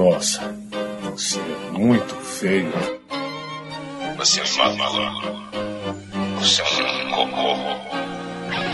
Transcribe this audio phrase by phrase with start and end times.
[0.00, 0.40] Nossa,
[1.02, 2.72] você é muito feio.
[4.16, 5.26] Você é um maluco.
[6.38, 7.54] Você é um cocô.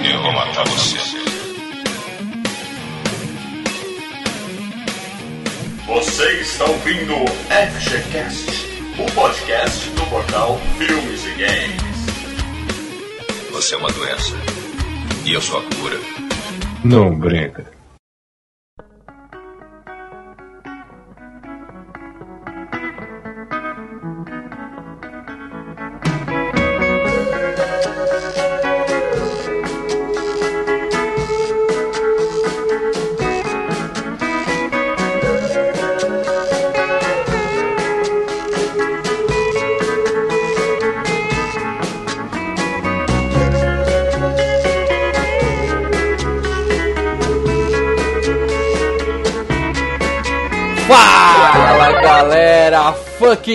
[0.09, 0.97] Eu vou matar você.
[5.89, 7.15] Você está ouvindo
[7.51, 11.83] FGCast, o podcast do portal Filmes e Games.
[13.51, 14.37] Você é uma doença.
[15.25, 15.99] E eu sou a cura.
[16.85, 17.76] Não brinca.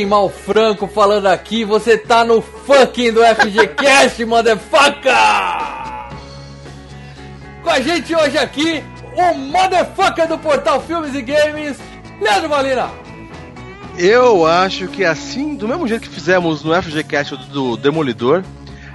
[0.05, 5.11] Mal Franco falando aqui, você tá no fucking do FGCast, motherfucker!
[7.61, 8.81] Com a gente hoje aqui,
[9.13, 11.77] o motherfucker do portal Filmes e Games,
[12.21, 12.89] Leandro Malina!
[13.97, 18.43] Eu acho que assim, do mesmo jeito que fizemos no FGCast do Demolidor,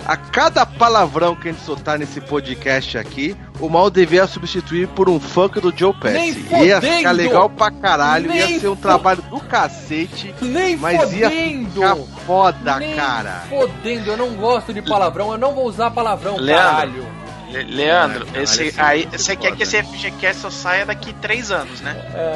[0.06, 5.08] a cada palavrão que a gente soltar nesse podcast aqui, o mal devia substituir por
[5.08, 6.46] um funk do Joe Pesci.
[6.62, 11.28] Ia ficar legal pra caralho, Nem ia ser um trabalho do cacete, Nem mas ia
[11.30, 11.70] fodendo!
[11.70, 11.96] ficar
[12.26, 13.42] foda, Nem cara.
[13.48, 16.64] fodendo, eu não gosto de palavrão, eu não vou usar palavrão, Leandro.
[16.64, 17.06] caralho!
[17.48, 19.56] Le- Leandro, Ah, esse, esse aí, é você quer foda.
[19.56, 21.94] que esse FGCast só saia daqui três anos, né?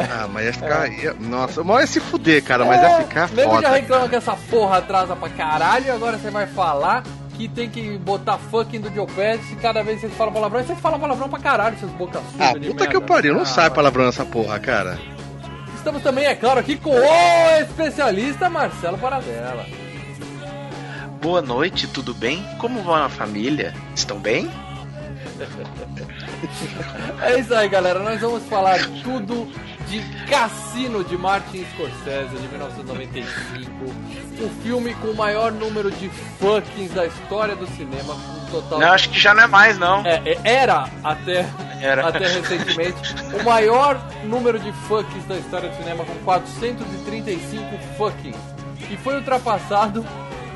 [0.09, 0.89] Ah, mas ia ficar.
[0.89, 3.69] ia- nossa, o mal ia se fuder, cara, mas ia ficar Nego já foda.
[3.71, 7.03] reclama que essa porra atrasa pra caralho e agora você vai falar
[7.41, 10.78] que tem que botar fucking do Joe Pesci cada vez que vocês falam palavrão, vocês
[10.78, 12.94] falam palavrão pra caralho, seus boca suja Ah, de puta que merda.
[12.94, 14.98] eu pariu, não Ah, sai palavrão nessa porra, cara.
[15.77, 19.64] Estamos também, é claro, aqui com o especialista Marcelo Paradela.
[21.23, 22.42] Boa noite, tudo bem?
[22.58, 23.74] Como vão a família?
[23.95, 24.50] Estão bem?
[27.23, 27.98] É isso aí, galera.
[28.00, 29.50] Nós vamos falar tudo
[29.90, 33.70] de Cassino de Martin Scorsese de 1995.
[34.40, 36.08] O filme com o maior número de
[36.39, 40.06] fuckings da história do cinema, um total Não, acho que já não é mais, não.
[40.06, 41.45] É, é, era até,
[41.80, 42.06] Era.
[42.06, 42.96] até recentemente
[43.39, 48.39] o maior número de fuckings da história do cinema, com 435 fuckings.
[48.89, 50.06] E foi ultrapassado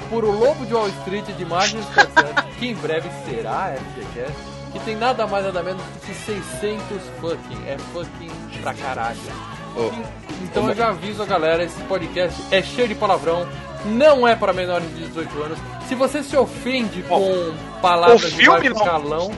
[0.09, 4.81] por O Lobo de Wall Street de Martin Scorsese, que em breve será FGCast, que
[4.85, 6.83] tem nada mais nada menos do que 600
[7.21, 7.67] fucking.
[7.67, 8.31] É fucking
[8.63, 9.19] pra caralho.
[9.77, 9.91] Ô,
[10.43, 13.47] Então eu já aviso a galera, esse podcast é cheio de palavrão,
[13.87, 15.59] não é para menores de 18 anos.
[15.89, 19.31] Se você se ofende com palavras o de filme baixo não- calão,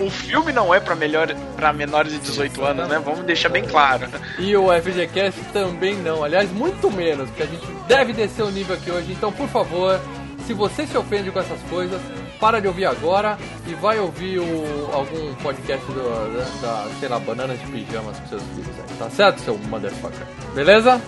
[0.00, 2.98] O filme não é pra, melhor, pra menores de 18 anos, né?
[3.02, 4.06] Vamos deixar bem claro.
[4.38, 6.22] E o FGCast também não.
[6.22, 9.12] Aliás, muito menos, porque a gente deve descer o nível aqui hoje.
[9.12, 9.98] Então, por favor,
[10.46, 11.98] se você se ofende com essas coisas,
[12.40, 17.18] para de ouvir agora e vai ouvir o, algum podcast do, da, da, sei lá,
[17.18, 18.96] Bananas de Pijamas com seus filhos aí.
[18.98, 20.26] Tá certo, seu motherfucker?
[20.54, 21.00] Beleza?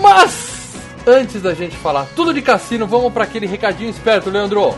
[0.00, 0.74] Mas,
[1.06, 4.74] antes da gente falar tudo de cassino, vamos para aquele recadinho esperto, Leandro.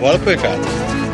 [0.00, 1.13] Bora pro recado.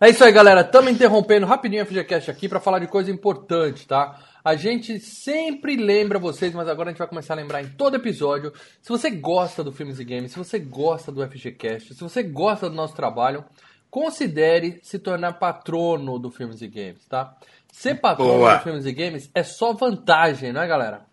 [0.00, 0.60] É isso aí, galera.
[0.60, 4.16] Estamos interrompendo rapidinho a FGCast aqui para falar de coisa importante, tá?
[4.44, 7.96] A gente sempre lembra vocês, mas agora a gente vai começar a lembrar em todo
[7.96, 8.52] episódio.
[8.80, 12.70] Se você gosta do Filmes e Games, se você gosta do FGCast, se você gosta
[12.70, 13.44] do nosso trabalho,
[13.90, 17.36] considere se tornar patrono do Filmes e Games, tá?
[17.72, 18.58] Ser patrono Boa.
[18.58, 21.07] do Filmes e Games é só vantagem, não é, galera?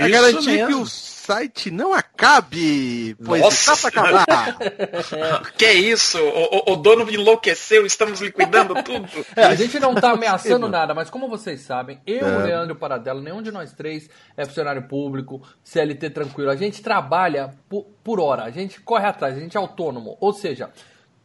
[0.00, 0.82] É Isso garantir que mesmo.
[0.82, 3.72] o site não acabe, pois Nossa.
[3.74, 4.56] está pra acabar.
[5.56, 6.18] Que isso?
[6.18, 9.08] O, o- o dono enlouqueceu, estamos liquidando tudo.
[9.36, 12.36] É, a gente não tá ameaçando nada, mas como vocês sabem, eu, É.
[12.36, 16.50] o Leandro Paradelo, nenhum de nós três é funcionário público, CLT tranquilo.
[16.50, 20.16] A gente trabalha por, por hora, a gente corre atrás, a gente é autônomo.
[20.20, 20.70] Ou seja,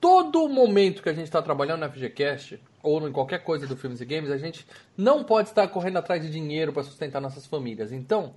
[0.01, 4.01] todo momento que a gente está trabalhando no FGCast, ou em qualquer coisa do Filmes
[4.01, 4.65] e Games, a gente
[4.97, 7.93] não pode estar correndo atrás de dinheiro para sustentar nossas famílias.
[7.93, 8.33] Então,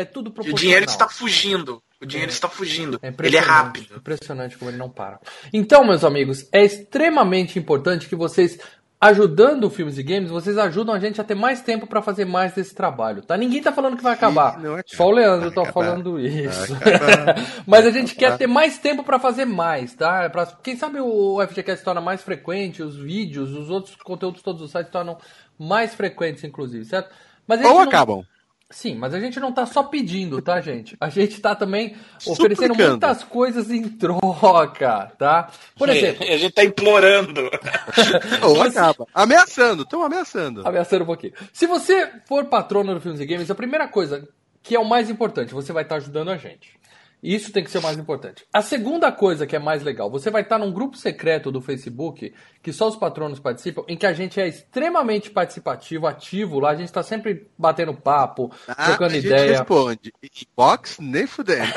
[0.00, 0.60] é tudo E o proporcional.
[0.60, 1.82] dinheiro está fugindo.
[2.00, 2.98] O dinheiro está fugindo.
[3.02, 3.96] É Ele é rápido.
[3.96, 5.18] Impressionante como ele não para.
[5.52, 8.56] Então, meus amigos, é extremamente importante que vocês,
[9.00, 12.24] ajudando o Filmes e Games, vocês ajudam a gente a ter mais tempo para fazer
[12.24, 13.36] mais desse trabalho, tá?
[13.36, 14.58] Ninguém tá falando que vai acabar.
[14.60, 14.84] não acaba.
[14.86, 16.76] Só o Leandro tá falando isso.
[17.66, 20.22] Mas a gente quer ter mais tempo para fazer mais, tá?
[20.24, 24.42] É Pra, quem sabe o FGCast se torna mais frequente, os vídeos, os outros conteúdos
[24.42, 25.18] todos do site se tornam
[25.58, 27.10] mais frequentes, inclusive, certo?
[27.46, 28.22] Mas Ou não- acabam.
[28.70, 30.94] Sim, mas a gente não tá só pedindo, tá, gente?
[31.00, 32.90] A gente tá também oferecendo Suplicando.
[32.90, 35.50] muitas coisas em troca, tá?
[35.74, 37.50] Por exemplo, a gente tá implorando.
[38.44, 39.06] Ou acaba.
[39.14, 40.68] Ameaçando, estão ameaçando.
[40.68, 41.32] ameaçando um pouquinho.
[41.50, 44.28] Se você for patrono do Filmes e Games, a primeira coisa,
[44.62, 46.77] que é o mais importante, você vai estar ajudando a gente.
[47.22, 48.44] Isso tem que ser o mais importante.
[48.52, 52.32] A segunda coisa que é mais legal, você vai estar num grupo secreto do Facebook,
[52.62, 56.74] que só os patronos participam, em que a gente é extremamente participativo, ativo lá, a
[56.76, 59.58] gente tá sempre batendo papo, Ah, trocando a gente ideia.
[59.58, 60.12] responde.
[60.22, 61.72] Inbox, nem fudendo.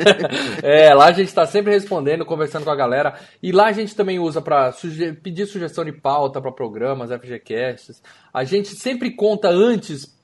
[0.62, 3.18] é, lá a gente está sempre respondendo, conversando com a galera.
[3.42, 4.72] E lá a gente também usa para
[5.22, 8.02] pedir sugestão de pauta para programas, FGCasts.
[8.32, 10.15] A gente sempre conta antes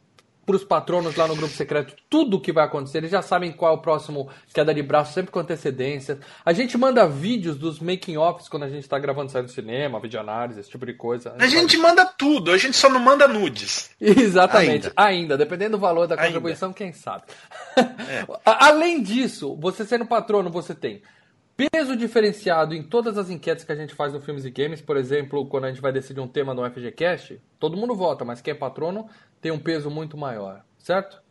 [0.44, 2.98] para os patronos lá no grupo secreto tudo o que vai acontecer.
[2.98, 6.18] Eles já sabem qual é o próximo queda de braço, sempre com antecedência.
[6.44, 10.58] A gente manda vídeos dos making-offs quando a gente está gravando sair do cinema, videoanálise,
[10.60, 11.34] esse tipo de coisa.
[11.38, 13.90] A gente manda tudo, a gente só não manda nudes.
[14.00, 14.92] Exatamente, Ainda.
[14.96, 16.26] ainda, dependendo do valor da Ainda.
[16.26, 17.22] contribuição, quem sabe.
[18.44, 21.02] A- Além disso, você sendo patrono, você tem
[21.70, 24.80] peso diferenciado em todas as enquetes que a gente faz no Filmes e Games.
[24.80, 28.40] Por exemplo, quando a gente vai decidir um tema no FGCast, todo mundo vota, mas
[28.40, 29.08] quem é patrono
[29.40, 31.22] tem um peso muito maior, certo?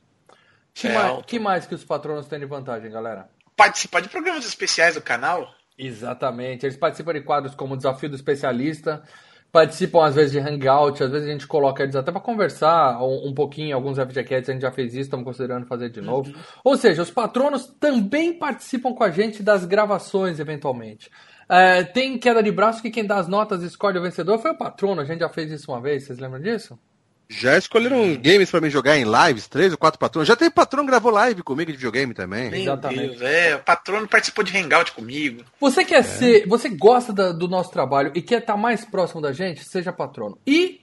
[0.74, 0.94] Que, Certo.
[0.96, 3.30] mais, que mais que os patronos têm de vantagem, galera?
[3.58, 5.54] Participar de programas especiais do canal.
[5.78, 6.66] Exatamente.
[6.66, 9.04] Eles participam de quadros como o Desafio do Especialista,
[9.52, 13.30] participam às vezes de Hangout, às vezes a gente coloca eles até para conversar um,
[13.30, 16.34] um pouquinho, alguns FGCats a gente já fez isso, estamos considerando fazer de novo.
[16.64, 21.10] Ou seja, os patronos também participam com a gente das gravações, eventualmente.
[21.50, 24.58] É, tem queda de braço que quem dá as notas escolhe o vencedor foi o
[24.58, 26.80] patrono, a gente já fez isso uma vez, vocês lembram disso?
[27.40, 30.28] Já escolheram games pra mim jogar em lives, três ou quatro patrões.
[30.28, 32.50] Já tem patrão que gravou live comigo de videogame também.
[32.52, 33.18] Meu Exatamente.
[33.18, 35.44] Deus, é, o patrono participou de hangout comigo.
[35.60, 39.32] Você quer ser, você gosta da- do nosso trabalho e quer estar mais próximo da
[39.32, 40.38] gente, seja patrono.
[40.46, 40.82] E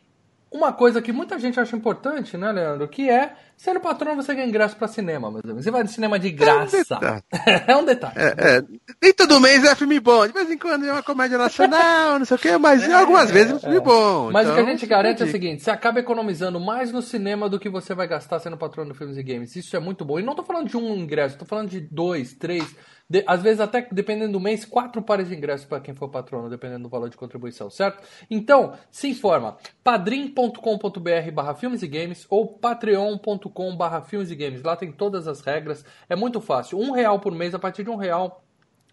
[0.51, 4.47] uma coisa que muita gente acha importante, né, Leandro, que é sendo patrono você ganha
[4.49, 5.65] ingresso para cinema, meus amigos.
[5.65, 6.79] Você vai no cinema de graça.
[6.79, 7.23] detalhe.
[7.69, 8.15] É um detalhe.
[8.17, 8.63] É, é,
[9.03, 10.27] nem todo mês é filme bom.
[10.27, 13.53] De vez em quando é uma comédia nacional, não sei o quê, mas algumas vezes
[13.53, 14.31] é um filme bom.
[14.31, 17.03] Mas o que a Então, gente garante é o seguinte: você acaba economizando mais no
[17.03, 19.55] cinema do que você vai gastar sendo patrono do Filmes e Games.
[19.57, 20.19] Isso é muito bom.
[20.19, 22.65] E não tô falando de um ingresso, tô falando de dois, três,
[23.11, 26.49] de- às vezes até, dependendo do mês, quatro pares de ingressos para quem for patrono,
[26.49, 28.03] dependendo do valor de contribuição, certo?
[28.31, 29.57] Então, se informa.
[29.83, 34.63] padrim.com.br barra filmes e games ou patreon.com barra filmes e games.
[34.63, 35.85] Lá tem todas as regras.
[36.09, 36.79] É muito fácil.
[36.79, 38.43] Um real por mês, a partir de um real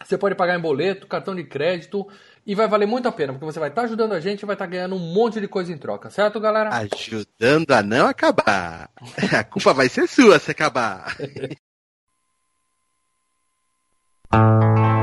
[0.03, 2.05] você pode pagar em boleto, cartão de crédito
[2.45, 4.55] e vai valer muito a pena, porque você vai estar ajudando a gente e vai
[4.55, 6.69] estar ganhando um monte de coisa em troca, certo, galera?
[6.69, 8.89] Ajudando a não acabar.
[9.37, 11.15] A culpa vai ser sua se acabar.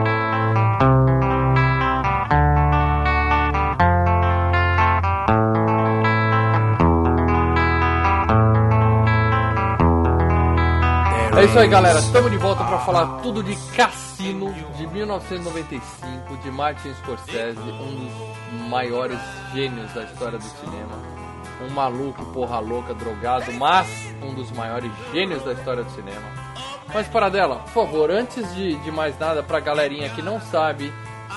[11.42, 11.98] É isso aí, galera.
[11.98, 18.06] Estamos de volta para falar tudo de Cassino de 1995 de Martin Scorsese, um
[18.60, 19.18] dos maiores
[19.52, 21.02] gênios da história do cinema.
[21.60, 23.88] Um maluco, porra louca, drogado, mas
[24.22, 26.22] um dos maiores gênios da história do cinema.
[26.94, 30.92] Mas para dela, por favor, antes de, de mais nada, pra galerinha que não sabe,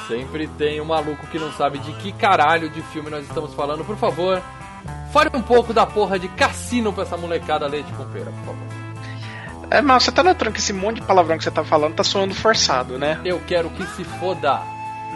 [0.08, 3.84] sempre tem um maluco que não sabe de que caralho de filme nós estamos falando.
[3.84, 4.40] Por favor,
[5.12, 8.85] fale um pouco da porra de Cassino pra essa molecada leite com pera, por favor.
[9.76, 12.04] É, mas você tá notando que esse monte de palavrão que você tá falando tá
[12.04, 13.20] soando forçado, né?
[13.26, 14.62] Eu quero que se foda.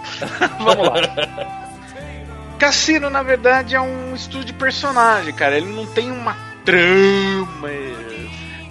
[0.59, 2.57] Vamos lá.
[2.59, 5.55] Cassino, na verdade, é um estudo de personagem, cara.
[5.55, 6.35] Ele não tem uma
[6.65, 7.69] trama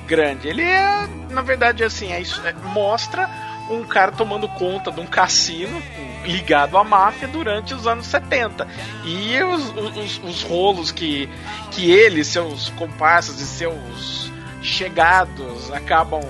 [0.07, 0.47] grande.
[0.47, 3.26] Ele é, na verdade, assim, é isso, é- mostra
[3.71, 5.83] um cara tomando conta de um cassino
[6.26, 8.68] ligado à máfia durante os anos 70.
[9.07, 11.30] E os, os, os rolos que,
[11.71, 14.27] que ele, seus comparsas e seus
[14.62, 16.23] chegados acabam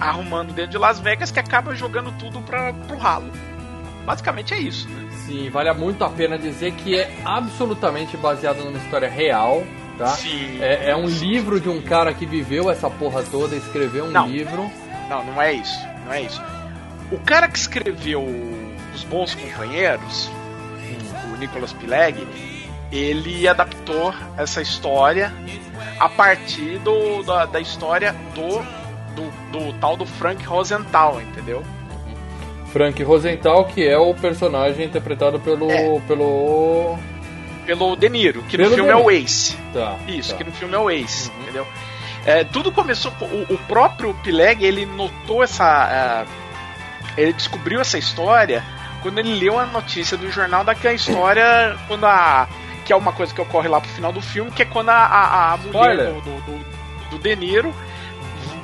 [0.00, 3.30] arrumando dentro de Las Vegas que acaba jogando tudo pra, pro ralo.
[4.04, 5.08] Basicamente é isso, né?
[5.26, 9.64] Sim, vale muito a pena dizer que é absolutamente baseado numa história real,
[9.98, 10.08] tá?
[10.08, 10.58] Sim.
[10.60, 14.28] É, é um livro de um cara que viveu essa porra toda, escreveu um Não.
[14.28, 14.70] livro.
[15.08, 15.78] Não, não é isso.
[16.04, 16.40] Não é isso.
[17.10, 18.24] O cara que escreveu
[18.94, 20.30] Os Bons Companheiros,
[21.32, 22.26] o Nicholas Pileggi,
[22.92, 25.32] ele adaptou essa história
[25.98, 28.58] a partir do, da, da história do,
[29.14, 31.62] do, do tal do Frank Rosenthal, entendeu?
[32.72, 35.70] Frank Rosenthal, que é o personagem interpretado pelo.
[35.70, 36.00] É.
[36.06, 36.98] pelo.
[37.64, 39.10] Pelo De Niro, que Pelo no filme é o.
[39.10, 39.56] Ace.
[39.72, 39.96] Tá.
[40.06, 40.36] Isso, tá.
[40.38, 41.42] que no filme é o Ace, Uhum.
[41.42, 41.66] entendeu?
[42.24, 43.10] É, tudo começou.
[43.12, 45.64] com- O, o próprio Pileg, ele notou essa.
[45.64, 46.24] ah,
[47.16, 48.62] ele descobriu essa história
[49.02, 52.46] quando ele leu a notícia do jornal daquela história quando a.
[52.86, 54.94] Que é uma coisa que ocorre lá pro final do filme, que é quando a,
[54.94, 57.74] a, a mulher do, do- do- do De Niro,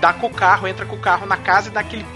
[0.00, 2.06] dá com o carro, entra com o carro na casa e dá aquele.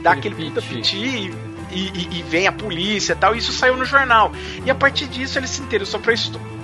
[0.00, 1.30] dá aquele, puta piti.
[1.70, 3.34] e, e- e vem a polícia e tal.
[3.34, 4.30] Isso saiu no jornal.
[4.64, 6.14] E a partir disso ele se interessou pra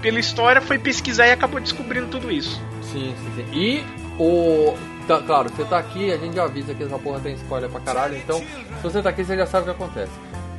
[0.01, 2.61] pela história, foi pesquisar e acabou descobrindo tudo isso.
[2.83, 3.47] Sim, sim, sim.
[3.53, 3.85] E
[4.19, 4.77] o.
[5.09, 7.81] tá- claro, você tá aqui, a gente já avisa que essa porra tem spoiler pra
[7.81, 10.13] caralho, então se você tá aqui, você já sabe o que acontece.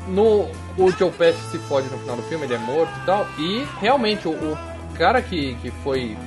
[0.10, 3.28] No, o Joe Pesci se fode no final do filme, ele é morto e tal,
[3.38, 4.58] e realmente o, o
[4.98, 6.18] cara que, que foi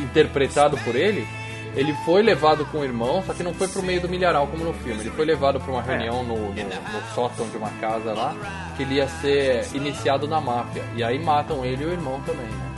[0.00, 1.26] interpretado por ele,
[1.74, 4.64] ele foi levado com o irmão, só que não foi pro meio do milharal como
[4.64, 8.12] no filme, ele foi levado pra uma reunião no, no, no sótão de uma casa
[8.12, 8.34] lá,
[8.76, 12.46] que ele ia ser iniciado na máfia, e aí matam ele e o irmão também,
[12.46, 12.70] né?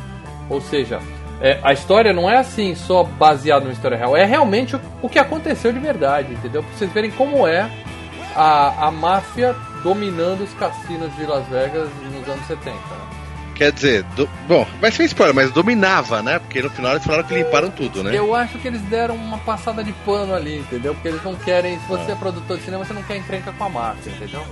[0.48, 1.00] Ou seja,
[1.40, 5.08] é, a história não é assim só baseada numa história real, é realmente o, o
[5.08, 6.62] que aconteceu de verdade, entendeu?
[6.62, 7.68] Pra vocês verem como é
[8.36, 12.70] a, a máfia dominando os cassinos de Las Vegas nos anos 70.
[12.72, 12.80] Né?
[13.54, 16.40] Quer dizer, do- bom, vai ser spoiler, mas dominava, né?
[16.40, 18.10] Porque no final eles falaram que limparam tudo, né?
[18.18, 20.92] Eu acho que eles deram uma passada de pano ali, entendeu?
[20.94, 23.62] Porque eles não querem, se você é produtor de cinema, você não quer encrenca com
[23.64, 24.44] a máfia, entendeu?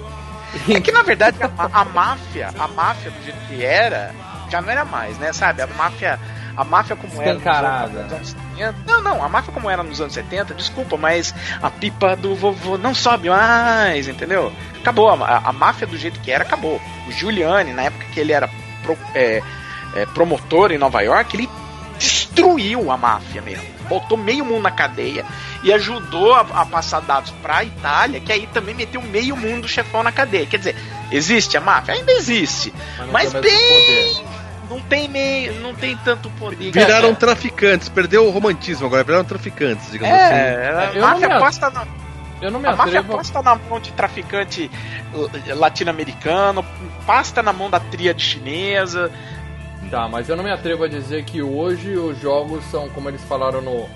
[0.68, 4.14] É que na verdade a, a máfia, a máfia do jeito que era,
[4.50, 5.32] já não era mais, né?
[5.32, 5.62] Sabe?
[5.62, 6.20] A máfia,
[6.56, 8.74] a máfia como era nos anos- nos anos 70.
[8.86, 12.76] Não, não, a máfia como era nos anos 70, desculpa, mas a pipa do vovô
[12.78, 14.52] não sobe mais, entendeu?
[14.80, 16.80] Acabou, a, a- a máfia do jeito que era, acabou.
[17.08, 18.48] O Giuliani, na época que ele era
[18.82, 19.42] pro- é,
[19.94, 21.48] é, promotor em Nova York, ele
[21.98, 23.64] destruiu a máfia mesmo.
[23.88, 25.24] Botou meio mundo na cadeia
[25.62, 29.68] e ajudou a, a passar dados pra Itália, que aí também meteu meio mundo do
[29.68, 30.46] chefão na cadeia.
[30.46, 30.76] Quer dizer,
[31.10, 31.94] existe a máfia?
[31.94, 32.72] Ainda existe.
[33.12, 34.24] Mas mesmo bem.
[34.72, 35.60] Não tem meio.
[35.60, 36.70] Não tem tanto poder.
[36.72, 40.32] Viraram É, traficantes, perdeu o romantismo agora, viraram traficantes, digamos assim.
[40.34, 41.86] É, a Eu não máfia me- aposta na,
[42.40, 43.12] Eu não me a máfia atrevo.
[43.14, 44.70] aposta na mão de traficante
[45.14, 46.64] uh, latino-americano,
[47.06, 49.10] pasta na mão da tríade chinesa.
[49.90, 53.22] Tá, mas eu não me atrevo a dizer que hoje os jogos são, como eles
[53.24, 53.86] falaram no,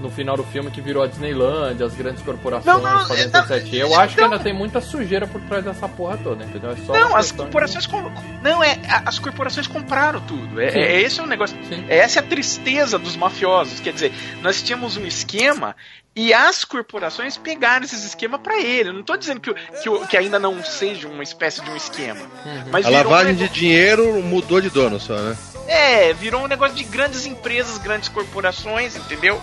[0.00, 3.44] no final do filme, que virou a Disneyland, as grandes corporações Não, não, fazendo não.
[3.72, 4.30] Eu acho que não.
[4.32, 6.72] ainda tem muita sujeira por trás dessa porra toda, entendeu?
[6.72, 7.86] É só Não, as questão de- corporações.
[7.86, 8.78] com- Não, é.
[9.06, 10.60] As corporações compraram tudo.
[10.60, 11.56] É, é esse é o negócio.
[11.68, 11.84] Sim.
[11.88, 13.80] Essa é a tristeza dos mafiosos.
[13.80, 15.74] Quer dizer, nós tínhamos um esquema
[16.16, 18.90] e as corporações pegaram esses esquemas pra ele.
[18.90, 22.20] Eu não tô dizendo que, que, que ainda não seja uma espécie de um esquema.
[22.20, 22.64] Uhum.
[22.70, 25.36] Mas A virou um lavagem de negócio- dinheiro mudou de dono só, né?
[25.66, 29.40] É, virou um negócio de grandes empresas, grandes corporações, entendeu?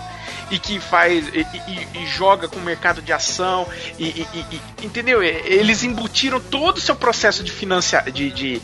[0.50, 1.28] E que faz.
[1.28, 3.66] E, e- e joga com o mercado de ação.
[3.98, 4.26] E,
[4.82, 5.22] entendeu?
[5.22, 8.10] Eles embutiram todo o seu processo de financiar.
[8.10, 8.62] De, de-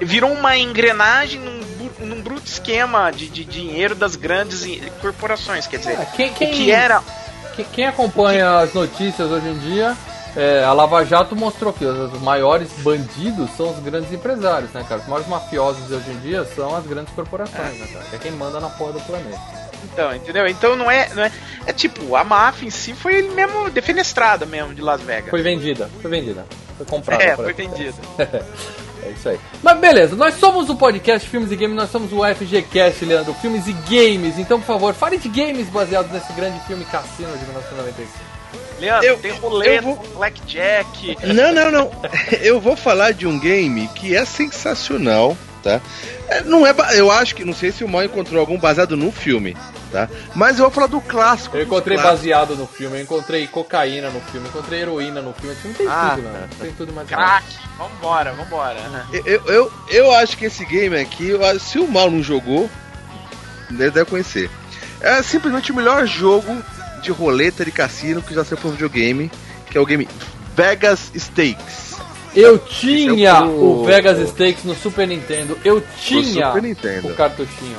[0.00, 1.62] virou uma engrenagem num,
[2.06, 4.64] num bruto esquema de, de dinheiro das grandes
[5.00, 5.66] corporações.
[5.66, 7.02] Quer dizer, É, quem, quem, que era.
[7.54, 9.96] quem- quem acompanha as notícias hoje em dia,
[10.34, 15.00] é, a Lava Jato mostrou que os maiores bandidos são os grandes empresários, né, cara?
[15.02, 18.04] Os maiores mafiosos hoje em dia são as grandes corporações, né, cara?
[18.06, 19.61] Que é quem manda na porra do planeta.
[19.84, 20.46] Então, entendeu?
[20.46, 21.32] Então não é, não é.
[21.66, 25.30] É tipo, a máfia em si foi mesmo defenestrada mesmo de Las Vegas.
[25.30, 26.46] Foi vendida, foi vendida.
[26.76, 27.22] Foi comprada.
[27.22, 27.94] é, foi vendida.
[29.04, 29.40] É isso aí.
[29.60, 33.66] Mas beleza, nós somos o podcast Filmes e Games, nós somos o FGCast, Leandro, Filmes
[33.66, 34.38] e Games.
[34.38, 38.08] Então, por favor, fale de games baseados nesse grande filme Cassino de 1995.
[38.78, 41.16] Leandro, Eu- tem roleta, eu vou- blackjack.
[41.34, 41.90] Não, não, não.
[42.42, 45.80] Eu vou falar de um game que é sensacional, tá?
[46.28, 49.10] É, Não é, eu acho que não sei se o Mal encontrou algum baseado no
[49.10, 49.56] filme,
[49.92, 50.08] tá?
[50.34, 51.56] Mas eu vou falar do clássico.
[51.56, 55.52] Eu encontrei baseado no filme, eu encontrei cocaína no filme, eu encontrei heroína no filme.
[55.52, 56.48] Esse filme tem Ah, tudo, mano.
[56.58, 57.44] Tem tudo mais Crack,
[57.78, 58.78] vambora, vambora.
[59.12, 61.30] Eu, eu, eu acho que esse game aqui,
[61.60, 62.68] se o Mal não jogou,
[63.70, 64.50] ele deve conhecer.
[65.00, 66.62] É simplesmente o melhor jogo
[67.02, 69.30] de roleta de cassino que já saiu pro videogame,
[69.70, 70.08] que é o game
[70.56, 71.92] Vegas Stakes.
[72.34, 75.58] Eu tinha é o- o Vegas Stakes no Super Nintendo.
[75.64, 77.08] Eu tinha Super Nintendo.
[77.08, 77.76] o cartuchinho.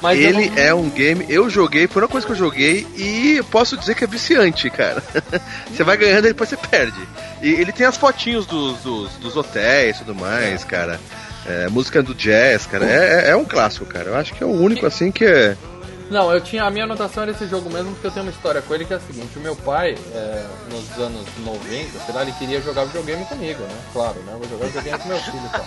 [0.00, 3.36] Mas ele não- é um game, eu joguei, foi uma coisa que eu joguei e
[3.36, 5.02] eu posso dizer que é viciante, cara.
[5.70, 6.98] você vai ganhando e depois você perde.
[7.42, 10.98] E ele tem as fotinhos dos, dos, dos hotéis e tudo mais, cara.
[11.46, 12.84] É, música do jazz, cara.
[12.86, 14.06] É, é- é um clássico, cara.
[14.10, 15.56] Eu acho que é o único assim que é.
[16.10, 16.64] Não, eu tinha.
[16.64, 18.92] A minha anotação era esse jogo mesmo, porque eu tenho uma história com ele que
[18.92, 22.84] é a seguinte: o meu pai, é, nos anos 90, sei lá, ele queria jogar
[22.84, 23.78] videogame comigo, né?
[23.92, 24.32] Claro, né?
[24.34, 25.66] Eu vou jogar videogame com meu filho e tal.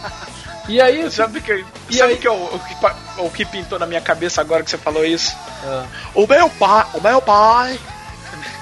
[0.69, 1.12] E aí.
[1.12, 4.39] Sabe que, E sabe aí- que, o, o que o que pintou na minha cabeça
[4.39, 5.36] agora que você falou isso?
[5.65, 7.79] ah, O meu pai, o meu pai.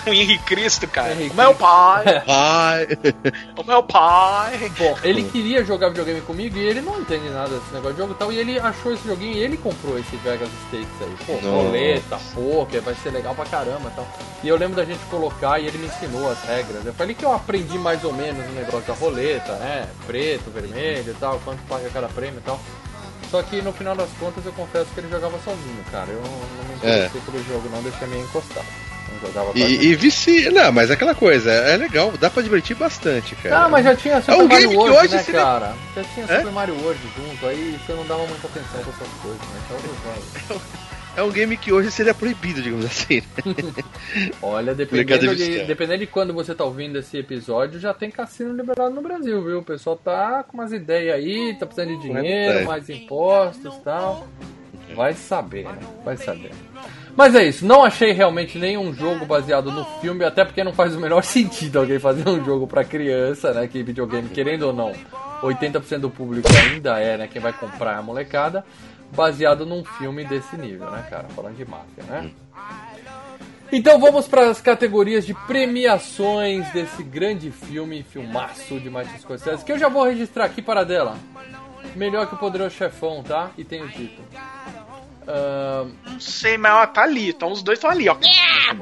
[0.09, 1.11] O Henrique Cristo, cara.
[1.13, 2.87] Henrique o meu pai, Ai,
[3.57, 4.71] o meu pai.
[4.77, 8.13] Bom, ele queria jogar videogame comigo e ele não entende nada desse negócio de jogo
[8.13, 8.31] e tal.
[8.31, 11.15] E ele achou esse joguinho e ele comprou esse Vegas Stakes aí.
[11.25, 14.07] Pô, roleta, poker, vai ser legal pra caramba e tal.
[14.43, 16.85] E eu lembro da gente colocar e ele me ensinou as regras.
[16.85, 19.87] Eu falei que eu aprendi mais ou menos o negócio da roleta, né?
[20.05, 22.59] Preto, vermelho e tal, quanto paga cada prêmio e tal.
[23.29, 26.09] Só que no final das contas eu confesso que ele jogava sozinho, cara.
[26.09, 28.65] Eu não me interessei pelo jogo, não, deixei meio encostado.
[29.55, 30.51] E, e vicia.
[30.51, 33.65] Não, mas é aquela coisa, é legal, dá pra divertir bastante, cara.
[33.65, 35.73] Ah, mas já tinha Super É um Mario World, hoje né, seria- cara?
[35.95, 36.37] Já tinha É?
[36.39, 40.29] Super Mario World junto, aí você não dava muita atenção pra essas coisas, né?
[40.45, 40.61] Então.
[41.17, 43.23] É um game que hoje seria proibido, digamos assim.
[44.39, 48.53] Olha, Mercado dependendo de, dependendo de quando você tá ouvindo esse episódio, já tem cassino
[48.53, 49.57] liberado no Brasil, viu?
[49.57, 54.27] O pessoal tá com umas ideias aí, tá precisando de dinheiro, mais impostos e tal.
[54.95, 55.79] Vai saber, né?
[56.05, 56.51] Vai saber.
[57.17, 60.95] Mas é isso, não achei realmente nenhum jogo baseado no filme, até porque não faz
[60.95, 63.67] o menor sentido alguém fazer um jogo pra criança, né?
[63.67, 64.93] Que videogame, querendo ou não,
[65.41, 67.27] 80% do público ainda é, né?
[67.27, 68.63] Quem vai comprar a molecada,
[69.15, 71.27] baseado num filme desse nível, né, cara?
[71.29, 72.29] Falando de máfia, né?
[73.71, 79.71] Então vamos para as categorias de premiações desse grande filme, filmaço de Martin Scorsese, que
[79.71, 81.17] eu já vou registrar aqui para dela.
[81.95, 83.49] Melhor que o Poderoso Chefão, tá?
[83.57, 84.23] E tem o título.
[85.27, 87.29] Ahn, Não sei, mas ó, tá ali.
[87.29, 88.15] Então os dois estão ali, ó.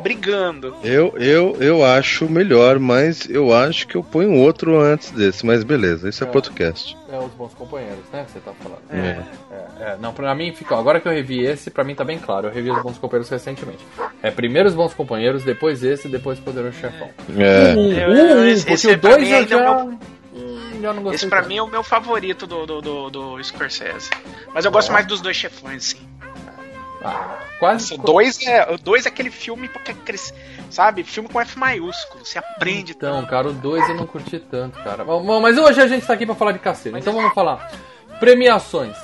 [0.02, 0.76] Brigando.
[0.84, 5.46] Eu, eu, eu acho melhor, mas eu acho que eu ponho um outro antes desse,
[5.46, 6.30] mas beleza, isso é É.
[6.30, 6.98] podcast.
[7.12, 8.24] é os bons companheiros, né?
[8.26, 8.82] que Você tá falando.
[8.92, 9.24] É.
[9.52, 10.78] É, é, não, pra mim ficou.
[10.78, 12.48] Agora que eu revi esse, pra mim tá bem claro.
[12.48, 13.86] Eu revi os bons companheiros recentemente.
[14.22, 17.10] É primeiro os bons companheiros, depois esse, depois o Poderoso Chefão.
[17.38, 17.74] É.
[17.76, 19.58] Um, um, um, esse- o pra dois eu é já.
[19.72, 20.00] o meu-
[20.38, 21.14] Hum, não.
[21.14, 21.48] Esse pra tanto.
[21.50, 24.10] mim é o meu favorito do, do, do, do Scorsese.
[24.54, 25.98] Mas eu gosto mais dos dois chefões, sim.
[27.06, 27.94] Ah, quase.
[27.94, 29.94] O dois é, dois é aquele filme porque
[30.72, 34.82] sabe, filme com F maiúsculo, você aprende Então, cara, o 2 eu não curti tanto,
[34.84, 35.04] cara.
[35.04, 37.72] Bom, mas hoje a gente tá aqui pra falar de cassino, então vamos falar.
[38.20, 38.96] Premiações.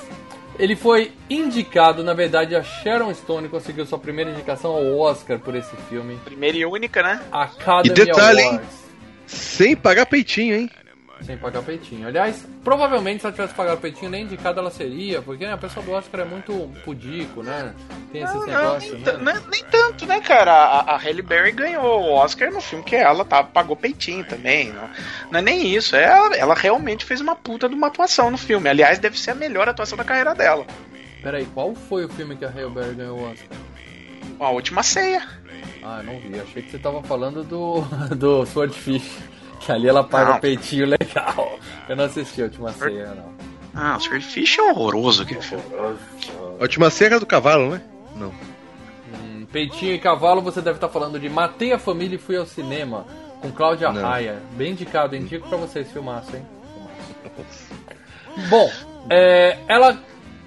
[0.58, 5.54] Ele foi indicado, na verdade, a Sharon Stone conseguiu sua primeira indicação ao Oscar por
[5.54, 6.16] esse filme.
[6.24, 7.22] Primeira e única, né?
[7.32, 8.48] Academy E detalhe, hein?
[8.48, 8.82] Awards.
[9.26, 10.70] Sem pagar peitinho, hein?
[11.24, 12.06] Sem pagar peitinho.
[12.08, 15.84] Aliás, provavelmente se ela tivesse pagado peitinho, nem indicada ela seria, porque né, a pessoa
[15.84, 16.52] do Oscar é muito
[16.84, 17.72] pudico, né?
[18.10, 19.32] Tem esses Não, não, negócios, nem, né?
[19.34, 20.52] ta- nem- tanto, né, cara?
[20.52, 24.72] A, a Halle Berry ganhou o Oscar no filme que ela tá, pagou peitinho também.
[24.72, 24.90] Não,
[25.30, 25.94] não é nem isso.
[25.94, 28.68] é Ela, ela realmente fez uma puta de uma atuação no filme.
[28.68, 30.66] Aliás, deve ser a melhor atuação da carreira dela.
[31.22, 33.56] Peraí, qual foi o filme que a Halle Berry ganhou o Oscar?
[34.40, 35.22] A última ceia.
[35.84, 36.38] Ah, não vi.
[36.40, 37.80] Achei que você tava falando do,
[38.16, 39.18] do Swordfish.
[39.64, 41.58] Que ali ela paga o peitinho legal.
[41.88, 43.32] Eu não assisti a última ceia, não.
[43.74, 45.64] Ah, o Swordfish é horroroso aquele filme.
[46.58, 47.82] A última cena do cavalo, né?
[48.14, 48.32] Não.
[49.14, 52.44] Hum, peitinho e cavalo, você deve estar falando de Matei a Família e Fui ao
[52.44, 53.06] Cinema.
[53.40, 54.02] Com Cláudia Não.
[54.02, 54.42] Raia.
[54.52, 56.46] Bem indicado, indico pra vocês, filmaço, hein?
[58.48, 58.70] Bom,
[59.10, 59.98] é, ela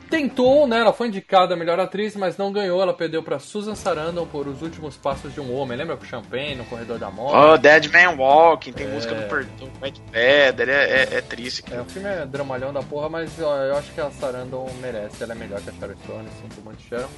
[0.10, 0.80] tentou, né?
[0.80, 2.82] Ela foi indicada a melhor atriz, mas não ganhou.
[2.82, 5.78] Ela perdeu pra Susan Sarandon por Os Últimos Passos de um Homem.
[5.78, 7.36] Lembra com Champagne no Corredor da Morte?
[7.36, 11.64] Oh, Dead Man Walking, tem música do Perdão, White Feather, é, é, é triste.
[11.68, 11.82] É, cara.
[11.82, 15.34] o filme é dramalhão da porra, mas ó, eu acho que a Sarandon merece, ela
[15.34, 17.10] é melhor que a Sharon Stone, sinto muito Sharon.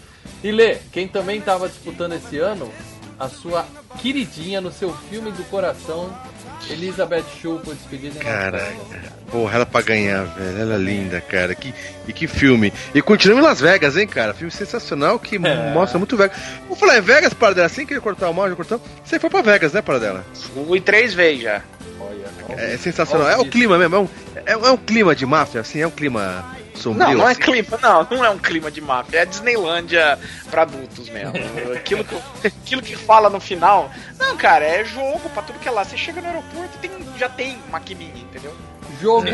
[0.44, 2.72] E Lê, quem também tava disputando esse ano,
[3.20, 3.66] a sua
[4.00, 6.10] queridinha no seu filme do coração,
[6.70, 9.12] Elizabeth Shue, por despedida em Las Cara, Vegas.
[9.32, 10.60] porra, ela pra ganhar, velho.
[10.62, 11.54] Ela é linda, cara.
[11.56, 11.74] Que,
[12.08, 12.74] e que filme.
[12.94, 14.34] E continua em Las Vegas, hein, cara.
[14.34, 15.72] Filme sensacional que É.
[15.74, 16.38] mostra muito Vegas.
[16.68, 17.68] Vou falar, é Vegas, para dela.
[17.68, 18.82] Assim que ele cortar o mal, já cortou.
[19.04, 20.26] Você foi pra Vegas, né, para dela?
[20.54, 21.62] Fui três vezes já.
[22.00, 22.84] Olha, É, isso.
[22.84, 23.28] sensacional.
[23.28, 23.96] Olha É o clima mesmo.
[23.96, 24.10] É um,
[24.46, 25.80] é, é um clima de máfia, assim.
[25.82, 26.44] É um clima
[26.78, 27.08] sombrio.
[27.08, 27.42] Não, não é assim.
[27.42, 30.18] clima, não, não é um clima de máfia, é Disneylândia
[30.50, 31.34] pra adultos mesmo.
[31.76, 33.92] Aquilo que, aquilo que fala no final.
[34.18, 35.84] Não, cara, é jogo pra tudo que é lá.
[35.84, 38.56] Você chega no aeroporto tem, já tem maquininha, entendeu?
[39.02, 39.28] Jogo,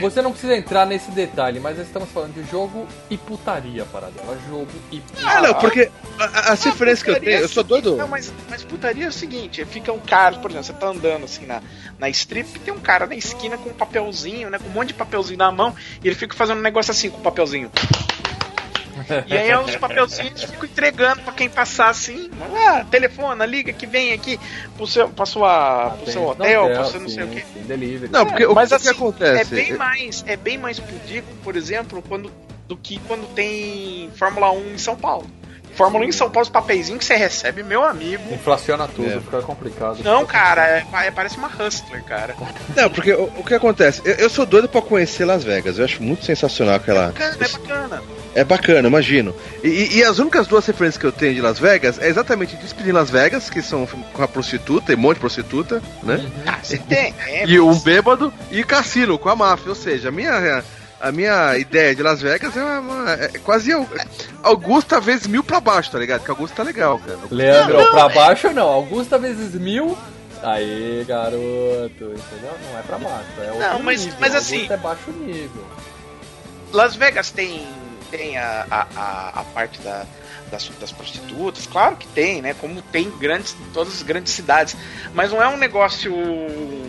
[0.00, 4.38] Você não precisa entrar nesse detalhe, mas nós estamos falando de jogo e putaria, paradela.
[4.48, 5.38] Jogo e putaria.
[5.38, 7.96] Ah, não, porque a- a- Ah, referências que eu tenho, eu sou doido.
[7.96, 11.24] Não, mas, mas putaria é o seguinte, fica um cara, por exemplo, você tá andando
[11.24, 11.62] assim na,
[11.98, 14.58] na strip, tem um cara na esquina com um papelzinho, né?
[14.58, 17.18] Com um monte de papelzinho na mão, e ele fica fazendo um negócio assim com
[17.18, 17.70] o papelzinho.
[19.26, 22.30] E aí os papelzinhos ficam entregando pra quem passar assim,
[22.68, 24.38] ah, telefona, liga que vem aqui
[24.76, 27.44] pro seu, pra sua, pro seu hotel, pro seu não sei o sim, quê.
[27.52, 28.12] sim, delivery.
[28.12, 29.40] Não, porque o, Mas o assim, que acontece?
[29.40, 32.30] É bem mais, é bem mais pudico, por exemplo, quando,
[32.66, 35.26] do que quando tem Fórmula 1 em São Paulo.
[35.74, 38.22] Fórmula 1 em São Paulo, os papeizinhos que você recebe, meu amigo.
[38.32, 39.20] Inflaciona tudo, É.
[39.20, 40.02] fica complicado.
[40.02, 42.34] Não, cara, é, é- parece uma hustler, cara.
[42.76, 44.02] Não, porque o, o que acontece?
[44.04, 45.78] Eu, eu sou doido pra conhecer Las Vegas.
[45.78, 47.06] Eu acho muito sensacional aquela.
[47.08, 48.02] Bacana, é bacana.
[48.34, 49.34] É bacana, imagino.
[49.64, 52.56] E, e- e as únicas duas referências que eu tenho de Las Vegas é exatamente
[52.56, 56.24] Despedindo em Las Vegas, que são com a prostituta, tem um monte de prostituta, né?
[56.46, 57.14] Ah, você tem.
[57.26, 59.68] É, E um bêbado e cassino com a máfia.
[59.70, 60.62] Ou seja, a minha,
[61.00, 63.88] a minha ideia de Las Vegas é, uma, é quase Au-
[64.42, 66.22] Augusta vezes mil pra baixo, tá ligado?
[66.24, 67.18] Que Augusta tá legal, cara.
[67.30, 68.66] Leandro, Não, não, pra é- baixo não.
[68.68, 69.96] Augusta vezes mil.
[70.42, 71.36] Aí, garoto,
[72.00, 72.54] entendeu?
[72.70, 73.26] Não é pra baixo.
[73.42, 74.18] É outro Não, mas- nível.
[74.20, 75.64] mas Augusta assim- é baixo nível.
[76.72, 77.66] Las Vegas tem,
[78.10, 80.04] tem a, a, a, parte da,
[80.50, 82.54] das, das, prostitutas, claro que tem, né?
[82.54, 84.76] Como tem grandes, todas as grandes cidades.
[85.14, 86.12] Mas não é um negócio.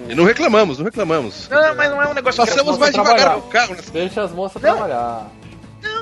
[0.09, 1.47] E não reclamamos, não reclamamos.
[1.49, 3.75] Não, mas não é um negócio Passamos mais devagar o carro.
[3.75, 3.81] Né?
[3.93, 4.71] Deixa as moças não.
[4.77, 5.31] trabalhar.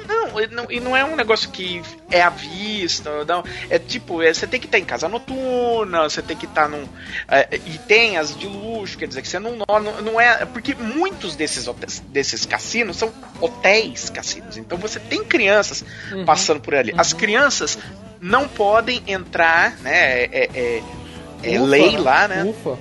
[0.10, 3.43] Não, não, e não é um negócio que é à vista, não.
[3.69, 6.84] É tipo, é, você tem que estar em casa noturna, você tem que estar num.
[7.28, 10.45] É, e tem as de luxo, quer dizer que você não, não, não é.
[10.45, 11.69] Porque muitos desses,
[12.08, 14.58] desses cassinos são hotéis cassinos.
[14.58, 16.26] Então você tem crianças uhum.
[16.26, 16.91] passando por ali.
[16.91, 17.00] Uhum.
[17.00, 17.78] As crianças
[18.19, 20.24] não podem entrar, né?
[20.24, 20.84] É, é,
[21.43, 22.43] é Ufa, lei lá, né?
[22.45, 22.80] Ufa,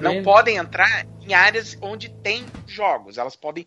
[0.00, 3.16] não podem entrar em áreas onde tem jogos.
[3.16, 3.64] Elas podem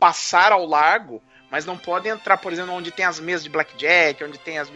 [0.00, 1.22] passar ao largo
[1.56, 4.70] mas não pode entrar, por exemplo, onde tem as mesas de blackjack, onde tem as.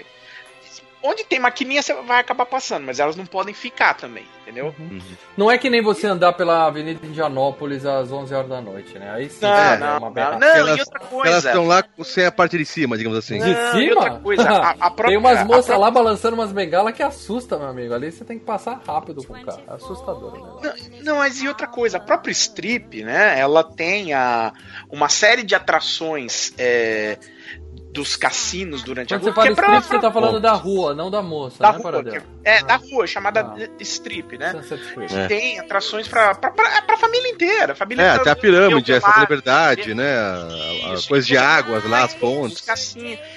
[1.02, 4.74] Onde tem maquininha você vai acabar passando, mas elas não podem ficar também, entendeu?
[4.78, 5.00] Uhum.
[5.34, 9.10] Não é que nem você andar pela Avenida Indianópolis às 11 horas da noite, né?
[9.10, 11.28] Aí sim, não, é, não, uma não, não, elas, e outra coisa.
[11.30, 13.38] Elas estão lá sem a parte de cima, digamos assim.
[13.38, 13.94] Não, de cima?
[13.94, 15.78] outra coisa, a, a própria, tem umas moças própria...
[15.78, 17.94] lá balançando umas bengalas que assusta, meu amigo.
[17.94, 19.62] Ali você tem que passar rápido com o carro.
[19.68, 20.40] É assustador, né?
[20.62, 23.40] Não, não, mas e outra coisa, a própria strip, né?
[23.40, 24.52] Ela tem a,
[24.90, 26.52] uma série de atrações.
[26.58, 27.18] É,
[27.92, 29.98] dos cassinos durante Quando a Quando você fala strip, pra...
[29.98, 32.62] você tá falando da rua, não da moça, da né, rua, que, é, ah.
[32.62, 33.68] da rua, chamada ah.
[33.80, 34.62] strip, né?
[35.10, 35.26] É.
[35.26, 37.74] Tem atrações pra, pra, pra, pra família inteira.
[37.74, 40.16] Família é, até a pirâmide, essa liberdade, né?
[40.16, 42.64] A, a coisa de águas lá, as pontes.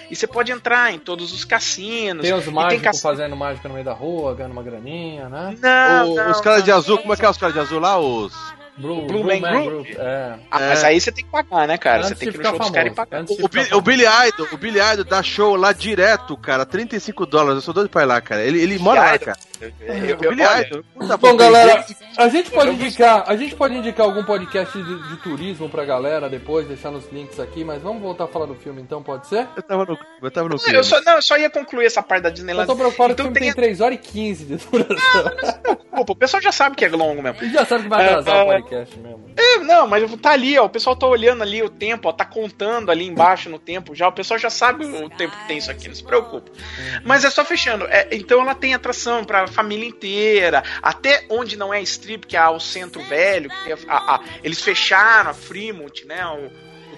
[0.10, 2.22] E você pode entrar em todos os cassinos.
[2.22, 3.02] Tem os mágicos cass...
[3.02, 5.58] fazendo mágica no meio da rua, ganhando uma graninha, né?
[5.60, 7.80] Não, o, não os caras de azul, como é que é os caras de azul
[7.80, 7.98] lá?
[7.98, 8.34] Os...
[8.78, 9.86] Blue, Blue, Man, Man Group?
[9.86, 10.00] Group.
[10.00, 10.40] É.
[10.50, 12.00] Ah, mas aí você tem que pagar, né, cara?
[12.00, 12.72] Antes você tem que ir no show famoso.
[12.72, 13.24] dos caras e pagar.
[13.24, 17.56] O, o, o, Billy Idol, o Billy Idol dá show lá direto, cara, 35 dólares.
[17.56, 18.42] Eu sou doido pra ir lá, cara.
[18.42, 19.38] Ele, ele mora lá, cara.
[19.82, 20.84] Eu, eu, o Billy Idol.
[21.18, 21.86] Bom, galera,
[22.18, 26.30] a gente pode indicar, a gente pode indicar algum podcast de, de, turismo pra galera
[26.30, 29.48] depois, deixar nos links aqui, mas vamos voltar a falar do filme então, pode ser?
[29.56, 32.04] Eu tava no, eu tava no não, eu só, não, eu só ia concluir essa
[32.04, 32.68] parte da Disneyland.
[32.68, 33.54] Eu tô preocupado então que o filme tem...
[33.54, 35.24] tem 3 horas e 15 de duração.
[35.66, 37.44] Não, preocupa, o pessoal já sabe que é longo mesmo.
[37.44, 39.26] E já sabe que vai atrasar uh, o podcast mesmo.
[39.36, 40.66] É, não, mas tá ali, ó.
[40.66, 42.12] O pessoal tá olhando ali o tempo, ó.
[42.12, 44.08] Tá contando ali embaixo no tempo já.
[44.08, 46.52] O pessoal já sabe o tempo que tem isso aqui, não se preocupe.
[46.52, 47.02] Uhum.
[47.06, 47.86] Mas é só fechando.
[47.86, 50.64] É, então ela tem atração pra família inteira.
[50.82, 53.50] Até onde não é strip, que é o centro velho.
[53.64, 56.26] Que a, a, eles fecharam a Fremont, né?
[56.26, 56.52] O,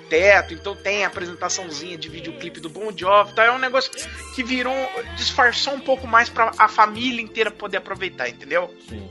[0.10, 3.92] teto, então tem a apresentaçãozinha de videoclipe do Bon Jovi, então é um negócio
[4.36, 4.76] que virou,
[5.16, 8.74] disfarçou um pouco mais para a família inteira poder aproveitar, entendeu?
[8.88, 9.10] Sim.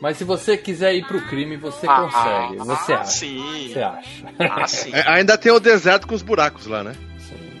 [0.00, 2.58] Mas se você quiser ir pro crime, você ah, consegue.
[2.58, 3.04] Ah, você acha.
[3.04, 3.70] Sim.
[3.72, 4.34] Você acha.
[4.36, 4.90] Ah, sim.
[4.92, 6.96] É, ainda tem o deserto com os buracos lá, né?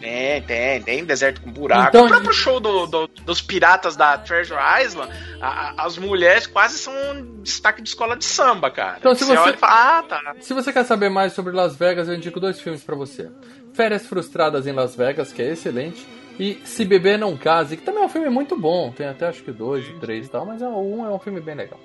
[0.02, 1.90] Tem, tem, tem deserto com buraco.
[1.90, 6.76] Então, o próprio show do, do, dos piratas da Treasure Island, a, as mulheres quase
[6.76, 8.96] são um destaque de escola de samba, cara.
[8.98, 10.34] Então, se você, você fala, ah, tá.
[10.40, 13.30] Se você quer saber mais sobre Las Vegas, eu indico dois filmes para você.
[13.72, 16.04] Férias Frustradas em Las Vegas, que é excelente.
[16.36, 18.90] E Se Beber Não Case, que também é um filme muito bom.
[18.90, 21.54] Tem até acho que dois, três e tal, mas é um é um filme bem
[21.54, 21.78] legal.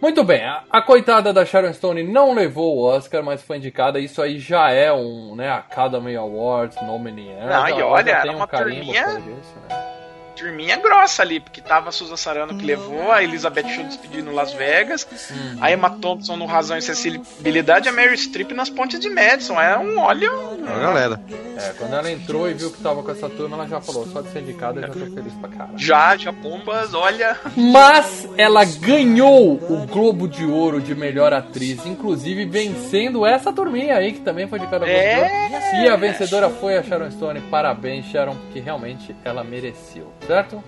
[0.00, 3.98] Muito bem, a, a, coitada da Sharon Stone não levou o Oscar, mas foi indicada.
[4.00, 7.34] Isso aí já é um né, Academy Awards nominee.
[7.34, 9.02] Não, e olha, tem um uma turminha...
[9.02, 9.99] Isso, né?
[10.40, 14.52] Turminha grossa ali, porque tava a Susan Sarano que levou, a Elizabeth Shue despedindo Las
[14.54, 15.58] Vegas, uhum.
[15.60, 19.60] a Emma Thompson no Razão e Sensibilidade, a Mary Streep nas pontes de Madison.
[19.60, 20.26] É um olha.
[20.26, 21.20] É, galera.
[21.58, 24.22] É, quando ela entrou e viu que tava com essa turma, ela já falou, só
[24.22, 25.78] de ser indicada, eu já tô feliz pra caralho.
[25.78, 27.36] Já, já bombas, olha.
[27.54, 34.12] Mas ela ganhou o Globo de Ouro de melhor atriz, inclusive vencendo essa turminha aí,
[34.12, 35.50] que também foi indicada ao é...
[35.82, 37.40] E a vencedora foi a Sharon Stone.
[37.42, 40.62] Parabéns, Sharon, porque realmente ela mereceu certo?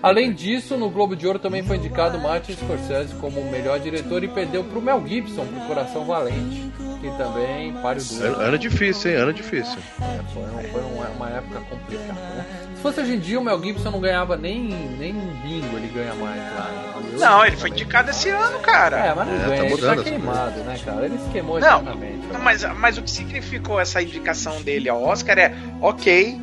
[0.00, 4.22] Além disso, no Globo de Ouro também foi indicado Martin Scorsese como o melhor diretor
[4.22, 6.70] e perdeu para o Mel Gibson, pro Coração Valente,
[7.00, 8.40] que também páreo duro.
[8.40, 9.16] Ano difícil, hein?
[9.16, 9.78] Ano difícil.
[10.00, 12.46] É, foi, foi uma, uma, época complicada, né?
[12.76, 15.88] Se fosse hoje em dia, o Mel Gibson não ganhava nem, nem um bingo, ele
[15.88, 16.70] ganha mais lá.
[17.00, 17.16] Né?
[17.18, 18.98] Não, ele foi indicado esse ano, cara.
[18.98, 21.06] É, mas não é, ganha, tá ele tá queimado, né, cara?
[21.06, 25.36] Ele se queimou não, Não, mas, mas o que significou essa indicação dele ao Oscar
[25.36, 26.38] é, ok,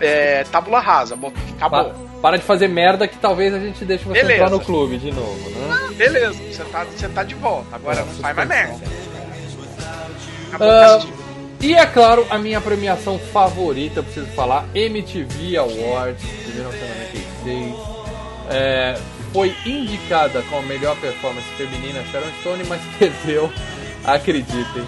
[0.00, 1.14] é, tábula rasa.
[1.56, 1.84] Acabou.
[1.84, 4.44] Pa para de fazer merda que talvez a gente deixe você beleza.
[4.44, 5.68] entrar no clube de novo, né?
[5.70, 7.76] Ah, beleza, você tá, você tá de volta.
[7.76, 8.74] Agora não, não faz mais merda.
[10.54, 11.08] Uh,
[11.60, 17.74] e é claro, a minha premiação favorita, preciso falar, MTV Awards de 1996.
[18.50, 18.98] É,
[19.32, 23.52] foi indicada com a melhor performance feminina Sharon Stone, mas perdeu,
[24.04, 24.84] acreditem.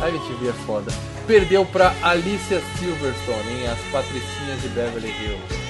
[0.00, 0.92] A MTV é foda
[1.26, 5.62] perdeu para Alicia Silverstone em As Patricinhas de Beverly Hills.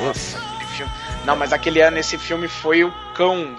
[0.00, 0.38] Nossa,
[1.24, 3.56] Não, mas aquele ano esse filme foi o cão.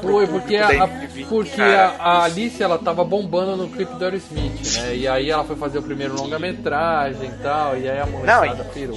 [0.00, 0.88] Foi, porque, a,
[1.28, 4.96] porque a, a Alice ela tava bombando no clipe do Aerosmith, né?
[4.96, 8.96] E aí ela foi fazer o primeiro longa-metragem e tal, e aí a molecada pirou.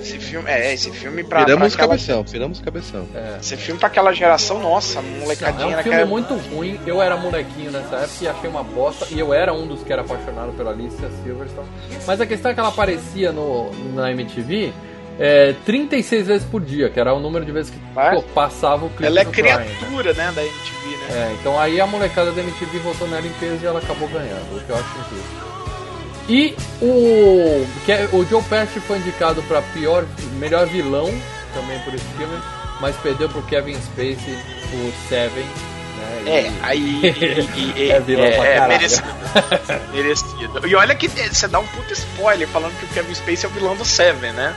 [0.00, 3.06] Esse filme, é, esse filme pra, pra Viramos aquela, cabeção, viramos cabeção.
[3.40, 6.78] esse filme pra aquela geração, nossa, É molecadinha um filme naquela muito ruim.
[6.86, 9.06] Eu era molequinho nessa época e achei uma bosta.
[9.10, 11.68] E eu era um dos que era apaixonado pela Alicia Silverstone.
[12.06, 14.72] Mas a questão é que ela aparecia no, na MTV
[15.18, 18.10] é, 36 vezes por dia, que era o número de vezes que É?
[18.14, 19.30] pô, passava o clipe Ela é né?
[19.30, 21.06] criatura, né, da MTV, né?
[21.10, 24.56] É, então aí a molecada da MTV votou nela em peso e ela acabou ganhando,
[24.56, 25.55] o que eu acho incrível.
[26.28, 30.04] E o, que é- o Joe Pesci foi indicado para pior,
[30.38, 31.06] melhor vilão
[31.54, 32.36] também por esse filme,
[32.80, 34.38] mas perdeu pro Kevin Spacey
[34.70, 35.44] por Seven.
[35.44, 37.00] Né, É, e- aí.
[37.56, 38.68] e- e- É vilão pra caralho.
[38.68, 39.08] merecido.
[39.92, 40.66] merecido.
[40.66, 43.52] E olha que você dá um puta spoiler falando que o Kevin Spacey é o
[43.52, 44.54] vilão do Seven, né?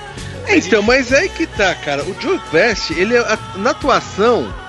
[0.47, 2.03] É, então, mas é aí que tá, cara.
[2.03, 4.51] O Joe Pesci, ele é- na atuação,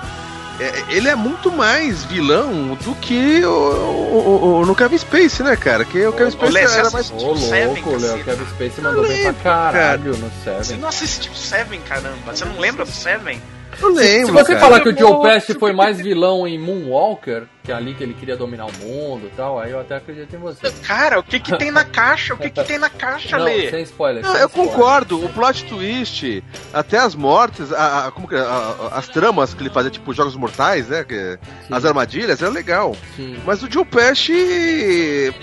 [0.89, 5.83] ele é muito mais vilão do que o, o- o- no Kevin Spacey, né, cara?
[5.85, 7.11] Que o Kevin você era mais.
[7.11, 8.23] Ô, Seven, louco, Léo, caceta.
[8.23, 10.77] Kevin Spacey mandou bem pra caralho no Você Seven.
[10.81, 12.35] não assistiu Seven, caramba?
[12.35, 13.41] Você não lembra do Seven?
[13.81, 14.25] Eu lembro.
[14.27, 14.59] Se você cara.
[14.59, 18.13] falar que o Joe Pesci foi mais vilão em Moonwalker, que é ali que ele
[18.13, 20.69] queria dominar o mundo e tal, aí eu até acredito em você.
[20.85, 22.33] Cara, o que que tem na caixa?
[22.33, 23.69] O que que tem na caixa, Não, Lê?
[23.69, 24.23] sem spoiler.
[24.23, 24.71] Não, sem eu spoiler.
[24.73, 25.23] concordo.
[25.23, 28.39] O plot twist, até as mortes, a, a- como que é?
[28.39, 31.03] A- a- as tramas que ele fazia, tipo jogos mortais, né?
[31.03, 31.37] que-
[31.69, 32.95] as armadilhas, era legal.
[33.15, 33.37] Sim.
[33.45, 35.33] Mas o Joe Pesci,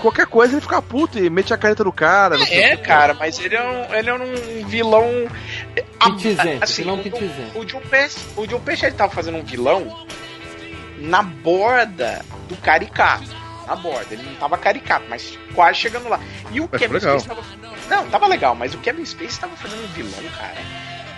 [0.00, 2.36] qualquer coisa ele fica puto e mete a caneta no cara.
[2.38, 2.84] não sei É, o quê.
[2.84, 5.06] cara, mas ele é um, ele é um vilão.
[6.04, 7.58] Pitizento, assim, vilão o- pitizento.
[7.58, 10.06] O Joe Pesci, o Joe Pesci ele tava fazendo um vilão
[10.98, 13.36] na borda do caricato.
[13.66, 14.06] Na borda.
[14.12, 16.18] Ele não tava caricato, mas quase chegando lá.
[16.50, 16.98] E o Mas Kevin.
[17.00, 17.42] Spacey tava.
[17.88, 20.54] Não, tava legal, mas o Kevin Spacey tava fazendo um vilão, cara.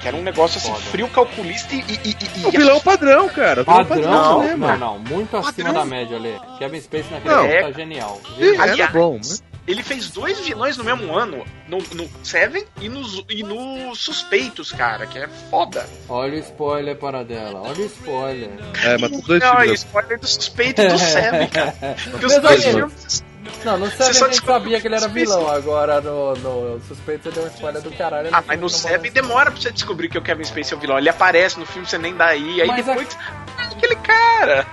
[0.00, 0.80] Que era um negócio assim, Foda.
[0.84, 1.78] frio, calculista e.
[1.80, 3.62] e, e, e O vilão padrão, cara.
[3.62, 4.78] O vilão Padrão, padrão, não, né, não, mano?
[4.78, 5.72] não, muito acima Padrão.
[5.74, 6.34] da média, Lê.
[6.58, 7.42] Kevin Spacey naquele Não.
[7.42, 8.20] momento tá genial.
[8.38, 8.62] Genial.
[8.62, 9.20] Aliás, bom, né?
[9.68, 14.72] Ele fez dois vilões no mesmo ano, no, no Seven e nos e no Suspeitos,
[14.72, 15.86] cara, que é foda.
[16.08, 18.50] Olha o spoiler para dela, olha o spoiler.
[18.82, 21.74] É, mas os dois Não, é spoiler do Suspeito e do Seven, cara.
[22.10, 23.24] Porque os dois filmes.
[23.64, 26.81] Não, no Você Seven só a gente sabia que ele era vilão, agora no, no
[26.87, 28.29] Suspeito você deu um spoiler do caralho.
[28.33, 30.98] Ah, mas no Seven demora pra você descobrir que o Kevin Spacey é o vilão.
[30.98, 33.18] Ele aparece no filme, você nem dá aí, aí Mas depois.
[33.59, 34.66] Ah, aquele cara!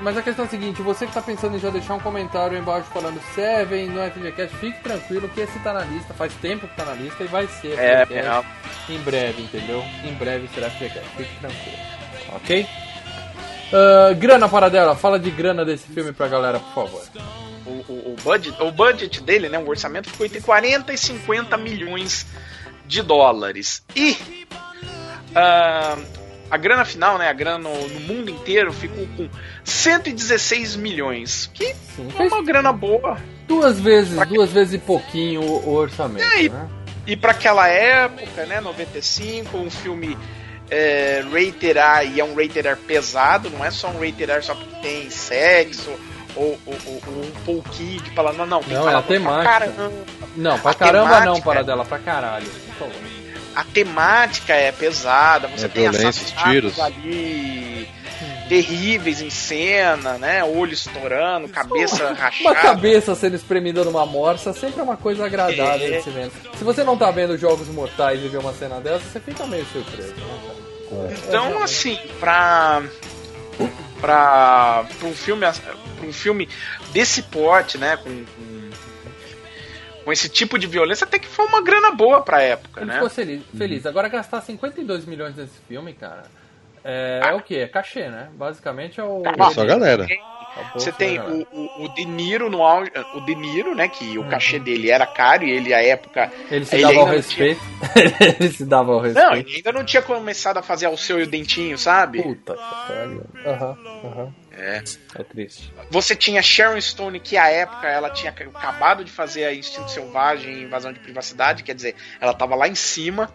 [0.00, 2.56] Mas a questão é a seguinte, você que tá pensando em já deixar um comentário
[2.56, 6.74] embaixo falando Seven no FGCast, fique tranquilo que esse tá na lista, faz tempo que
[6.74, 8.46] tá na lista e vai ser É, FGCast
[8.88, 9.84] em breve, entendeu?
[10.02, 11.78] Em breve será FGCast, fique tranquilo.
[12.34, 12.66] Ok?
[13.72, 17.02] Ah, grana para dela, fala de grana desse filme pra galera, por favor.
[17.88, 19.58] O, o, o budget, o budget dele, né?
[19.58, 22.26] O orçamento ficou entre 40 e 50 milhões
[22.86, 23.82] de dólares.
[23.94, 24.16] E
[25.34, 25.96] ah,
[26.50, 27.28] a grana final, né?
[27.28, 29.28] A grana no, no mundo inteiro ficou com
[29.64, 31.50] 116 milhões.
[31.54, 33.16] Que Sim, é uma grana boa.
[33.46, 36.68] duas vezes, duas vezes e pouquinho o, o orçamento, É, e- né?
[37.06, 38.60] E para aquela época, né?
[38.60, 40.16] 95, um filme
[40.70, 44.42] é, rated R e é um rated R pesado, não é só um rated R
[44.42, 45.90] só porque tem sexo
[46.36, 48.44] ou, ou- ou- um pouquinho de palavra.
[48.46, 49.52] Não, tem Não, é a palavrão pra temática.
[49.52, 49.92] caramba.
[50.36, 52.46] Não, pra a caramba não, temática- para dela, pra caralho.
[52.46, 52.94] Por favor.
[53.54, 56.78] a temática é pesada, você É tem assassinatos tiros.
[56.80, 57.88] ali
[58.48, 60.42] terríveis em cena, né?
[60.44, 62.54] Olho estourando, cabeça Uma rachada.
[62.56, 65.98] cabeça sendo espremida numa morsa sempre é uma coisa agradável É.
[65.98, 66.30] de se ver.
[66.58, 69.64] Se você não tá vendo Jogos Mortais e vê uma cena dessa, você fica meio
[69.66, 71.16] surpreso, né?
[71.28, 72.82] Então, assim, pra.
[74.00, 74.84] Pra.
[74.98, 75.46] pra um filme.
[75.46, 76.48] pra um filme
[76.92, 77.96] desse porte, né?
[77.96, 78.70] Com, com,
[80.04, 82.94] com esse tipo de violência, até que foi uma grana boa pra época, Ele né?
[82.94, 83.42] ficou feliz.
[83.56, 83.86] feliz.
[83.86, 86.24] Agora gastar 52 milhões nesse filme, cara,
[86.82, 87.56] é, é o que?
[87.58, 88.28] É cachê, né?
[88.34, 89.22] Basicamente é o.
[89.26, 90.06] É só a galera.
[90.08, 90.39] é
[90.74, 92.90] Você da tem o, o, o De Niro no auge.
[93.14, 93.88] O De Niro, né?
[93.88, 94.28] Que o Uhum.
[94.28, 96.30] cachê dele era caro e ele, à época.
[96.50, 97.60] Ele se ele dava ao ainda não tinha- respeito.
[98.40, 99.48] ele se dava ao Não, respeito.
[99.48, 102.22] ele ainda não tinha começado a fazer o seu e o dentinho, sabe?
[102.22, 103.22] Puta que pariu.
[103.46, 104.34] Aham, aham.
[104.52, 104.82] É.
[105.14, 105.72] É triste.
[105.90, 110.52] Você tinha Sharon Stone, que à época ela tinha acabado de fazer a Instinto Selvagem
[110.52, 113.34] e Invasão de Privacidade, quer dizer, ela tava lá em cima.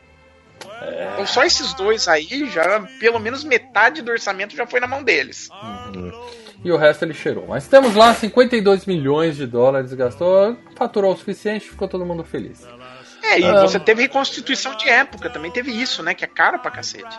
[1.13, 5.03] Então só esses dois aí, já pelo menos metade do orçamento já foi na mão
[5.03, 5.49] deles.
[6.65, 7.45] E o resto ele cheirou.
[7.47, 12.67] Mas temos lá 52 milhões de dólares, gastou, faturou o suficiente, ficou todo mundo feliz.
[13.23, 13.61] É, e Ah.
[13.61, 16.13] você teve reconstituição de época, também teve isso, né?
[16.13, 17.17] Que é caro pra cacete.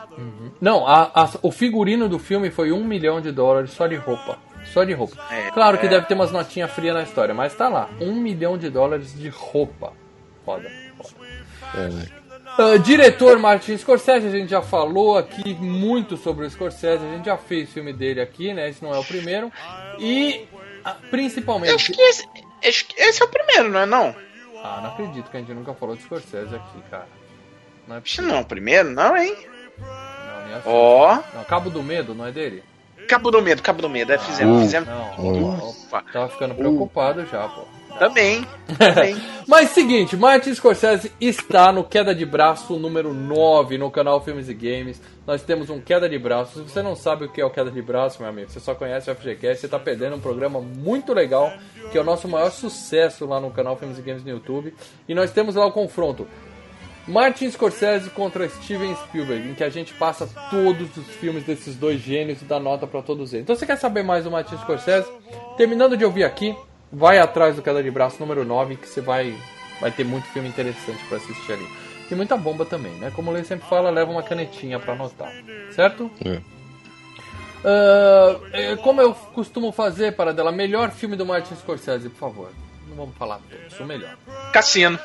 [0.60, 4.38] Não, a- a- o figurino do filme foi um milhão de dólares só de roupa.
[4.72, 5.16] Só de roupa.
[5.30, 5.88] É, claro que é.
[5.88, 7.88] deve ter umas notinhas frias na história, mas tá lá.
[8.00, 9.92] Um milhão de dólares de roupa.
[10.44, 10.68] Foda.
[10.98, 12.25] foda.
[12.58, 17.26] Ah, diretor Martin Scorsese, a gente já falou aqui muito sobre o Scorsese, a gente
[17.26, 18.68] já fez filme dele aqui, né?
[18.68, 19.52] Esse não é o primeiro.
[19.98, 20.46] E
[20.84, 21.70] ah, principalmente.
[21.70, 22.26] Eu acho que esse,
[22.66, 24.14] acho que esse é o primeiro, não é não?
[24.62, 27.06] Ah, não acredito que a gente nunca falou de Scorsese aqui, cara.
[27.86, 29.36] Não é que não, o primeiro não, hein?
[29.78, 30.68] Não, nem assim.
[30.68, 31.18] Ó.
[31.34, 32.64] Não, Cabo do Medo, não é dele?
[33.06, 34.12] Cabo do Medo, Cabo do Medo.
[34.12, 34.60] É, fizemos, Uh.
[34.62, 34.88] fizemos.
[34.88, 36.02] Não, Ufa.
[36.12, 37.75] tava ficando preocupado já, pô.
[37.98, 38.46] Também,
[38.78, 39.16] também.
[39.48, 44.54] Mas seguinte, Martin Scorsese está no Queda de Braço número 9 no canal Filmes e
[44.54, 45.00] Games.
[45.26, 46.58] Nós temos um Queda de Braço.
[46.58, 48.74] Se você não sabe o que é o Queda de Braço, meu amigo, você só
[48.74, 51.52] conhece o FGCast, você está perdendo um programa muito legal,
[51.90, 54.74] que é o nosso maior sucesso lá no canal Filmes e Games no YouTube.
[55.08, 56.26] E nós temos lá o confronto
[57.06, 62.00] Martin Scorsese contra Steven Spielberg, em que a gente passa todos os filmes desses dois
[62.00, 63.44] gênios e dá nota para todos eles.
[63.44, 65.08] Então você quer saber mais do Martin Scorsese?
[65.56, 66.54] Terminando de ouvir aqui,
[66.92, 69.36] vai atrás do Queda de Braço número 9, que você vai,
[69.80, 71.66] vai ter muito filme interessante para assistir ali.
[72.10, 73.10] E muita bomba também, né?
[73.14, 75.32] Como o Lei sempre fala, leva uma canetinha para anotar,
[75.72, 76.10] certo?
[76.24, 76.40] É.
[78.52, 82.50] É, como eu costumo fazer, para dela, melhor filme do Martin Scorsese, por favor.
[82.88, 84.16] Não vamos falar todos, o melhor.
[84.52, 84.98] Cassino.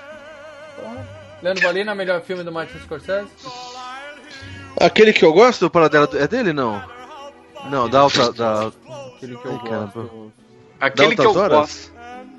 [1.42, 3.30] Leandro Valina, melhor filme do Martin Scorsese?
[4.80, 6.84] Aquele que eu gosto, o Paradela, é dele não?
[7.70, 8.32] Não, da alta.
[8.32, 8.72] Da...
[9.16, 10.10] Aquele que eu Ai, caramba.
[10.82, 11.60] Aquele que eu Horas?
[11.60, 11.92] gosto.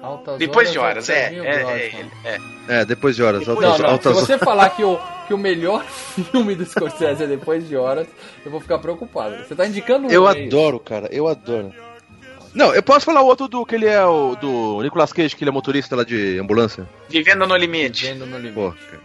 [0.02, 1.14] Altas Depois de horas, é.
[1.28, 2.40] Serginho É, é, é,
[2.80, 2.84] é.
[2.84, 3.40] Depois de horas.
[3.46, 6.64] Depois- altas, Não, não, altas se você falar que o, que o melhor filme do
[6.66, 8.08] Scorsese é Depois de Horas,
[8.44, 9.36] eu vou ficar preocupado.
[9.46, 11.72] Você tá indicando um Eu adoro, cara, eu adoro.
[12.52, 15.44] Não, eu posso falar o outro do que ele é o do Nicolas Cage, que
[15.44, 16.86] ele é motorista lá de ambulância?
[17.08, 18.04] Vivendo no limite.
[18.06, 18.54] Vendo no limite.
[18.54, 19.00] Pô, cara,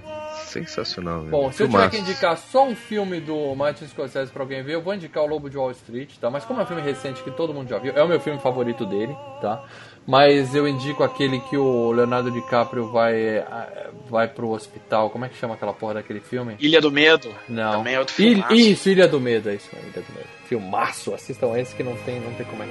[0.65, 1.19] sensacional.
[1.19, 1.31] velho.
[1.31, 1.89] Bom, se eu Filmaço.
[1.89, 5.23] tiver que indicar só um filme do Martin Scorsese pra alguém ver, eu vou indicar
[5.23, 6.29] O Lobo de Wall Street, tá?
[6.29, 8.39] Mas como é um filme recente que todo mundo já viu, é o meu filme
[8.39, 9.63] favorito dele, tá?
[10.05, 15.09] Mas eu indico aquele que o Leonardo DiCaprio vai, eh, vai pro hospital.
[15.09, 16.55] Como é que chama aquela porra daquele filme?
[16.59, 17.29] Ilha do Medo.
[17.49, 17.73] Não.
[17.79, 18.53] Também é outro Il- filmaço.
[18.55, 20.27] Isso, Ilha do Medo, é isso mesmo, Ilha do Medo.
[20.45, 22.63] Filmaço, assistam esse que não tem, não tem como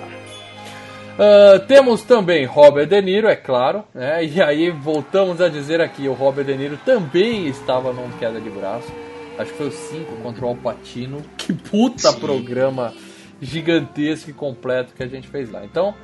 [1.19, 4.25] Ah, temos também Robert De Niro, é claro, né?
[4.25, 8.51] E aí voltamos a dizer aqui, o Robert De Niro também estava num queda de
[8.51, 8.93] braço.
[9.39, 11.23] Acho que foi o 5 contra o Alpatino.
[11.37, 12.21] Que puta Sim.
[12.21, 12.93] programa
[13.41, 15.65] gigantesco e completo que a gente fez lá.
[15.65, 15.95] Então,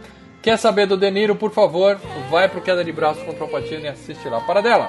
[0.40, 1.98] quer saber do De Niro, por favor,
[2.31, 4.40] vai pro queda de braço contra o Alpatino e assiste lá.
[4.40, 4.88] Para dela!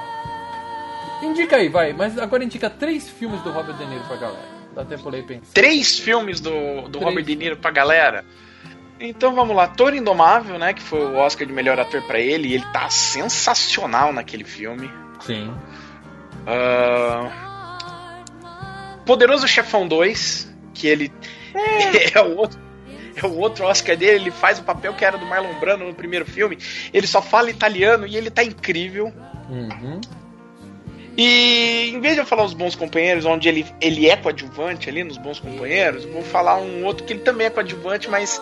[1.23, 4.53] Indica aí, vai, mas agora indica três filmes do Robert De Niro pra galera.
[4.75, 5.53] Dá tempo de pensar.
[5.53, 6.49] Três filmes do,
[6.83, 7.05] do Três.
[7.05, 8.25] Robert De Niro pra galera.
[8.99, 10.73] Então vamos lá, Toro Indomável, né?
[10.73, 12.49] Que foi o Oscar de melhor ator pra ele.
[12.49, 14.89] E ele tá sensacional naquele filme.
[15.21, 15.53] Sim.
[16.47, 17.29] Ah,
[19.06, 21.12] Poderoso Chefão 2, que ele
[22.13, 22.21] é.
[22.21, 22.63] o outro.
[23.15, 25.93] É o outro Oscar dele, ele faz o papel que era do Marlon Brando no
[25.93, 26.58] primeiro filme.
[26.91, 29.13] Ele só fala italiano e ele tá incrível.
[29.47, 30.01] Uhum.
[31.15, 35.04] E em vez de eu falar os bons companheiros, onde ele, ele é coadjuvante ali
[35.04, 38.41] nos bons companheiros, vou falar um outro que ele também é coadjuvante, mas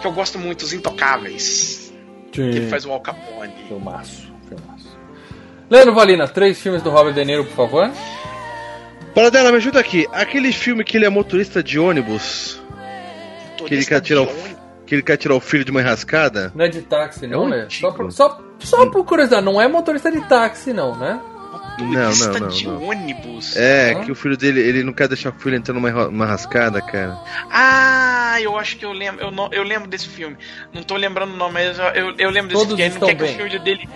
[0.00, 1.92] que eu gosto muito, os Intocáveis.
[2.30, 3.52] Que ele faz o Al Capone.
[3.66, 4.98] Filmaço, filmaço.
[5.68, 7.90] Leandro Valina, três filmes do Robert De Niro, por favor.
[9.14, 10.06] Paradela, me ajuda aqui.
[10.12, 12.62] Aquele filme que ele é motorista de ônibus,
[13.66, 14.28] que ele quer tirar o,
[14.86, 16.52] que ele quer tirar o filho de uma enrascada.
[16.54, 17.66] Não é de táxi, não, um né?
[17.68, 21.20] Só por, só, só por curiosidade, não é motorista de táxi, não, né?
[21.78, 22.82] Não, não, não, de não.
[22.82, 23.56] ônibus.
[23.56, 26.80] É, que o filho dele, ele não quer deixar o filho entrar numa numa rascada,
[26.80, 27.18] cara.
[27.50, 30.36] Ah, eu acho que eu lembro, eu, não, eu lembro desse filme.
[30.72, 32.82] Não tô lembrando o nome, mas eu, eu, lembro desse Todos filme.
[32.82, 33.34] Ele não quer que bem.
[33.34, 33.88] o filho dele.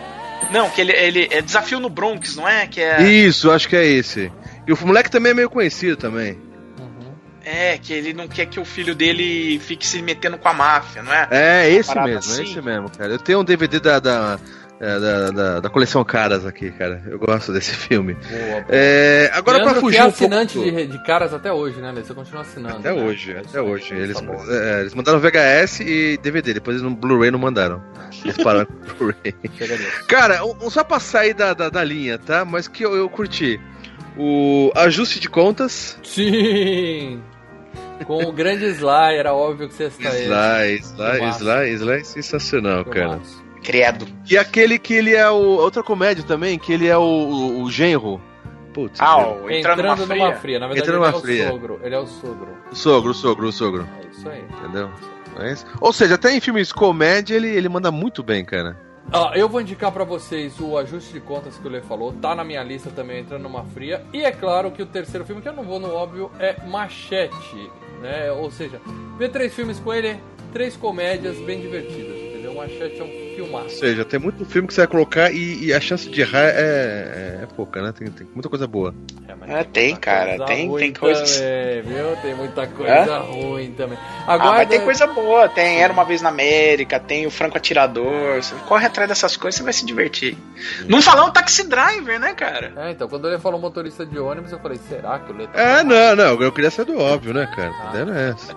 [0.51, 2.67] Não, que ele, ele é Desafio no Bronx, não é?
[2.67, 3.03] Que é.
[3.03, 4.31] Isso, acho que é esse.
[4.67, 6.39] E o moleque também é meio conhecido também.
[6.79, 7.13] Uhum.
[7.45, 11.03] É, que ele não quer que o filho dele fique se metendo com a máfia,
[11.03, 11.29] não é?
[11.31, 12.41] É, esse mesmo, assim.
[12.41, 13.13] é esse mesmo, cara.
[13.13, 14.41] Eu tenho um DVD da, da,
[14.81, 17.03] é, da, da, da coleção Caras aqui, cara.
[17.07, 18.15] Eu gosto desse filme.
[18.15, 18.65] Boa.
[18.71, 21.81] É, agora Leandro pra fugir que é um pouco assinante de, de caras até hoje,
[21.81, 21.93] né?
[21.95, 22.79] Você continua assinando.
[22.79, 23.03] Até né?
[23.03, 23.95] hoje, É até aí, hoje.
[23.95, 24.17] Eles,
[24.49, 27.83] é, eles mandaram VHS e DVD, depois no Blu-ray não mandaram.
[28.25, 29.35] Eles pararam com o Blu-ray.
[30.09, 32.47] Cara, um, só pra sair da, da, da linha, tá?
[32.47, 33.61] Mas que eu, eu curti.
[34.17, 35.99] O ajuste de contas.
[36.03, 37.21] Sim!
[38.07, 41.45] Com o grande Sly, era óbvio que você está Sly, Sly, Filmaço.
[41.45, 43.21] Sly, Sly é sensacional, cara.
[43.63, 44.07] Credo.
[44.29, 45.37] E aquele que ele é o.
[45.37, 48.21] Outra comédia também, que ele é o, o, o genro.
[48.73, 50.37] Putz, Ah, o Entrando, entrando, numa numa fria.
[50.41, 50.59] fria.
[50.61, 51.49] Na verdade, Entrando ele é numa o fria.
[51.49, 51.81] sogro.
[51.83, 52.49] Ele é o sogro.
[52.71, 53.89] o sogro, o sogro, o sogro.
[54.01, 54.45] É isso aí.
[54.61, 54.91] Entendeu?
[55.41, 55.67] É isso.
[55.81, 58.77] Ou seja, até em filmes comédia ele, ele manda muito bem, cara.
[59.13, 62.33] Ó, eu vou indicar pra vocês o ajuste de contas que o Lê falou, tá
[62.33, 64.05] na minha lista também, entrando numa fria.
[64.13, 67.71] E é claro que o terceiro filme, que eu não vou no óbvio, é Machete,
[68.01, 68.31] né?
[68.31, 68.81] Ou seja,
[69.19, 70.17] ver três filmes com ele,
[70.53, 72.30] três comédias bem divertidas?
[72.61, 73.71] Machete é um Ou filmaço.
[73.79, 77.41] seja, tem muito filme que você vai colocar e, e a chance de errar é,
[77.43, 77.93] é pouca, né?
[77.97, 78.95] Tem, tem muita coisa boa.
[79.49, 82.17] É, É, tem, cara, coisa tem- tem coisas- Também, viu?
[82.23, 83.19] Tem muita coisa É?
[83.19, 83.99] ruim também.
[84.27, 85.49] Ah, Agora, mas tem coisa boa.
[85.49, 88.37] Tem Era Uma Vez na América, tem o Franco Atirador.
[88.43, 90.37] Você corre atrás dessas coisas, você vai se divertir.
[90.87, 92.73] Não falar um taxi driver, né, cara?
[92.77, 95.57] É, então, quando ele falou motorista de ônibus, eu falei, será que o Leto...
[95.57, 97.71] É, não, não, eu queria ser do óbvio, né, cara?
[97.81, 97.93] Ah.
[98.17, 98.55] É essa.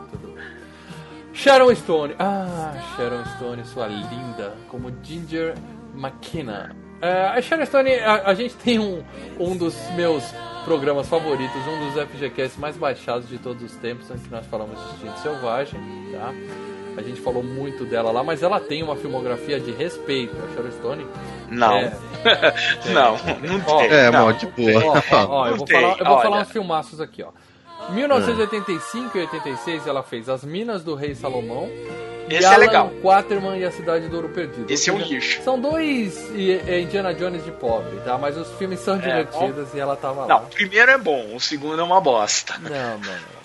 [1.33, 2.15] Sharon Stone.
[2.19, 4.55] Ah, Sharon Stone, sua linda.
[4.69, 5.55] Como Ginger
[5.95, 6.75] McKenna.
[7.01, 9.03] É, a Sharon Stone, a, a gente tem um,
[9.39, 10.23] um dos meus
[10.63, 14.79] programas favoritos, um dos FGCast mais baixados de todos os tempos, em que nós falamos
[14.79, 15.79] de Instinto Selvagem,
[16.13, 16.33] tá?
[16.95, 20.35] A gente falou muito dela lá, mas ela tem uma filmografia de respeito.
[20.37, 21.07] A Sharon Stone
[21.49, 21.77] Não.
[21.77, 21.91] É.
[22.93, 23.89] Não, não Ó, tem.
[23.89, 24.85] É, não, mó de boa.
[24.85, 27.31] Ó, ó, ó, eu Não vou falar, eu vou falar uns filmaços aqui, ó.
[27.91, 31.69] 1985 e 86 ela fez As Minas do Rei Salomão.
[32.29, 32.91] e Esse é Alan legal.
[33.01, 34.71] Quaterman e a Cidade do Ouro Perdido.
[34.71, 35.41] Esse é um lixo.
[35.43, 38.17] São dois e- é, Indiana Jones de pobre, tá?
[38.17, 40.27] Mas os filmes são divertidos e ela tava lá.
[40.27, 42.55] Não, o primeiro é bom, o segundo é uma bosta.
[42.59, 43.43] Não, não, não.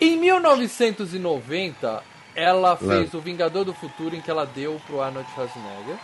[0.00, 2.02] Em 1990,
[2.34, 5.96] ela fez O Vingador do Futuro, em que ela deu pro Arnold Schwarzenegger.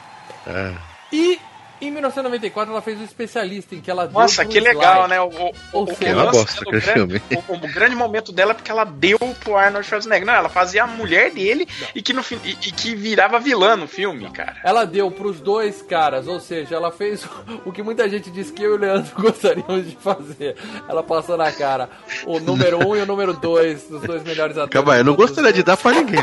[0.46, 0.74] É.
[1.12, 1.40] E
[1.80, 4.68] em 1994 ela fez O Especialista, em que ela deu Nossa, que Sly.
[4.68, 5.20] legal, né?
[5.20, 5.26] O,
[5.72, 7.44] o, o, seja, o uma lance bosta dela, aquele o grande, filme.
[7.48, 10.26] O, o grande momento dela é porque ela deu pro Arnold Schwarzenegger.
[10.26, 13.76] Não, ela fazia a mulher dele e que, no, fim- e, e que virava vilã
[13.76, 14.56] no filme, cara.
[14.64, 17.24] Ela deu pros dois caras, ou seja, ela fez
[17.64, 20.56] o que muita gente diz que eu e o Leandro gostaríamos de fazer.
[20.88, 21.88] Ela passou na cara
[22.26, 24.72] o número um e o número dois dos dois melhores atores.
[24.72, 26.20] Calma aí, eu não gostaria de dar pra ninguém.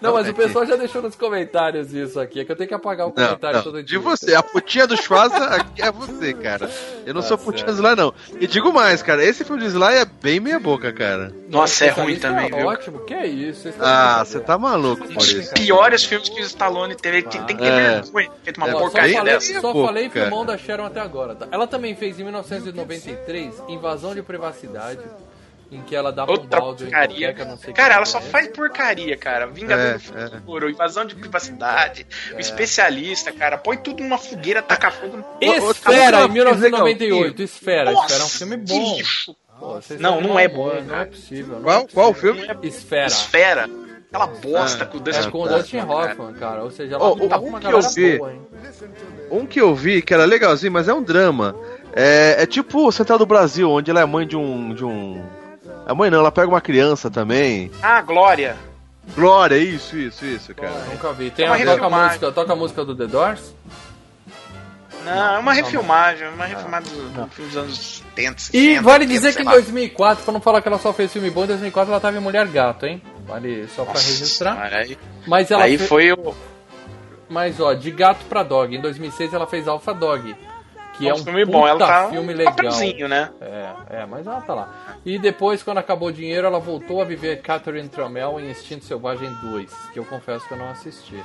[0.00, 2.74] Não, mas o pessoal já deixou nos comentários isso aqui, é que eu tenho que
[2.74, 3.98] apagar o Não, comentário não, todo de dia.
[4.00, 4.34] você.
[4.34, 6.70] A putinha do Schwarza aqui é você, cara.
[7.04, 7.80] Eu não Tá sou putinha certo.
[7.82, 8.14] do Sly, não.
[8.40, 11.32] E digo mais, cara, esse filme do Sly é bem meia boca, cara.
[11.48, 12.66] Nossa, é ruim Especialista também, viu?
[12.66, 13.72] Ótimo, que é isso?
[13.80, 17.18] Ah, você tá maluco, Um dos piores filmes que o Stallone teve.
[17.18, 18.00] Ele tem, que ter É.
[18.00, 18.30] vergonha.
[18.42, 19.60] Feito uma É, Ó, só porcaria falei, dessa.
[19.60, 21.34] só Pô, falei filmão da Sharon até agora.
[21.34, 21.46] tá?
[21.52, 25.00] Ela também fez em 1993 Invasão de Privacidade,
[25.70, 27.28] em que ela dá pra um Outra balde porcaria.
[27.34, 28.22] qualquer não sei Cara, ela só é.
[28.22, 29.46] faz porcaria, cara.
[29.46, 30.00] Vingador É, do
[30.30, 33.58] Futuro, Invasão de Privacidade, o Especialista, cara.
[33.58, 35.24] Põe tudo numa fogueira, taca fogo no...
[35.40, 37.42] Esfera, Outra em 1998.
[37.42, 37.92] Esfera.
[37.92, 38.96] Nossa, Esfera é um filme que bom.
[38.96, 39.36] lixo.
[39.58, 41.54] Pô, vocês Não, não mau é humor, bom, Não é possível.
[41.56, 42.34] não Qual, é qual possível.
[42.34, 42.58] filme?
[42.68, 43.06] Esfera.
[43.06, 43.70] Esfera.
[44.08, 45.56] Aquela bosta Ah, com o É Dustin com o tá.
[45.58, 46.62] Dustin Hoffman, cara.
[46.62, 48.40] Ou seja, ela não tá um com uma que eu vi- boa, hein?
[49.30, 51.56] Um que eu vi que era legalzinho, mas é um drama.
[51.92, 54.72] É, é tipo o Central do Brasil, onde ela é mãe de um.
[54.74, 55.22] de um.
[55.86, 57.70] A mãe não, ela pega uma criança também.
[57.80, 58.56] Ah, Glória.
[59.14, 60.74] Glória, isso, isso, isso, cara.
[60.90, 61.30] Nunca vi.
[61.30, 62.06] Tem É uma a, toca, a refilmagem.
[62.08, 63.54] música, toca a música do The Doors?
[65.04, 66.26] Não, é uma refilmagem.
[66.28, 68.56] Uma refilmagem do, do filme dos anos 70, 60.
[68.56, 69.52] E vale 80, dizer que em lá.
[69.52, 72.20] 2004, pra não falar que ela só fez filme bom, em 2004 ela tava em
[72.20, 73.00] Mulher Gato, hein?
[73.24, 74.74] Vale só pra Nossa registrar.
[74.74, 76.34] Aí, Mas ela aí fe- foi o.
[77.28, 78.74] Mas ó, de gato pra dog.
[78.76, 80.34] Em 2006 ela fez Alpha Dog.
[80.96, 81.66] Que é um filme bom.
[81.66, 83.08] Ela tá filme um legal.
[83.08, 83.30] né?
[83.40, 84.96] É, é, mas ela tá lá.
[85.04, 89.32] E depois, quando acabou o dinheiro, ela voltou a viver Catherine Trammell em Instinto Selvagem
[89.42, 91.22] 2, que eu confesso que eu não assisti.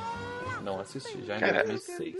[0.62, 2.16] Não assisti, já em Cara, 2006.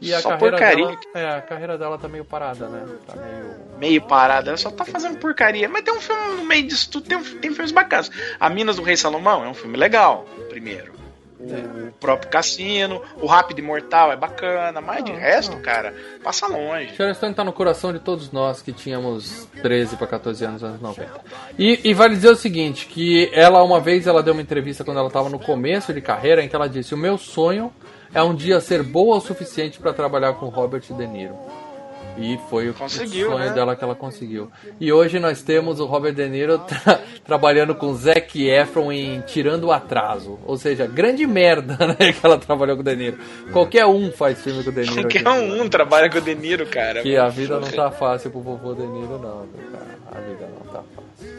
[0.00, 0.86] E a só carreira porcaria.
[0.86, 2.86] dela, é, a carreira dela tá meio parada, né?
[3.06, 4.48] Tá meio Meio parada.
[4.50, 5.68] Ela só tá fazendo porcaria.
[5.68, 7.06] Mas tem um filme no meio disso tudo.
[7.06, 8.10] Tem, tem filmes bacanas.
[8.38, 10.99] A Minas do Rei Salomão é um filme legal, primeiro.
[11.42, 16.46] O próprio Cassino, o Rápido e Mortal é bacana, mas de Não, resto, cara, passa
[16.46, 16.94] longe.
[16.94, 20.70] Sharon Stone tá no coração de todos nós que tínhamos 13 para 14 anos nos
[20.70, 21.10] anos 90.
[21.58, 24.98] E, e vale dizer o seguinte, que ela uma vez ela deu uma entrevista quando
[24.98, 27.72] ela estava no começo de carreira em que ela disse: "O meu sonho
[28.12, 31.36] é um dia ser boa o suficiente para trabalhar com Robert De Niro".
[32.20, 33.52] E foi o Conseguiu, sonho né?
[33.52, 34.50] dela que ela conseguiu.
[34.78, 39.64] E hoje nós temos o Robert De Niro tra- trabalhando com Zac Efron em Tirando
[39.64, 40.38] o Atraso.
[40.44, 43.18] Ou seja, grande merda né, que ela trabalhou com o De Niro.
[43.52, 44.94] Qualquer um faz filme com o De Niro.
[44.94, 47.02] Qualquer um trabalha com o De Niro, cara.
[47.02, 49.98] Que a vida não tá fácil pro vovô De Niro, não, cara.
[50.12, 51.30] A vida não tá fácil.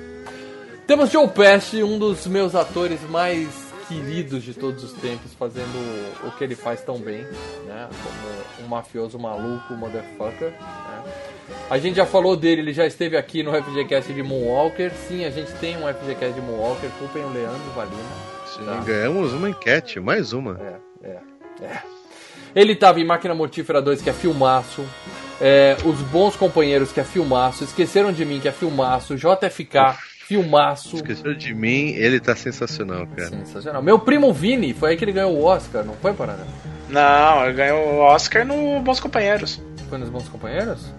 [0.88, 3.48] Temos Joe Pesci, um dos meus atores mais
[3.92, 7.24] queridos de todos os tempos, fazendo o que ele faz tão bem,
[7.66, 7.90] né?
[8.04, 10.52] Como um mafioso maluco, motherfucker.
[10.52, 11.04] Né?
[11.70, 14.92] A gente já falou dele, ele já esteve aqui no FGCast de Moonwalker.
[15.08, 18.02] Sim, a gente tem um FGCast de Moonwalker, culpem o Leandro Valina.
[18.46, 18.76] Sim, Tá.
[18.86, 20.60] ganhamos uma enquete, mais uma.
[21.04, 21.20] É, é,
[21.66, 21.82] é.
[22.56, 24.86] Ele tava em Máquina Mortífera 2, que é filmaço.
[25.40, 27.64] É, Os Bons Companheiros, que é filmaço.
[27.64, 29.16] Esqueceram de mim, que é filmaço.
[29.16, 29.96] JFK,
[30.32, 30.96] filmaço.
[30.96, 33.30] Esqueceu de mim, ele tá sensacional, cara.
[33.30, 33.84] Sensacional.
[33.84, 36.46] Meu primo Vini, foi aí que ele ganhou o Oscar, não foi, Paraná?
[36.90, 39.62] Não, ele ganhou o Oscar no Bons Companheiros.
[39.90, 40.94] Foi nos Bons Companheiros?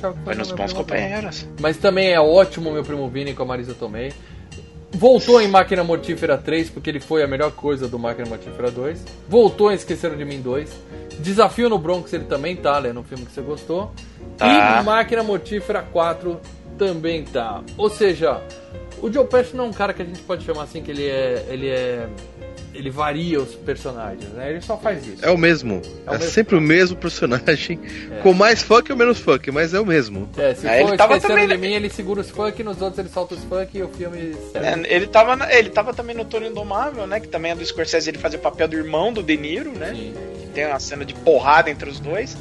[0.00, 0.72] Foi no nos Bons.
[0.72, 1.44] Companheiros.
[1.60, 4.12] Mas também é ótimo meu primo Vini com a Marisa Tomei.
[4.92, 9.04] Voltou em Máquina Mortífera 3, porque ele foi a melhor coisa do Máquina Mortífera 2.
[9.28, 10.70] Voltou em Esqueceram de Mim 2.
[11.18, 12.92] Desafio no Bronx ele também tá, né?
[12.92, 13.92] No filme que você gostou.
[14.36, 14.80] Tá.
[14.80, 16.40] E Máquina Mortífera 4
[16.78, 17.62] também tá.
[17.76, 18.40] Ou seja,
[19.02, 21.06] o Joe Pesci não é um cara que a gente pode chamar assim que ele
[21.06, 21.44] é.
[21.50, 22.06] ele é.
[22.74, 24.50] ele varia os personagens, né?
[24.50, 25.24] Ele só faz isso.
[25.24, 25.82] É o mesmo.
[26.06, 26.32] É o É, mesmo.
[26.32, 27.78] sempre o mesmo personagem.
[28.22, 30.28] Com mais funk ou menos funk, mas é o mesmo.
[30.36, 32.98] É, se É, for ele tava também, de mim, ele segura os funk, nos outros
[32.98, 34.36] ele solta os funk e o filme.
[34.54, 37.18] É, ele, tava na- ele tava também no Toro Indomável, né?
[37.20, 39.92] Que também é do Scorsese, ele fazia o papel do irmão do De Niro, né?
[39.94, 40.14] Sim.
[40.40, 42.36] Que tem uma cena de porrada entre os dois.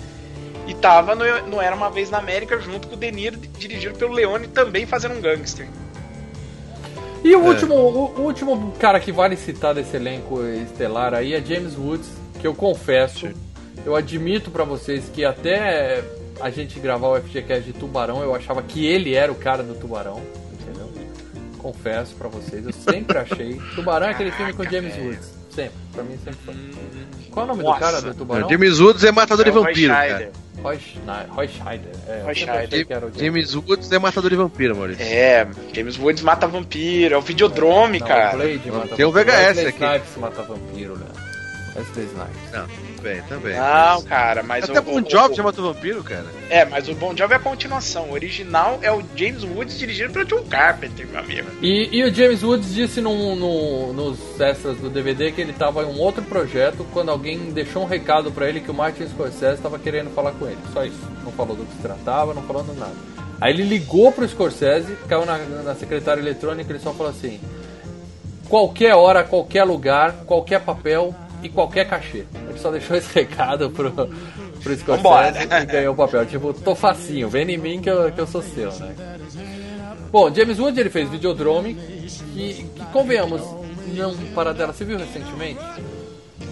[0.68, 3.97] E tava no, no Era Uma Vez na América junto com o De Niro, dirigido
[3.97, 5.68] pelo Leone, também fazendo um gangster.
[7.24, 11.43] E o, último, o, o último cara que vale citar desse elenco estelar aí é
[11.43, 12.09] James Woods,
[12.39, 13.30] que eu confesso,
[13.86, 16.03] eu admito pra vocês que até
[16.39, 19.74] a gente gravar o FGCast de Tubarão, eu achava que ele era o cara do
[19.74, 20.22] Tubarão,
[20.53, 20.89] entendeu?
[21.57, 23.59] Confesso pra vocês, eu sempre achei.
[23.76, 26.55] Tubarão é aquele filme com James Woods, sempre, pra mim sempre foi.
[27.32, 27.80] Qual é o nome do Nossa.
[27.80, 28.49] cara do Tubarão?
[28.49, 30.32] James Woods é matador É de o Roy vampiro, cara.
[30.62, 30.80] Roy,
[31.30, 31.91] Roy Scheider.
[32.08, 33.03] É, Roy Scheider.
[33.05, 33.55] o James.
[33.55, 35.03] Woods é matador de vampiro, Maurício.
[35.03, 38.38] É, James Woods mata vampiro, é o Videodrome, Não, o cara.
[38.38, 39.12] Blade mata Tem o.
[39.12, 39.84] VHS Wesley aqui.
[39.84, 41.05] Snipes mata vampiro, né?
[41.76, 42.51] Wesley Snipes.
[42.51, 42.68] Não,
[42.98, 43.56] também, também.
[43.56, 46.26] Não, cara, mas Até o, Bon Jovi o- já matou vampiro, cara.
[46.50, 48.10] É, mas o Bon Jovi é a continuação.
[48.10, 51.48] O original é o James Woods dirigido pelo John Carpenter, meu amigo.
[51.62, 55.84] E, e o James Woods disse num- no- nos extras do DVD que ele estava
[55.84, 59.56] em um outro projeto quando alguém deixou um recado pra ele que o Martin Scorsese
[59.56, 60.58] estava querendo falar com ele.
[60.74, 61.00] Só isso.
[61.24, 62.91] Não falou do que se tratava, não falou nada.
[63.39, 67.39] Aí ele ligou pro Scorsese, caiu na, na secretária eletrônica e ele só falou assim:
[68.50, 71.14] qualquer hora, qualquer lugar, qualquer papel
[71.44, 72.24] e qualquer cachê.
[72.50, 74.08] Ele só deixou esse recado pro, pro
[74.62, 75.34] Scorsese Vambora.
[75.62, 76.26] e ganhou o papel.
[76.26, 78.96] Tipo, tô facinho, vem em mim que eu, que eu sou seu, né?
[80.12, 81.74] Bom, James Wood ele fez Videodrome,
[82.34, 83.42] que, que convenhamos,
[83.94, 84.72] não para dela.
[84.74, 85.60] Você viu recentemente?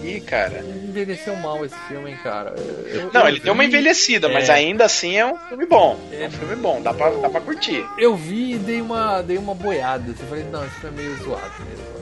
[0.04, 0.60] Ih, cara.
[0.60, 2.54] Envelheceu mal esse filme, hein, cara.
[2.86, 4.52] Eu- Não, eu ele deu uma vi- envelhecida, mas É.
[4.52, 5.98] ainda assim é um filme bom.
[6.12, 7.84] É um filme bom, dá pra, dá pra curtir.
[7.98, 10.04] Eu vi e dei uma, dei uma boiada.
[10.08, 11.95] Eu falei, não, esse filme é meio zoado mesmo.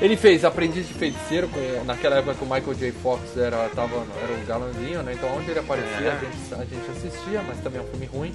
[0.00, 2.92] Ele fez Aprendiz de Feiticeiro, com, naquela época que o Michael J.
[3.02, 5.12] Fox era, tava, era o galãzinho, né?
[5.12, 6.10] Então onde ele aparecia É.
[6.12, 8.34] a, gente, a gente assistia, mas também é um filme ruim.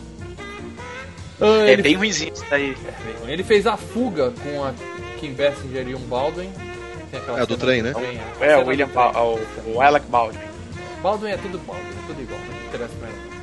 [1.42, 2.78] Ah, É ele, bem ruimzinho isso daí.
[3.28, 4.74] ele fez A Fuga com a
[5.20, 6.52] Kim Basinger e um Baldwin.
[7.38, 7.94] É, do trem, né?
[8.42, 8.88] É, o William.
[8.88, 9.40] Ba- o,
[9.74, 10.40] o Alec Baldwin.
[11.02, 13.35] Baldwin é tudo Baldwin, é tudo igual, não interessa pra ele.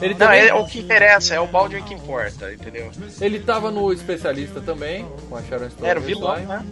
[0.00, 2.90] Ele Não, é, o que interessa é o Baldwin que importa, entendeu?
[3.20, 5.88] ele tava no Especialista também, com a Sharon Stone.
[5.88, 6.64] Era o vilão, né?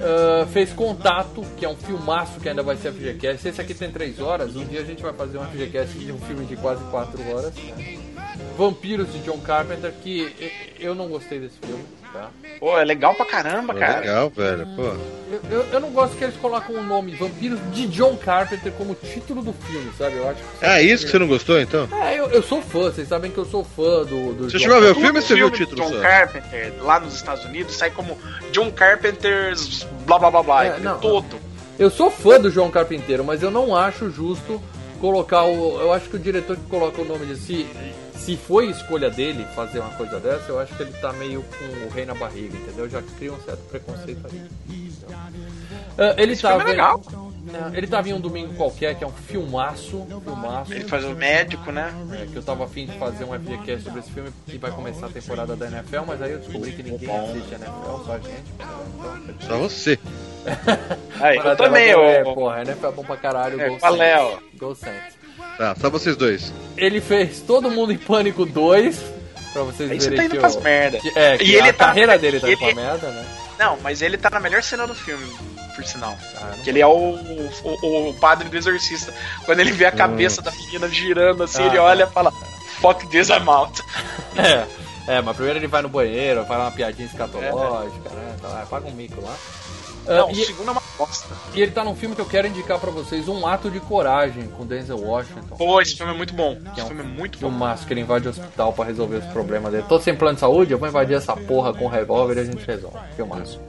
[0.00, 3.48] Ah, fez Contato, que é um filmaço que ainda vai ser FGCast.
[3.48, 4.56] Esse aqui tem 3 horas.
[4.56, 7.54] Um dia a gente vai fazer um FGCast de um filme de quase 4 horas.
[7.54, 7.98] né?
[8.56, 11.84] Vampiros de John Carpenter, que eu não gostei desse filme.
[12.12, 12.28] Tá?
[12.58, 14.00] Pô, é legal pra caramba, cara.
[14.00, 14.66] legal, velho.
[14.74, 14.82] Pô.
[14.82, 18.96] Eu, eu, eu não gosto que eles colocam o nome Vampiros de John Carpenter como
[18.96, 20.16] título do filme, sabe?
[20.16, 21.88] Eu acho que Ah, isso que você não gostou, então?
[22.02, 24.32] É, eu, eu sou fã, vocês sabem que eu sou fã do.
[24.34, 25.88] do Você John chegou a ver o filme ou você viu o do título John
[25.94, 26.00] só?
[26.00, 28.18] Carpenter, lá nos Estados Unidos, sai como
[28.50, 30.64] John Carpenter's blá blá blá blá.
[30.64, 30.98] É, não.
[30.98, 31.38] todo.
[31.78, 34.60] Eu sou fã do João Carpinteiro, mas eu não acho justo
[35.00, 35.80] colocar o.
[35.80, 37.66] Eu acho que o diretor que coloca o nome de si.
[38.30, 41.86] Se foi escolha dele fazer uma coisa dessa, eu acho que ele tá meio com
[41.86, 42.88] o rei na barriga, entendeu?
[42.88, 44.48] Já cria um certo preconceito ali.
[44.68, 45.18] entendeu?
[45.98, 46.62] Ah, ele Esse tava.
[46.62, 47.02] é legal.
[47.52, 50.06] É, ele tava em um domingo qualquer, que é um filmaço.
[50.22, 50.72] Filmaço.
[50.72, 51.92] Ele faz o médico, né?
[52.12, 55.06] É, que eu tava afim de fazer um FGCast sobre esse filme e vai começar
[55.06, 58.44] a temporada da NFL, mas aí eu descobri que ninguém assiste NFL, só a gente.
[58.54, 59.98] Então, Só você.
[61.20, 62.02] Aí, eu também, ô.
[62.02, 63.60] É, porra, NFL é bom pra caralho.
[63.60, 64.38] É, Gol é, ó?
[64.56, 65.19] Gol Saints.
[65.60, 66.50] Tá, só vocês dois.
[66.74, 68.98] Ele fez Todo Mundo em Pânico 2,
[69.52, 70.98] pra vocês Aí você verem tá indo que, pras o- merda.
[71.00, 73.26] que- é, que E ele a tá- carreira dele tá ele- indo pra merda, né?
[73.58, 75.22] Não, mas ele tá na melhor cena do filme,
[75.76, 76.16] por sinal.
[76.40, 79.12] Ah, Que ele é o, o, o padre do exorcista.
[79.44, 81.82] Quando ele vê a cabeça da menina girando assim, Ah, ele tá.
[81.82, 82.32] olha e fala:
[82.80, 83.82] Fuck this, I'm out.
[85.06, 88.36] É, é, mas primeiro ele vai no banheiro, faz uma piadinha escatológica, né?
[88.40, 89.36] Tá lá, paga um mico lá.
[90.06, 91.34] Ah, Não, o e, segundo é uma bosta.
[91.54, 94.48] e ele tá num filme que eu quero indicar pra vocês, Um Ato de Coragem,
[94.56, 95.56] com Denzel Washington.
[95.56, 96.56] Pô, esse filme é muito bom.
[96.56, 97.48] Que é Esse um filme é muito bom.
[97.48, 99.84] filmaço que ele invade o hospital pra resolver os problemas dele.
[99.88, 102.44] Tô sem plano de saúde, eu vou invadir essa porra com um revólver e a
[102.44, 102.98] gente resolve.
[103.16, 103.60] Filmaço.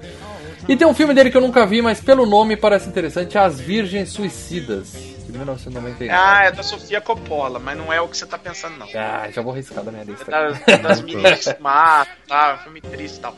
[0.68, 3.60] E tem um filme dele que eu nunca vi, mas pelo nome parece interessante, As
[3.60, 6.10] Virgens Suicidas, de 1999.
[6.12, 8.88] Ah, é da Sofia Coppola, mas não é o que você tá pensando, não.
[8.96, 10.30] Ah, já vou riscar da minha É lista.
[10.30, 12.60] das, é das meninas que se matam, tá?
[12.64, 13.36] Filme triste e tal.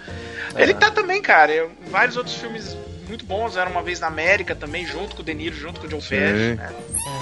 [0.57, 1.69] Ele tá também, cara.
[1.89, 2.75] Vários outros filmes
[3.07, 3.55] muito bons.
[3.55, 5.99] Era uma vez na América também, junto com o De Niro, junto com o John
[5.99, 6.73] Pesci, né?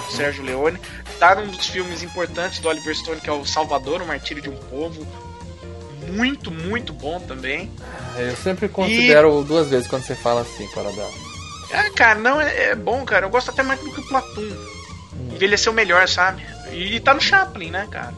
[0.08, 0.80] O Sérgio Leone.
[1.20, 4.50] Tá num dos filmes importantes do Oliver Stone, que é o Salvador, o Martírio de
[4.50, 5.06] um Povo.
[6.08, 7.72] muito, muito bom também.
[8.18, 11.12] Eu sempre considero duas vezes quando você fala assim, Paradela.
[11.70, 13.26] É, cara, não, é, é bom, cara.
[13.26, 14.56] Eu gosto até mais do que o Platum.
[15.34, 16.46] Envelheceu melhor, sabe?
[16.72, 18.14] E tá no Chaplin, né, cara?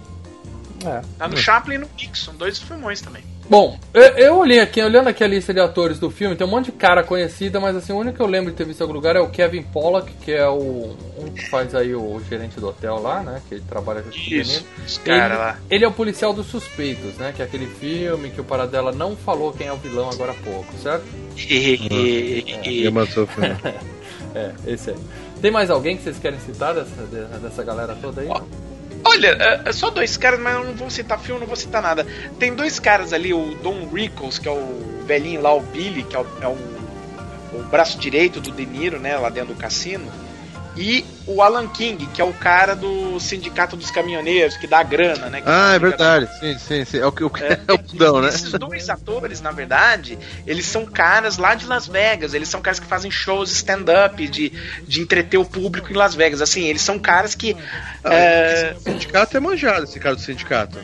[0.86, 1.02] É.
[1.18, 3.24] Tá no Chaplin e no Nixon, dois filmões também.
[3.50, 6.50] Bom, eu, eu olhei aqui, olhando aqui a lista de atores do filme, tem um
[6.50, 8.84] monte de cara conhecida, mas assim, o único que eu lembro de ter visto em
[8.84, 12.60] algum lugar é o Kevin Pollak, que é o um que faz aí o gerente
[12.60, 13.42] do hotel lá, né?
[13.48, 15.58] Que ele trabalha com esse Isso, esse cara ele, lá.
[15.70, 17.34] ele é o policial dos suspeitos, né?
[17.36, 20.36] Que é aquele filme que o Paradela não falou quem é o vilão agora há
[20.36, 21.06] pouco, certo?
[23.20, 23.60] Of Thrones.
[24.36, 24.96] É, esse aí.
[25.44, 28.28] Tem mais alguém que vocês querem citar dessa, de- dessa galera toda aí?
[29.06, 31.82] Olha, é, é só dois caras, mas eu não vou citar filme, não vou citar
[31.82, 32.06] nada.
[32.40, 36.16] Tem dois caras ali, o Don Rickles, que é o velhinho lá, o Billy, que
[36.16, 36.58] é o, é o,
[37.60, 40.12] o braço direito do De Niro, né, lá dentro do cassino.
[40.76, 45.30] E o Alan King, que é o cara do Sindicato dos Caminhoneiros, que dá grana,
[45.30, 45.42] né?
[45.46, 46.28] Ah, é verdade.
[46.40, 46.98] Sim, sim, sim.
[47.00, 48.30] É o que É, é, o budão, né?
[48.30, 52.34] Esses dois atores, na verdade, eles são caras lá de Las Vegas.
[52.34, 54.52] Eles são caras que fazem shows stand-up de,
[54.88, 56.42] de entreter o público em Las Vegas.
[56.42, 57.56] Assim, eles são caras que.
[58.04, 60.78] é, O sindicato é manjado, esse cara do sindicato.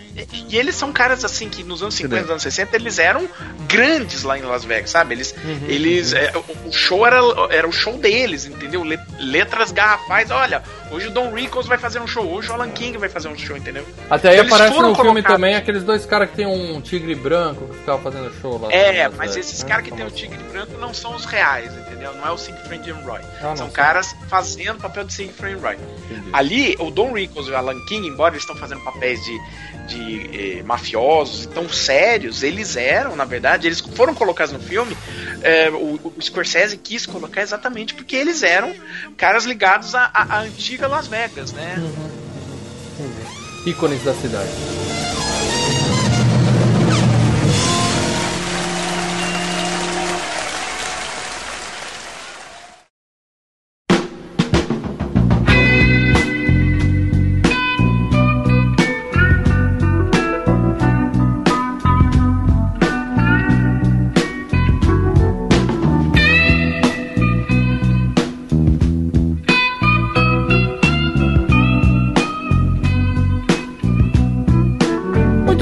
[0.48, 2.32] e eles são caras assim que nos anos 50, Entendeu?
[2.34, 3.28] anos 60, eles eram
[3.68, 5.14] grandes lá em Las Vegas, sabe?
[5.16, 5.34] Eles.
[5.44, 5.66] Uhum.
[5.68, 7.20] eles é, o- show era,
[7.50, 8.84] era o show deles, entendeu?
[8.84, 10.29] Le- Letras garrafais.
[10.32, 10.62] Olha,
[10.92, 13.38] hoje o Don Rickles vai fazer um show, hoje o Alan King vai fazer um
[13.38, 13.86] show, entendeu?
[14.10, 17.68] Até aí aparece no filme colocados- também aqueles dois caras que tem um tigre branco
[17.68, 18.72] que ficava fazendo show lá.
[18.72, 19.70] É, Las mas esses né?
[19.70, 22.14] caras que tem o tigre branco não são os reais, entendeu?
[22.14, 23.22] Não é o Siegfried and Roy.
[23.40, 23.70] Ah, não são são.
[23.72, 25.78] caras fazendo papel de Siegfried and Roy.
[26.10, 26.30] Entendi.
[26.34, 29.40] Ali, o Don Rickles e o Alan King, embora eles estão fazendo papéis de,
[29.88, 34.96] de eh, mafiosos e tão sérios, eles eram, na verdade, eles foram colocados no filme.
[35.42, 38.74] eh, o, o Scorsese quis colocar exatamente porque eles eram
[39.18, 41.76] caras ligados à, à antiga Las Vegas, né?
[41.78, 43.70] Entendi.
[43.70, 44.50] Ícones da cidade.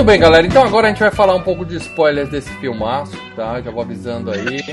[0.07, 0.47] Bem, galera.
[0.47, 3.59] Então agora a gente vai falar um pouco de spoilers desse filmaço, tá?
[3.59, 4.63] Já vou avisando aí.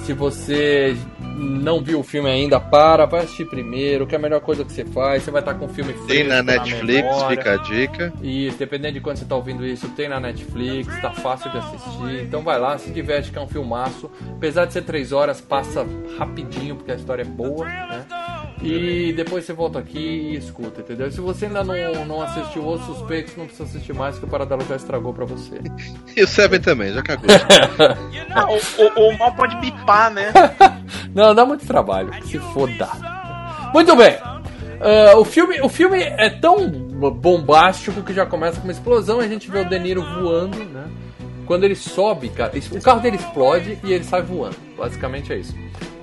[0.00, 0.96] Se você
[1.36, 4.72] não viu o filme ainda, para, vai assistir primeiro, que é a melhor coisa que
[4.72, 5.22] você faz.
[5.22, 7.36] Você vai estar com o filme fresco Tem na Netflix, memória.
[7.36, 8.12] fica a dica.
[8.20, 12.24] Isso, dependendo de quando você tá ouvindo isso, tem na Netflix, tá fácil de assistir.
[12.24, 14.10] Então vai lá, se diverte, que é um filmaço.
[14.36, 15.86] Apesar de ser três horas, passa
[16.18, 18.04] rapidinho, porque a história é boa, né?
[18.62, 21.10] E depois você volta aqui e escuta, entendeu?
[21.10, 24.64] Se você ainda não, não assistiu Os Suspeitos, não precisa assistir mais, que o Paradelo
[24.68, 25.60] já estragou pra você.
[26.14, 27.26] E o Seven também, já cagou.
[28.34, 28.56] Ah, o,
[29.00, 30.32] o, o mal pode bipar, né?
[31.14, 32.88] Não, dá muito trabalho, se foda.
[33.74, 34.16] Muito bem.
[34.80, 39.24] Ah, o, filme, o filme é tão bombástico que já começa com uma explosão e
[39.24, 40.88] a gente vê o De Niro voando, né?
[41.46, 44.56] Quando ele sobe, cara, o carro dele explode e ele sai voando.
[44.76, 45.54] Basicamente é isso.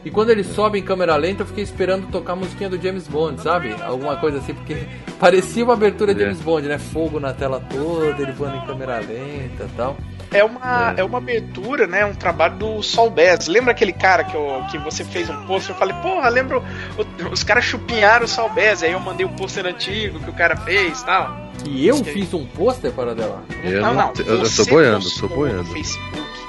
[0.09, 3.07] E quando ele sobe em câmera lenta, eu fiquei esperando tocar a musiquinha do James
[3.07, 3.75] Bond, sabe?
[3.83, 4.75] Alguma coisa assim, porque
[5.19, 6.25] parecia uma abertura de É.
[6.25, 6.79] James Bond, né?
[6.79, 9.95] Fogo na tela toda, ele voando em câmera lenta e tal.
[10.31, 12.03] É uma, é uma abertura, né?
[12.05, 13.47] Um trabalho do Sol Bass.
[13.47, 15.75] Lembra aquele cara que, eu, que você fez um pôster?
[15.75, 16.63] Eu falei, porra, lembro.
[16.97, 18.81] o- Os caras chupinharam o Sol Bass.
[18.81, 21.35] Aí eu mandei o pôster antigo que o cara fez e tal.
[21.67, 23.43] E eu fiz um pôster para dela.
[23.63, 24.13] Eu não, não, não.
[24.25, 25.63] eu, eu tô boiando, tô boiando.
[25.63, 26.19] No Facebook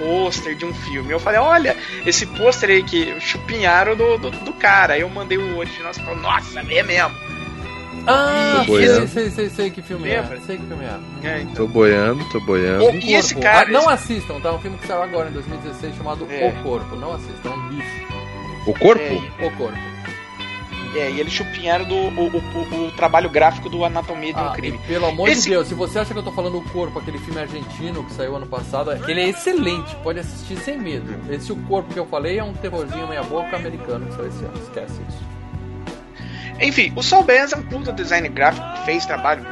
[0.00, 1.12] pôster de um filme.
[1.12, 1.76] Eu falei, olha,
[2.06, 4.94] esse pôster aí que chupinharam do, do, do cara.
[4.94, 7.14] Aí eu mandei o original e falou, nossa, é mesmo.
[8.06, 9.08] Ah, sei, boiando.
[9.08, 10.20] sei, sei, sei que filme é.
[10.22, 10.40] Lembra?
[10.46, 11.28] Sei que filme é.
[11.28, 11.54] É, então.
[11.54, 12.84] Tô boiando, tô boiando.
[12.86, 14.52] O- E esse cara- Ah, não assistam, tá?
[14.54, 16.48] Um filme que saiu agora em 2016 chamado É.
[16.48, 16.96] O Corpo.
[16.96, 18.10] Não assistam, é um bicho.
[18.66, 19.02] O corpo?
[19.02, 19.78] É, O Corpo.
[20.98, 24.52] É, e eles chupinharam do, o, o, o- trabalho gráfico do Anatomia de um Ah,
[24.52, 24.78] Crime.
[24.86, 27.18] pelo amor Esse- de Deus, se você acha que eu tô falando O Corpo, aquele
[27.18, 31.14] filme argentino que saiu ano passado, aquele é excelente, pode assistir sem medo.
[31.32, 34.44] Esse O Corpo que eu falei é um terrorzinho meia boca americano que saiu esse
[34.44, 35.30] ano, esquece isso.
[36.60, 39.42] Enfim, o Saul Bass é um puta design gráfico que fez trabalho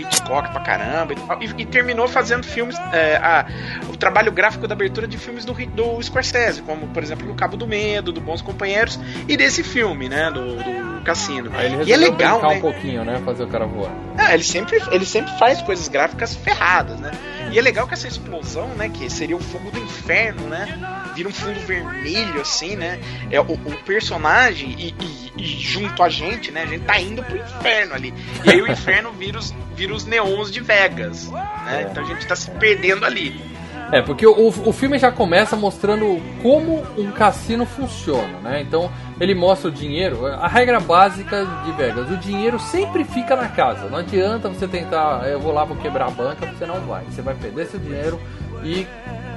[0.00, 3.46] Hitchcock pra caramba e, tal, e- e terminou fazendo filmes, é, a-
[3.88, 7.56] o trabalho gráfico da abertura de filmes do, do Scorsese, como por exemplo No Cabo
[7.56, 8.98] do Medo, do Bons Companheiros
[9.28, 11.50] e desse filme, né, do, do Cassino.
[11.86, 12.48] E é legal, né?
[12.56, 13.20] um pouquinho, né?
[13.24, 13.90] Fazer o cara voar.
[14.18, 17.10] Ah, ele sempre, ele sempre faz coisas gráficas ferradas, né?
[17.50, 20.78] E é legal que essa explosão, né, que seria o fogo do inferno, né,
[21.14, 23.00] vira um fundo vermelho, assim, né,
[23.30, 27.22] é o, o personagem e, e, e, junto a gente, né, a gente tá indo
[27.22, 28.14] pro inferno ali.
[28.44, 32.26] E aí o inferno vira os, vira os neons de Vegas, né, então a gente
[32.26, 33.50] tá se perdendo ali.
[33.92, 38.62] É, porque o, o filme já começa mostrando como um cassino funciona, né?
[38.62, 38.90] Então
[39.20, 43.88] ele mostra o dinheiro, a regra básica de Vegas, o dinheiro sempre fica na casa.
[43.88, 47.04] Não adianta você tentar, eu vou lá, vou quebrar a banca, você não vai.
[47.06, 48.20] Você vai perder seu dinheiro
[48.62, 48.86] e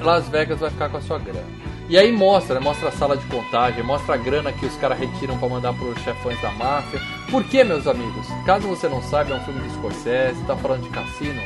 [0.01, 1.62] Las Vegas vai ficar com a sua grana.
[1.93, 2.59] E aí mostra, né?
[2.59, 5.85] mostra a sala de contagem, mostra a grana que os caras retiram para mandar para
[5.85, 6.99] os chefões da máfia.
[7.29, 8.25] Por que, meus amigos?
[8.47, 11.39] Caso você não saiba, é um filme de Scorsese, tá falando de cassino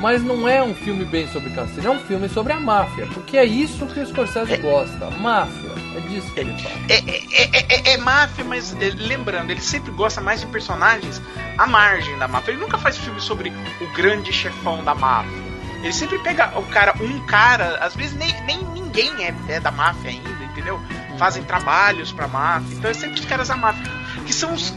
[0.00, 3.36] mas não é um filme bem sobre cassino, é um filme sobre a máfia, porque
[3.36, 6.76] é isso que o Scorsese é, gosta, máfia, é disso que ele fala.
[6.88, 11.20] É, é, é, é, máfia, mas lembrando, ele sempre gosta mais de personagens
[11.56, 15.47] à margem da máfia, ele nunca faz filme sobre o grande chefão da máfia.
[15.82, 19.70] Ele sempre pega o cara, um cara, às vezes nem, nem ninguém é, é da
[19.70, 20.80] máfia ainda, entendeu?
[21.18, 23.84] Fazem trabalhos pra máfia, então é sempre os caras da máfia,
[24.26, 24.74] que são os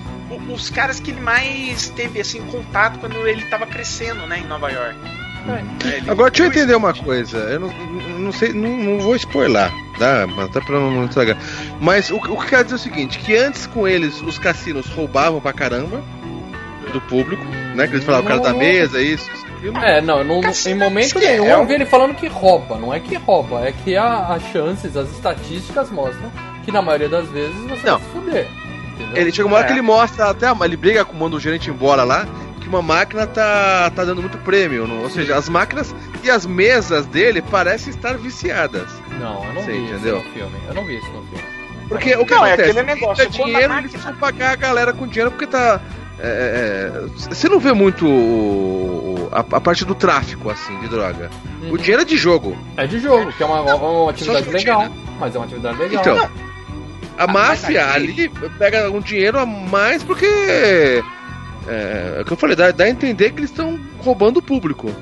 [0.50, 4.70] os caras que ele mais teve assim contato quando ele estava crescendo, né, em Nova
[4.72, 4.98] York.
[5.48, 7.38] É, Agora deixa eu entender uma coisa.
[7.38, 7.74] Eu não,
[8.20, 10.28] não sei, não, não vou spoiler, tá?
[10.44, 11.36] Até pra não, não estragar.
[11.80, 14.88] Mas o, o que quer dizer é o seguinte: que antes com eles os cassinos
[14.90, 16.04] roubavam pra caramba
[16.94, 17.44] do público,
[17.76, 17.88] né?
[17.88, 19.51] Que eles falavam o cara da mesa, isso, isso
[19.84, 22.78] É, não, não em momento nenhum é eu vi ele falando que rouba.
[22.78, 26.32] Não é que rouba, é que as chances, as estatísticas mostram
[26.64, 28.00] que na maioria das vezes você não.
[28.00, 28.48] vai se fuder.
[29.16, 29.68] Ele chega uma hora é.
[29.68, 32.28] que ele mostra até, ele briga com manda o gerente embora lá,
[32.60, 35.02] que uma máquina tá, tá dando muito prêmio, não?
[35.02, 38.88] ou seja, as máquinas e as mesas dele parecem estar viciadas.
[39.20, 40.18] Não, eu não Você vi entendeu?
[40.18, 40.58] isso no filme.
[40.68, 41.62] Eu não vi isso no filme.
[41.90, 42.80] Porque o que não, é acontece?
[42.80, 43.80] É negócio, dinheiro, máquina...
[43.80, 45.82] eles vão pagar a galera com dinheiro porque tá.
[46.24, 50.88] É, é, é você não vê muito o, a, a, parte do tráfico, assim, de
[50.88, 51.32] droga.
[51.62, 51.74] Uhum.
[51.74, 52.56] O dinheiro é de jogo.
[52.78, 54.88] É de jogo, que é uma, uma atividade legal.
[55.20, 56.02] Mas é uma atividade legal.
[56.02, 56.18] Então,
[57.18, 60.26] a ah, máfia ali pega um dinheiro a mais porque.
[60.26, 61.04] É,
[61.68, 64.94] é o que eu falei, dá, dá a entender que eles estão roubando o público.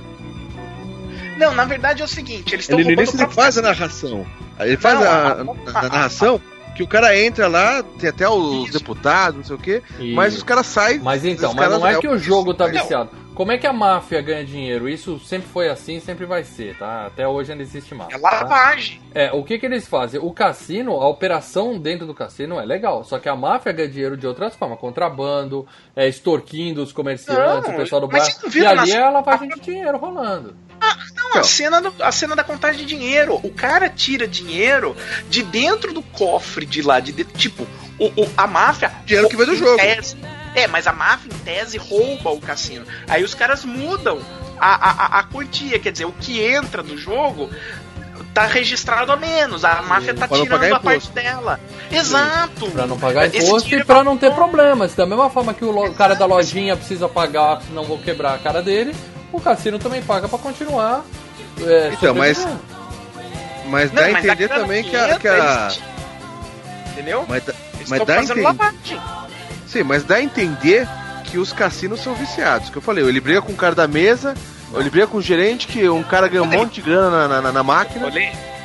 [1.38, 4.26] Não, na verdade é o seguinte, eles estão roubando ele faz a narração.
[4.60, 6.42] Ele faz não, a, a, a, a, narração
[6.80, 8.80] que o cara entra lá, tem até os Isso.
[8.80, 10.16] deputados, não sei o quê, Isso.
[10.16, 11.00] mas os caras saem.
[11.00, 13.10] Mas então, mas não é que o jogo tá viciado.
[13.40, 14.90] Como é que a máfia ganha dinheiro?
[14.90, 17.06] Isso sempre foi assim, sempre vai ser, tá?
[17.06, 18.18] Até hoje ainda existe máfia.
[18.18, 19.00] É lavagem.
[19.14, 19.22] Tá?
[19.22, 20.20] É, o que que eles fazem?
[20.20, 24.18] O cassino, a operação dentro do cassino é legal, só que a máfia ganha dinheiro
[24.18, 25.66] de outras formas, contrabando,
[25.96, 28.28] é, extorquindo os comerciantes, não, o pessoal do bairro.
[28.54, 30.54] E ali é a lavagem de dinheiro rolando.
[30.82, 31.40] Ah, não, então.
[31.40, 33.40] a cena, do, a cena da contagem de dinheiro.
[33.42, 34.98] O cara tira dinheiro
[35.30, 37.66] de dentro do cofre de lá, de dentro, tipo,
[37.98, 38.92] o, o, a máfia.
[39.06, 39.78] Dinheiro que veio do jogo.
[39.78, 40.18] Tese,
[40.56, 42.86] é, mas a máfia, em tese, rouba o cassino.
[43.08, 44.20] Aí os caras mudam
[44.60, 47.50] a, a, a quantia, quer dizer, o que entra no jogo
[48.34, 49.66] tá registrado a menos.
[49.66, 51.60] A máfia tá tirando a parte dela.
[51.92, 52.70] Exato.
[52.72, 54.94] Pra não pagar imposto e pra não ter problemas.
[54.96, 58.62] Da mesma forma que o cara da lojinha precisa pagar, senão vou quebrar a cara
[58.62, 58.96] dele,
[59.32, 61.04] o cassino também paga pra continuar.
[61.62, 62.46] É, então, mas.
[63.66, 65.20] Mas dá a entender também que a.
[65.20, 65.70] Que a...
[66.92, 67.26] Entendeu?
[67.28, 67.44] Mas,
[67.88, 68.44] mas dá a entender.
[69.70, 70.88] Sim, mas dá a entender
[71.26, 72.70] que os cassinos são viciados.
[72.70, 74.34] Que eu falei, ele briga com o cara da mesa,
[74.74, 77.52] ele briga com o gerente, que um cara ganha um monte de grana na, na,
[77.52, 78.08] na máquina.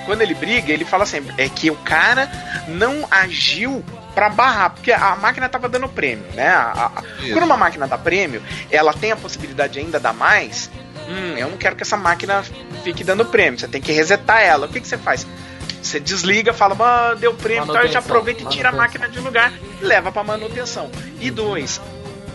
[0.06, 2.30] Quando ele briga, ele fala assim: é que o cara
[2.68, 3.84] não agiu
[4.14, 6.48] para barrar, porque a máquina tava dando prêmio, né?
[6.48, 7.02] A, a,
[7.32, 10.70] quando uma máquina dá prêmio, ela tem a possibilidade ainda dar mais.
[11.08, 12.42] Hum, eu não quero que essa máquina
[12.82, 13.58] fique dando prêmio.
[13.58, 14.66] Você tem que resetar ela.
[14.66, 15.26] O que, que você faz?
[15.82, 19.52] Você desliga, fala, ah, deu prêmio, então já aproveita e tira a máquina de lugar
[19.80, 20.90] e leva para manutenção.
[21.20, 21.80] E dois,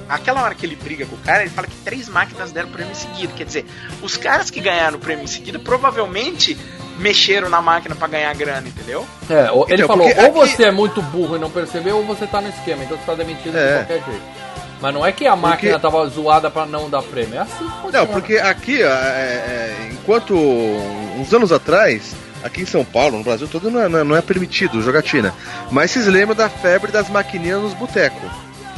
[0.08, 2.92] aquela hora que ele briga com o cara, ele fala que três máquinas deram prêmio
[2.92, 3.34] em seguida.
[3.36, 3.66] Quer dizer,
[4.02, 6.58] os caras que ganharam o prêmio em seguida provavelmente
[6.98, 9.08] mexeram na máquina para ganhar grana, entendeu?
[9.30, 10.56] É, ele então, falou, ou aqui...
[10.56, 13.16] você é muito burro e não percebeu, ou você tá no esquema, então você tá
[13.16, 13.68] demitido é.
[13.68, 14.40] de qualquer jeito.
[14.82, 15.92] Mas não é que a máquina porque...
[15.92, 20.36] tava zoada para não dar prêmio, é assim que Não, porque aqui, é, é, enquanto
[20.36, 22.14] uns anos atrás,
[22.44, 25.34] aqui em São Paulo, no Brasil todo, não é, não é, é permitido jogatina.
[25.72, 28.30] Mas vocês lembram da febre das maquininhas nos botecos?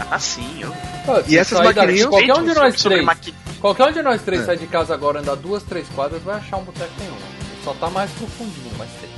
[0.10, 0.74] Ah, sim, eu...
[1.28, 2.08] e essas maquininhas...
[2.08, 3.08] Qualquer um de nós três,
[3.60, 4.46] qualquer um de nós três é.
[4.46, 7.18] sai de casa agora andar duas, três quadras, vai achar um boteco nenhum.
[7.64, 9.10] Só tá mais pro fundinho, mas tem.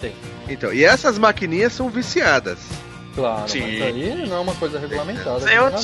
[0.00, 0.14] tem.
[0.48, 2.58] Então, e essas maquininhas são viciadas.
[3.14, 3.60] Claro, Sim.
[3.60, 5.50] mas aí não é uma coisa regulamentada.
[5.50, 5.82] É outro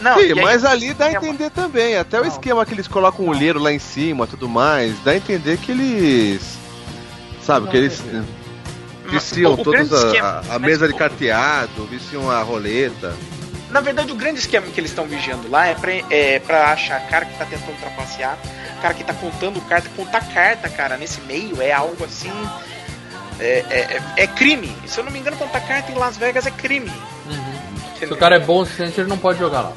[0.00, 1.96] não, Sim, mas ali dá a entender também.
[1.96, 2.24] Até não.
[2.24, 5.56] o esquema que eles colocam o olheiro lá em cima tudo mais, dá a entender
[5.56, 6.59] que eles
[7.44, 8.02] Sabe, que eles
[9.06, 9.78] viciam toda
[10.22, 13.14] a, a, mesa de carteado, viciam a roleta.
[13.70, 17.00] Na verdade, o grande esquema que eles estão vigiando lá é pra, é pra achar
[17.08, 18.36] cara que tá tentando trapacear,
[18.82, 22.32] cara que tá contando carta, contar carta, cara, nesse meio é algo assim.
[23.38, 24.74] É, é, é- é crime.
[24.86, 26.92] Se eu não me engano, contar carta em Las Vegas é crime.
[27.98, 29.72] Se o cara é bom o suficiente, ele não pode jogar lá.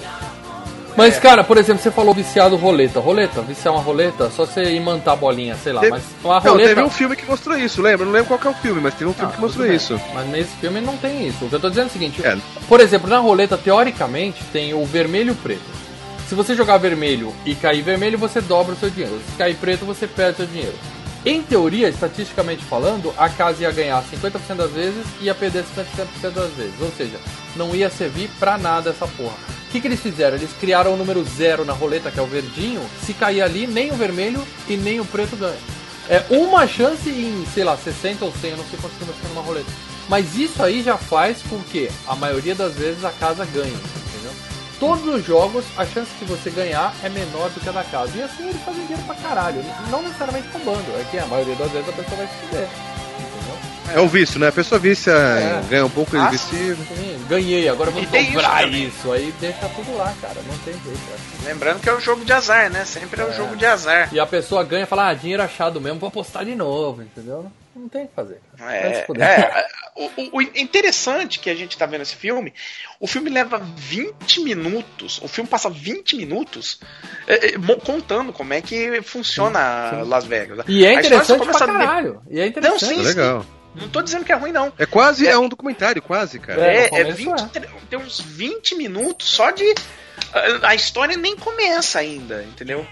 [0.96, 3.00] Mas, cara, por exemplo, você falou viciado roleta.
[3.00, 5.82] Roleta, viciar uma roleta, só você imantar a bolinha, sei lá.
[5.82, 6.70] Teve- Mas uma Não, roleta.
[6.70, 8.06] teve um filme que mostrou isso, lembra?
[8.06, 9.76] Não lembro qual que é o filme, mas teve um filme Ah, que mostrou bem.
[9.76, 10.00] isso.
[10.14, 11.46] Mas nesse filme não tem isso.
[11.46, 12.38] O que eu tô dizendo é o seguinte: É.
[12.68, 15.84] por exemplo, na roleta, teoricamente, tem o vermelho e o preto.
[16.28, 19.20] Se você jogar vermelho e cair vermelho, você dobra o seu dinheiro.
[19.30, 20.74] Se cair preto, você perde o seu dinheiro.
[21.26, 26.32] Em teoria, estatisticamente falando, a casa ia ganhar 50% das vezes e ia perder 50%
[26.32, 26.74] das vezes.
[26.82, 27.18] Ou seja,
[27.56, 29.36] não ia servir pra nada essa porra.
[29.68, 30.36] O que, que eles fizeram?
[30.36, 32.82] Eles criaram o número zero na roleta, que é o verdinho.
[33.06, 35.58] Se cair ali, nem o vermelho e nem o preto ganha.
[36.10, 39.30] É uma chance em, sei lá, 60 ou 100, eu não sei quantos números tem
[39.30, 39.72] numa roleta.
[40.10, 43.78] Mas isso aí já faz com que a maioria das vezes a casa ganhe?
[44.80, 48.12] Todos os jogos, a chance de você ganhar é menor do que a da casa.
[48.18, 49.64] E assim eles fazem dinheiro pra caralho.
[49.90, 52.68] Não necessariamente roubando, é que a maioria das vezes a pessoa vai se fuder.
[52.68, 53.94] Entendeu?
[53.96, 54.48] É um vício, né?
[54.48, 55.62] A pessoa vícia, É.
[55.70, 56.76] ganha um pouco Ah, de vício.
[56.76, 58.88] Sim, ganhei, agora eu vou E isso dobrar também.
[58.88, 60.36] isso, Aí deixa tudo lá, cara.
[60.48, 61.00] Não tem jeito.
[61.08, 61.20] cara.
[61.54, 62.84] Lembrando que é o jogo de azar, né?
[62.86, 64.10] Sempre é o jogo de azar.
[64.12, 67.50] E a pessoa ganha e fala, ah, dinheiro achado mesmo, vou apostar de novo, entendeu?
[67.76, 68.40] Não tem o que fazer.
[68.60, 69.66] É, é,
[69.96, 72.54] o, o- interessante que a gente tá vendo esse filme,
[73.00, 76.80] o filme leva 20 minutos, o filme passa 20 minutos
[77.28, 77.52] é, é,
[77.84, 80.64] contando como é que funciona Las Vegas.
[80.68, 82.22] E é interessante pra caralho.
[82.30, 82.86] E é interessante.
[82.86, 83.46] sim, É legal.
[83.76, 84.72] Não tô dizendo que é ruim, não.
[84.78, 86.62] É quase, é um documentário, quase, cara.
[86.62, 87.50] É, É, é começo 20,
[87.90, 89.64] tem uns 20 minutos só de.
[90.32, 92.86] A, a história nem começa ainda, entendeu?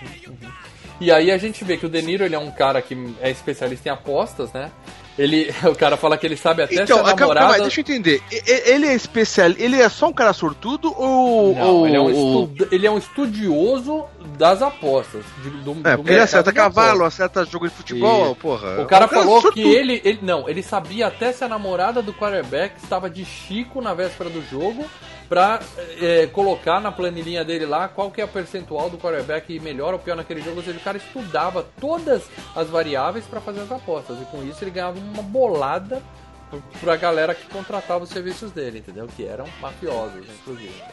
[1.02, 3.30] E aí a gente vê que o De Niro, ele é um cara que é
[3.30, 4.72] especialista em apostas, né?
[5.18, 7.62] Ele, o cara fala que ele sabe até Então, se a calma, calma, namorada...
[7.64, 8.22] deixa eu entender.
[8.32, 11.54] Ele é especial, ele é só um cara sortudo ou.
[11.56, 14.06] Não, ou- ele, é um estu- ele é um estudioso
[14.38, 15.24] das apostas.
[15.44, 16.54] de- do, É, do porque ele acerta apostas.
[16.76, 18.82] cavalo, acerta jogo de futebol, E- porra.
[18.82, 20.20] O cara É um falou que ele, ele.
[20.22, 24.42] Não, ele sabia até se a namorada do quarterback estava de Chico na véspera do
[24.50, 24.86] jogo
[25.32, 25.62] pra
[26.02, 30.00] é, colocar na planilhinha dele lá qual que é o percentual do quarterback melhor ou
[30.00, 30.58] pior naquele jogo.
[30.58, 32.24] Ou seja, o cara estudava todas
[32.54, 34.22] as variáveis pra fazer as apostas.
[34.22, 36.02] E com isso ele ganhava uma bolada
[36.82, 39.08] pra galera que contratava os serviços dele, entendeu?
[39.08, 40.84] Que eram mafiosos, inclusive.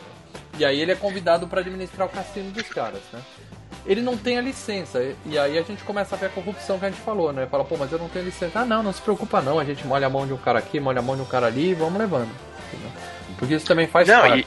[0.56, 3.20] E aí ele é convidado pra administrar o cassino dos caras, né?
[3.84, 6.78] Ele não tem a licença, e- e aí a gente começa a ver a corrupção
[6.78, 7.48] que a gente falou, né?
[7.50, 8.60] Fala, pô, mas eu não tenho licença.
[8.60, 10.78] Ah, não, não se preocupa não, a gente molha a mão de um cara aqui,
[10.78, 12.30] molha a mão de um cara ali e vamos levando.
[12.72, 13.17] entendeu?
[13.38, 14.46] Porque isso também faz Não, parte.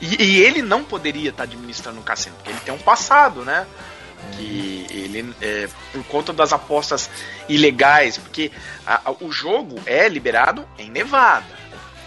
[0.00, 3.66] E, e ele não poderia estar administrando o cassino, porque ele tem um passado, né?
[4.32, 7.10] Que ele, é, por conta das apostas
[7.48, 8.50] ilegais, porque
[8.86, 11.46] a- a- o jogo é liberado em Nevada,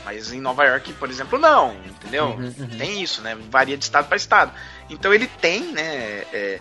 [0.05, 2.25] mas em Nova York, por exemplo, não, entendeu?
[2.27, 2.77] Uhum, uhum.
[2.77, 3.35] Tem isso, né?
[3.49, 4.51] Varia de estado para estado.
[4.89, 6.23] Então ele tem, né?
[6.33, 6.59] é,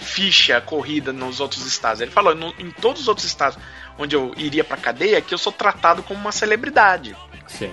[0.00, 2.00] ficha corrida nos outros estados.
[2.00, 3.58] Ele falou, "No- em todos os outros estados
[3.98, 7.16] onde eu iria pra cadeia, que eu sou tratado como uma celebridade.
[7.48, 7.72] Sim.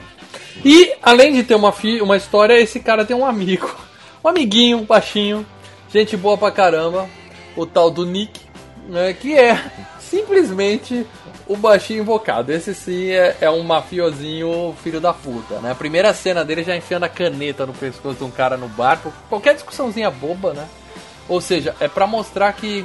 [0.64, 3.74] E, além de ter uma, uma história, esse cara tem um amigo.
[4.24, 5.45] Um amiguinho, um baixinho,
[5.88, 7.08] gente boa pra caramba,
[7.56, 8.41] o tal do Nick,
[8.89, 11.06] né, que é simplesmente
[11.47, 12.51] o baixinho invocado.
[12.51, 15.72] Esse sim é, é um mafiosinho filho da puta, né?
[15.72, 18.99] A primeira cena dele já enfiando a caneta no pescoço de um cara no bar,
[18.99, 20.68] por qualquer discussãozinha boba, né?
[21.30, 22.84] Ou seja, é pra mostrar que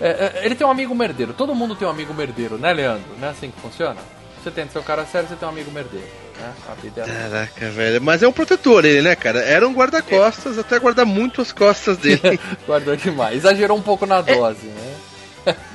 [0.00, 1.32] é, é, ele tem um amigo merdeiro.
[1.32, 3.08] Todo mundo tem um amigo merdeiro, né, Leandro?
[3.18, 4.00] Não é assim que funciona?
[4.42, 6.21] Você tem seu cara sério, você tem um amigo merdeiro.
[6.42, 6.52] Né?
[6.68, 7.12] A vida é assim.
[7.12, 8.02] Caraca, velho.
[8.02, 9.40] Mas é um protetor ele, né, cara?
[9.40, 12.38] Era um guarda-costas, até guardar muito as costas dele.
[12.66, 13.36] Guardou demais.
[13.36, 14.94] Exagerou um pouco na dose, né?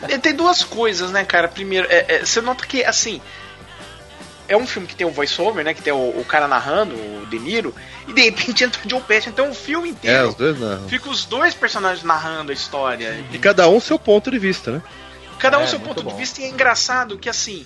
[0.10, 1.48] E Tem duas coisas, né, cara?
[1.48, 3.22] Primeiro, é- é, você nota que, assim,
[4.48, 5.74] é um filme que tem o voice-over, né?
[5.74, 7.74] Que tem o, o cara narrando, o De Niro,
[8.08, 9.30] e de repente entra o Joe Pesci.
[9.30, 10.88] Então o filme é, inteiro os dois não.
[10.88, 13.24] fica os dois personagens narrando a história.
[13.32, 14.82] E cada um seu ponto de vista, né?
[15.40, 16.12] Cada um É, seu ponto bom.
[16.12, 17.66] de vista, e é engraçado que, assim,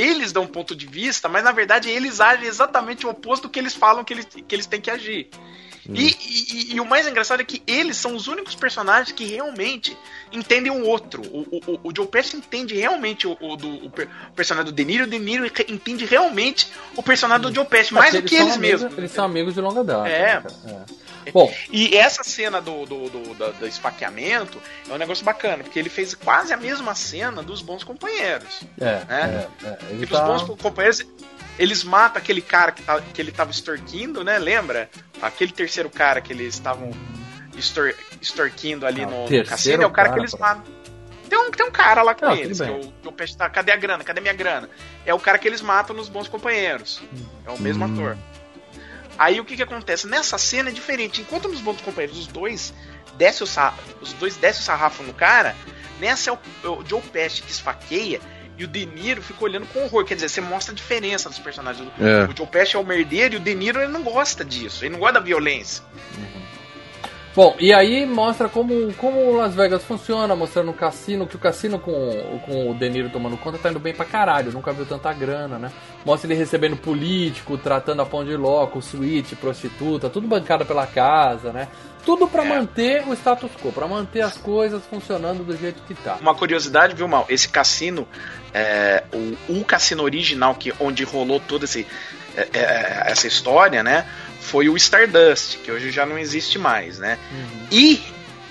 [0.00, 3.48] eles dão um ponto de vista, mas na verdade eles agem exatamente o oposto do
[3.50, 5.28] que eles falam que eles, que eles têm que agir.
[5.90, 9.96] E, e- e o mais engraçado é que eles são os únicos personagens que realmente
[10.30, 11.22] entendem o outro.
[11.22, 14.74] O, o, o- Joe Pesci entende realmente o, o do, o per- o personagem do
[14.76, 18.20] De Niro, o De Niro re- entende realmente o personagem do Joe Pesci, mais do
[18.20, 18.98] que eles amigos- mesmos.
[18.98, 20.06] Eles são amigos de longa data.
[20.10, 20.40] É.
[20.40, 20.44] né?
[20.66, 21.07] É.
[21.34, 25.78] Bom, E essa cena do, do, do, da- do esfaqueamento é um negócio bacana, porque
[25.78, 28.60] ele fez quase a mesma cena dos bons companheiros.
[28.80, 29.14] é, É.
[29.14, 29.78] é, é.
[29.90, 30.26] Ele E os tá...
[30.26, 31.04] bons companheiros,
[31.58, 34.38] eles matam aquele cara que, tá, que ele tava extorquindo, né?
[34.38, 34.88] Lembra?
[35.20, 36.90] Aquele terceiro cara que eles estavam
[37.56, 40.62] extor, extorquindo ali Não, no, no cassino, é o cara, cara, que eles matam.
[41.28, 42.80] Tem um, tem um cara lá com eles, que bem.
[42.80, 43.50] o, que o peixe tá.
[43.50, 44.02] Cadê a grana?
[44.02, 44.70] Cadê minha grana?
[45.04, 47.02] É o cara que eles matam nos bons companheiros.
[47.44, 48.16] É o mesmo ator.
[49.18, 50.06] Aí o que que acontece?
[50.06, 51.20] Nessa cena é diferente.
[51.20, 52.72] Enquanto nos bons companheiros os dois
[53.16, 55.56] desce o sarrafo, os dois descem o sarrafo no cara.
[55.98, 56.38] Nessa é o,
[56.70, 58.20] o Joe Pesci que esfaqueia
[58.56, 60.04] e o De Niro fica olhando com horror.
[60.04, 61.88] Quer dizer, você mostra a diferença dos personagens.
[61.98, 62.30] É.
[62.30, 64.84] O Joe Pesci é o merdeiro e o De Niro ele não gosta disso.
[64.84, 65.82] Ele não gosta da violência.
[67.38, 71.78] Bom, e aí mostra como, como Las Vegas funciona, mostrando o cassino, que o cassino
[71.78, 71.92] com,
[72.44, 75.56] com o De Niro tomando conta tá indo bem pra caralho, nunca viu tanta grana,
[75.56, 75.70] né?
[76.04, 80.84] Mostra ele recebendo político, tratando a pão de ló, com suíte, prostituta, tudo bancado pela
[80.84, 81.68] casa, né?
[82.04, 86.16] Tudo pra manter o status quo, pra manter as coisas funcionando do jeito que tá.
[86.20, 87.24] Uma curiosidade, viu, Mal?
[87.28, 88.08] Esse cassino,
[88.52, 91.86] é, o, o cassino original, que onde rolou toda esse,
[92.36, 94.06] é, é, essa história, né?
[94.40, 97.18] Foi o Stardust, que hoje já não existe mais, né?
[97.70, 98.00] E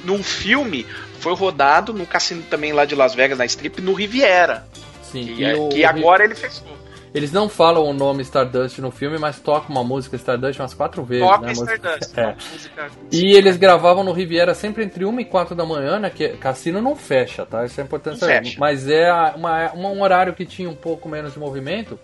[0.04, 0.86] no filme
[1.20, 4.66] foi rodado no cassino também lá de Las Vegas, na Strip, no Riviera.
[5.04, 6.78] Sim, Que, e é- o- que agora ele fechou.
[7.16, 11.04] Eles não falam o nome Stardust no filme, mas tocam uma música Stardust umas quatro
[11.04, 11.52] vezes, Toca né?
[11.54, 12.12] Stardust.
[12.18, 12.36] É.
[12.52, 16.12] música- E eles gravavam no Riviera sempre entre 1 e 4 da manhã, né?
[16.12, 17.66] Que cassino não fecha, tá?
[17.66, 18.56] Isso é importante saber.
[18.60, 21.98] Mas é uma, uma- um horário que tinha um pouco menos de movimento.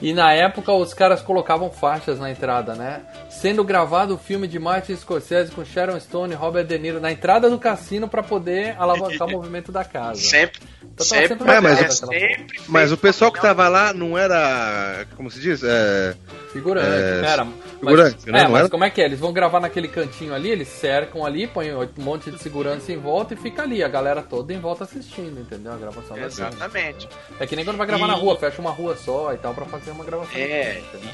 [0.00, 3.02] E na época os caras colocavam faixas na entrada, né?
[3.28, 7.10] Sendo gravado o filme de Martin Scorsese com Sharon Stone e Robert De Niro na
[7.10, 10.20] entrada do cassino pra poder alavancar o movimento da casa.
[10.20, 10.60] Sempre.
[10.82, 14.16] Então tava sempre, sempre É, mas é, sempre Mas o pessoal que tava lá não
[14.16, 15.04] era.
[15.16, 15.62] Como se diz?
[15.64, 16.14] É.
[16.52, 17.46] Figurante, É, era.
[17.78, 18.40] figurante, mas, né?
[18.40, 18.68] É, Não mas era?
[18.70, 19.04] como é que é?
[19.04, 22.96] Eles vão gravar naquele cantinho ali, eles cercam ali, põem um monte de segurança em
[22.96, 25.72] volta e fica ali, a galera toda em volta assistindo, entendeu?
[25.72, 26.48] A gravação da cena.
[26.48, 27.06] Exatamente.
[27.38, 29.52] É que nem quando vai gravar E- na rua, fecha uma rua só e tal
[29.54, 30.36] pra fazer uma gravação.
[30.36, 31.10] É, entendeu?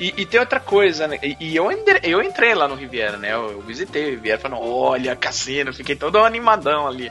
[0.00, 1.18] E, e tem outra coisa, né?
[1.22, 3.32] E, e eu, entre- eu entrei lá no Riviera, né?
[3.32, 7.10] Eu, eu visitei o Riviera falando, olha, cassino, fiquei todo animadão ali.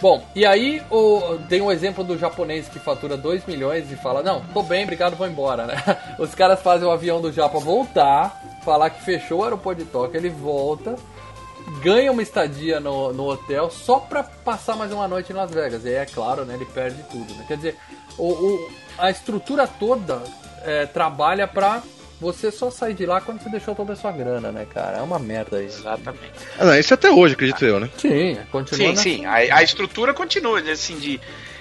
[0.00, 4.22] Bom, e aí o, tem um exemplo do japonês que fatura 2 milhões e fala,
[4.22, 5.74] não, tô bem, obrigado, vou embora, né?
[6.18, 10.16] Os caras fazem o avião do Japa voltar, falar que fechou o aeroporto de Tóquio,
[10.18, 10.96] ele volta,
[11.82, 15.84] ganha uma estadia no, no hotel só pra passar mais uma noite em Las Vegas.
[15.84, 17.44] E aí, é claro, né, ele perde tudo, né?
[17.48, 17.76] Quer dizer,
[18.16, 18.70] o, o-
[19.00, 20.22] a estrutura toda
[20.62, 21.82] é, trabalha pra
[22.20, 24.98] você só sair de lá quando você deixou toda a sua grana, né, cara?
[24.98, 25.78] É uma merda isso.
[25.80, 26.32] Exatamente.
[26.58, 27.88] Ah, não, isso até hoje, acredito eu, né?
[27.96, 31.18] Sim, continua Sim, nessa- sim, a, a estrutura continua, assim, de...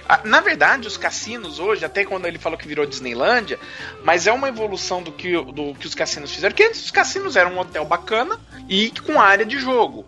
[0.08, 3.58] a- Na verdade, os cassinos hoje, até quando ele falou que virou Disneylândia,
[4.04, 7.38] mas é uma evolução do que, do que os cassinos fizeram, que antes os cassinos
[7.38, 8.38] eram um hotel bacana
[8.68, 10.06] e com área de jogo.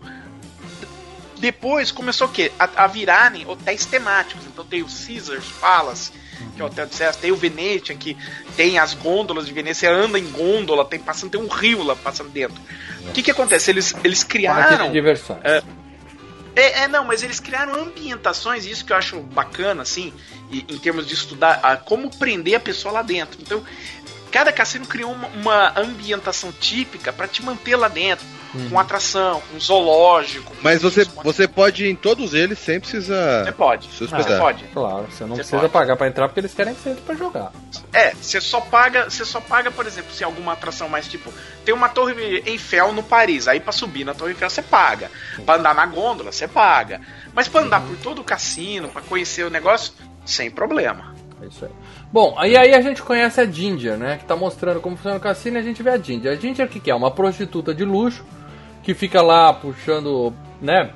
[1.38, 2.52] Depois começou o quê?
[2.58, 4.44] A, a virarem hotéis temáticos.
[4.46, 6.12] Então tem o Caesars Palace,
[6.54, 8.16] que é o hotel de César, tem o Venetian, que
[8.56, 11.96] tem as gôndolas de Veneza, você anda em gôndola, tem passando, tem um rio lá
[11.96, 12.60] passando dentro.
[13.08, 13.70] O que que acontece?
[13.70, 14.86] Eles, eles Parque criaram...
[14.86, 15.40] de diversões.
[15.44, 15.62] É.
[16.54, 20.12] É, é, não, mas eles criaram ambientações, isso que eu acho bacana, assim,
[20.50, 23.40] e- em termos de estudar a, como prender a pessoa lá dentro.
[23.40, 23.64] Então,
[24.30, 28.26] cada cassino criou uma, uma ambientação típica pra te manter lá dentro,
[28.70, 30.50] com atração, com zoológico.
[30.54, 33.44] com Mas você, você pode ir em todos eles sem precisar.
[33.44, 33.86] Você pode.
[33.88, 34.40] se Você hospedar.
[34.40, 34.64] pode.
[34.72, 35.72] Claro, você não Você precisa pode.
[35.72, 37.52] pagar pra entrar porque eles querem que você entre pra jogar.
[37.92, 41.32] É, você só paga, você só paga, por exemplo, se alguma atração mais tipo,
[41.64, 45.10] tem uma torre Eiffel no Paris, aí pra subir na torre Eiffel você paga.
[45.44, 47.00] Pra andar na gôndola você paga.
[47.34, 49.92] Mas pra andar por todo o cassino, pra conhecer o negócio,
[50.24, 51.14] sem problema.
[51.42, 51.70] É isso aí.
[52.12, 54.18] Bom, aí, aí a gente conhece a Ginger, né?
[54.18, 56.30] Que tá mostrando como funciona o cassino e a gente vê a Ginger.
[56.30, 56.94] A Ginger o que, que é?
[56.94, 58.22] Uma prostituta de luxo
[58.82, 60.90] que fica lá puxando, né?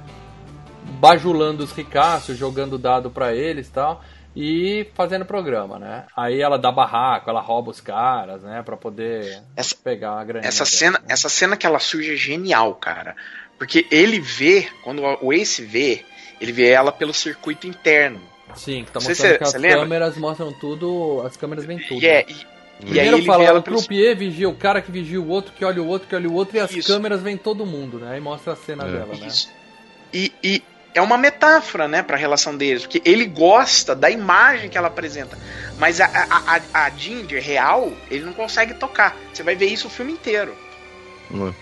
[1.00, 4.02] Bajulando os ricaços, jogando dado pra eles e tal.
[4.34, 6.04] E fazendo programa, né?
[6.14, 8.62] Aí ela dá barraco, ela rouba os caras, né?
[8.62, 10.46] Pra poder Essa- pegar a grana.
[10.46, 13.16] Essa cena, essa cena que ela surge é genial, cara.
[13.58, 16.04] Porque ele vê, quando o Ace vê,
[16.38, 18.20] ele vê ela pelo circuito interno.
[18.54, 19.80] Sim, que tá mostrando que as você lembra?
[19.80, 21.22] câmeras mostram tudo.
[21.26, 22.02] As câmeras veem tudo.
[22.02, 22.34] E, é, né?
[22.80, 24.90] E, e aí Primeiro ele fala, vê ela o pelo croupier vigia o cara que
[24.90, 26.86] vigia o outro, que olha o outro, que olha o outro, e as Isso.
[26.92, 28.12] câmeras veem todo mundo, né?
[28.14, 28.92] Aí mostra a cena É.
[28.92, 29.26] dela, né?
[29.26, 29.50] Isso.
[30.12, 30.62] E, e
[30.94, 35.36] é uma metáfora, né, pra relação deles, porque ele gosta da imagem que ela apresenta,
[35.78, 39.14] mas a, a, a, a Ginger real, ele não consegue tocar.
[39.32, 40.56] Você vai ver isso o filme inteiro.
[41.30, 41.52] Hum.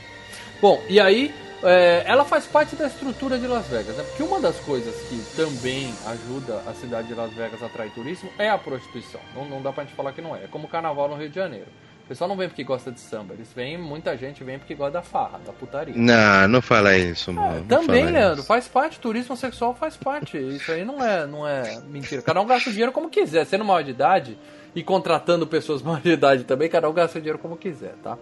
[0.60, 1.34] Bom, e aí
[1.64, 4.04] é, ela faz parte da estrutura de Las Vegas, né?
[4.04, 8.30] Porque uma das coisas que também ajuda a cidade de Las Vegas a atrair turismo
[8.38, 9.20] é a prostituição.
[9.34, 10.44] Não, não dá pra gente falar que não é.
[10.44, 11.66] É como o carnaval no Rio de Janeiro.
[12.04, 14.92] O pessoal não vem porque gosta de samba, eles vêm, muita gente vem porque gosta
[14.92, 15.94] da farra, da putaria.
[15.96, 17.60] Não, não fala isso, mano.
[17.60, 18.46] não Também, Leandro, isso.
[18.46, 20.36] faz parte, turismo sexual faz parte.
[20.36, 22.20] Isso aí não é, não é mentira.
[22.20, 24.38] Cada um gasta o dinheiro como quiser, sendo maior de idade
[24.74, 28.18] e contratando pessoas maior de idade também, cada um gasta o dinheiro como quiser, tá?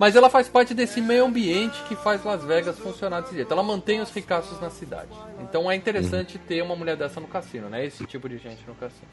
[0.00, 3.52] Mas ela faz parte desse meio ambiente que faz Las Vegas funcionar desse jeito.
[3.52, 5.10] Ela mantém os ricaços na cidade.
[5.42, 7.84] Então é interessante ter uma mulher dessa no cassino, né?
[7.84, 9.06] Esse tipo de gente no cassino.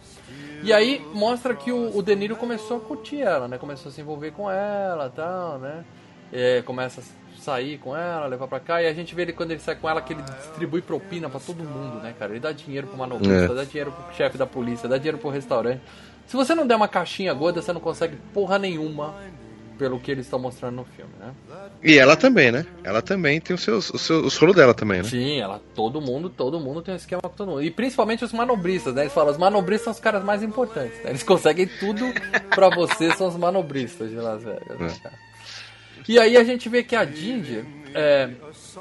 [0.64, 3.58] E aí mostra que o, o De Niro começou a curtir ela, né?
[3.58, 5.84] Começou a se envolver com ela e tal, né?
[6.32, 9.52] É, começa a sair com ela, levar pra cá, e a gente vê ele quando
[9.52, 12.32] ele sai com ela que ele distribui propina pra todo mundo, né, cara?
[12.32, 13.56] Ele dá dinheiro pro manobrista, É.
[13.56, 15.82] dá dinheiro pro chefe da polícia, dá dinheiro pro restaurante.
[16.26, 19.16] Se você não der uma caixinha gorda, você não consegue porra nenhuma
[19.78, 21.34] pelo que eles estão mostrando no filme, né?
[21.84, 22.66] E ela também, né?
[22.84, 25.04] Ela também tem os seus, os seus os rolos dela também, né?
[25.08, 27.64] Sim, ela, todo mundo, todo mundo tem um esquema com todo mundo.
[27.64, 29.04] E principalmente os manobristas, né?
[29.04, 30.98] Eles falam, os manobristas são os caras mais importantes.
[31.04, 31.12] né?
[31.12, 32.04] Eles conseguem tudo
[32.50, 35.16] pra você, são os manobristas de Las Vegas, né, cara?
[36.08, 38.30] E aí a gente vê que a Ginger, é,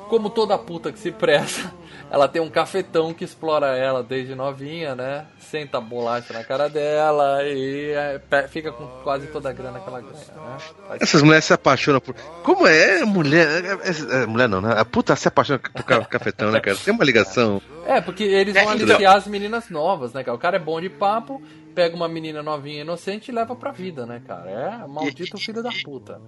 [0.09, 1.73] como toda puta que se presta,
[2.11, 5.27] ela tem um cafetão que explora ela desde novinha, né?
[5.41, 9.89] Senta a bolacha na cara dela e é, fica com quase toda a grana que
[9.89, 10.57] ela ganha, né?
[10.89, 12.15] Faz Essas mulheres se apaixonam por.
[12.43, 13.65] Como é mulher?
[13.65, 14.75] É, é- é mulher não, né?
[14.77, 16.77] A puta se apaixona por ca- cafetão, né, cara?
[16.77, 17.61] Tem uma ligação.
[17.87, 18.87] É, porque eles vão É, então.
[18.89, 20.37] aliciar as meninas novas, né, cara?
[20.37, 21.41] O cara é bom de papo,
[21.75, 24.51] pega uma menina novinha inocente e leva pra vida, né, cara?
[24.51, 26.21] É maldito filho da puta.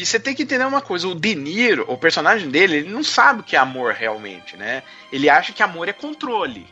[0.00, 3.02] E você tem que entender uma coisa, o De Niro, o personagem dele, ele não
[3.02, 4.82] sabe o que é amor realmente, né?
[5.12, 6.66] Ele acha que amor é controle.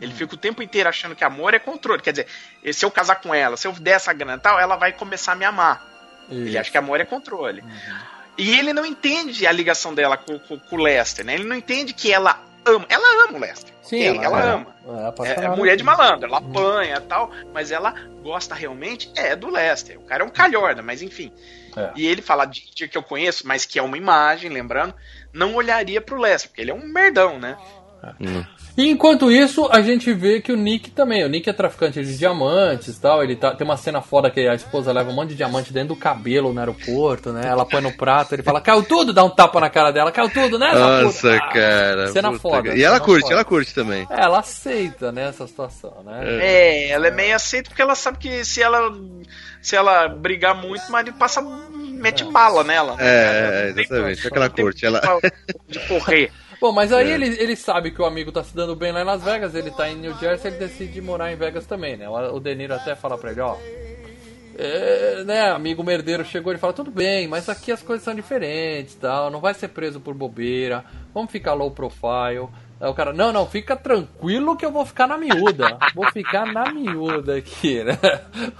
[0.00, 2.02] Ele fica o tempo inteiro achando que amor é controle.
[2.02, 2.26] Quer dizer,
[2.74, 5.32] se eu casar com ela, se eu der essa grana e tal, ela vai começar
[5.32, 5.82] a me amar.
[6.30, 7.64] Ele acha que amor é controle.
[8.36, 11.34] E ele não entende a ligação dela com, com- com o Lester, né?
[11.34, 12.84] Ele não entende que ela ama.
[12.88, 13.72] Ela ama o Lester.
[13.82, 14.24] Sim, ok?
[14.24, 14.66] ela, ama.
[14.86, 15.56] Ela é, É, é apaixonada.
[15.56, 19.98] mulher de malandro, ela apanha e tal, mas ela gosta realmente é do Lester.
[19.98, 21.32] O cara é um calhorda, mas enfim.
[21.78, 21.92] É.
[21.96, 24.94] E ele fala de que eu conheço, mas que é uma imagem, lembrando,
[25.32, 27.56] não olharia pro Lester, porque ele é um merdão, né?
[28.76, 31.24] E enquanto isso, a gente vê que o Nick também.
[31.24, 33.24] O Nick é traficante de diamantes e tal.
[33.24, 35.88] Ele tá, tem uma cena foda que a esposa leva um monte de diamante dentro
[35.88, 37.42] do cabelo no aeroporto, né?
[37.44, 40.30] Ela põe no prato, ele fala, caiu tudo, dá um tapa na cara dela, caiu
[40.30, 40.72] tudo, né?
[40.72, 42.08] Nossa, puta?" Ah, cara.
[42.12, 42.62] Cena puta, foda.
[42.62, 42.78] cara.
[42.78, 43.34] E ela curte, foda.
[43.34, 44.06] ela curte também.
[44.08, 46.20] É, ela aceita, né, essa situação, né?
[46.40, 48.92] É, ela é meio aceita porque ela sabe que se ela
[49.62, 52.94] se ela brigar muito, o marido passa mete bala nela.
[52.96, 53.02] né?
[53.04, 54.26] É, tem- exatamente.
[54.26, 54.86] É que ela não tem curte.
[54.86, 55.00] Ela...
[55.68, 56.30] De correr.
[56.60, 56.96] Bom, mas É.
[56.96, 59.54] aí ele, ele sabe que o amigo tá se dando bem lá em Las Vegas,
[59.54, 62.08] ele tá em New Jersey, ele decide morar em Vegas também, né?
[62.08, 63.56] O o De Niro até fala pra ele, ó.
[64.60, 68.96] É, né, amigo merdeiro chegou e fala, tudo bem, mas aqui as coisas são diferentes,
[68.96, 70.84] tal, não vai ser preso por bobeira,
[71.14, 72.48] vamos ficar low profile.
[72.80, 75.76] Aí o cara, não, não, fica tranquilo que eu vou ficar na miúda.
[75.94, 77.98] Vou ficar na miúda aqui, né?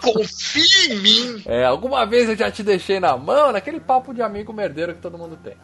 [0.03, 1.43] Confia em mim.
[1.47, 5.01] É, alguma vez eu já te deixei na mão, naquele papo de amigo merdeiro que
[5.01, 5.55] todo mundo tem.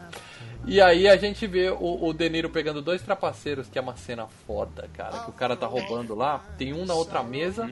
[0.66, 3.96] E aí a gente vê o, o De Niro pegando dois trapaceiros, que é uma
[3.96, 5.20] cena foda, cara.
[5.20, 7.70] Que o cara tá roubando lá, tem um na outra mesa,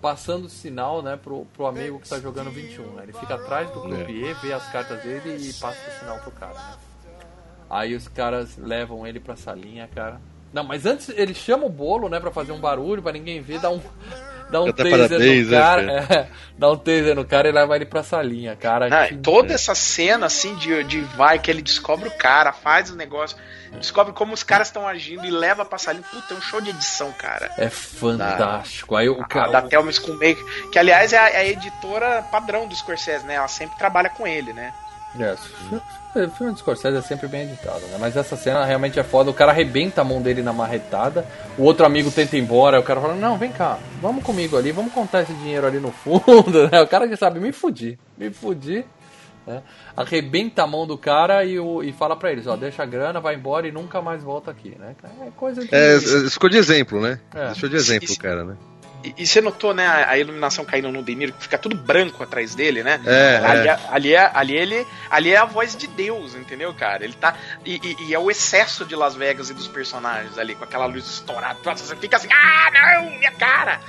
[0.00, 3.02] passando sinal, né, pro, pro amigo que tá jogando 21, né?
[3.04, 6.54] Ele fica atrás do croupier, vê as cartas dele e passa o sinal pro cara,
[6.54, 6.91] né?
[7.72, 10.20] Aí os caras levam ele pra salinha, cara.
[10.52, 13.58] Não, mas antes ele chama o bolo, né, pra fazer um barulho, pra ninguém ver,
[13.58, 13.80] dá um.
[14.50, 15.86] Dá um Até taser parabéns, no né, cara.
[16.06, 16.14] cara?
[16.20, 18.90] é, dá um taser no cara e leva ele pra salinha, cara.
[18.90, 22.90] Não, que- toda essa cena assim de, de vai que ele descobre o cara, faz
[22.90, 23.38] o negócio,
[23.78, 26.04] descobre como os caras estão agindo e leva pra salinha.
[26.10, 27.50] Puta, é um show de edição, cara.
[27.56, 28.94] É fantástico.
[28.94, 29.52] Aí o A cara.
[29.52, 33.36] da Thelma Schoonmaker, que aliás é a, é a editora padrão do Scorsese, né?
[33.36, 34.74] Ela sempre trabalha com ele, né?
[35.18, 35.34] É,
[36.14, 37.96] o filme de Scorsese é sempre bem editado, né?
[37.98, 39.30] Mas essa cena realmente é foda.
[39.30, 41.26] O cara arrebenta a mão dele na marretada.
[41.56, 42.78] O outro amigo tenta ir embora.
[42.78, 45.90] O cara fala: Não, vem cá, vamos comigo ali, vamos contar esse dinheiro ali no
[45.90, 46.62] fundo.
[46.70, 46.80] Né?
[46.80, 48.84] O cara que sabe, me fudir, me fudir.
[49.46, 49.62] Né?
[49.96, 53.20] Arrebenta a mão do cara e, o, e fala pra eles: Ó, deixa a grana,
[53.20, 54.94] vai embora e nunca mais volta aqui, né?
[55.26, 55.74] É coisa de.
[55.74, 55.98] É,
[56.30, 57.18] ficou de exemplo, né?
[57.34, 57.46] É.
[57.46, 58.56] Deixou de exemplo, cara, né?
[59.04, 61.74] E, e você notou, né, a, a iluminação caindo no De Niro, que fica tudo
[61.76, 63.00] branco atrás dele, né?
[63.04, 63.78] É, ali, é.
[63.90, 67.04] ali, é, ali, ele, ali é a voz de Deus, entendeu, cara?
[67.04, 67.34] Ele tá.
[67.64, 70.86] E, e- e é o excesso de Las Vegas e dos personagens ali, com aquela
[70.86, 71.58] luz estourada.
[71.64, 73.80] Nossa, Você fica assim, ah, não, minha cara!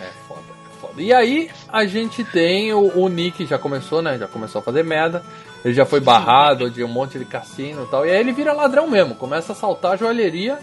[0.00, 1.02] É foda, é foda.
[1.02, 4.16] E aí a gente tem o, o Nick, já começou, né?
[4.18, 5.22] Já começou a fazer merda.
[5.64, 8.06] Ele já foi barrado de um monte de cassino e tal.
[8.06, 10.56] E aí ele vira ladrão mesmo, começa a assaltar a joalheria,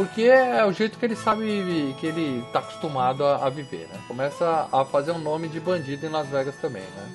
[0.00, 4.00] porque é o jeito que ele sabe, que ele tá acostumado a, a viver, né?
[4.08, 7.06] Começa a fazer um nome de bandido em Las Vegas também, né?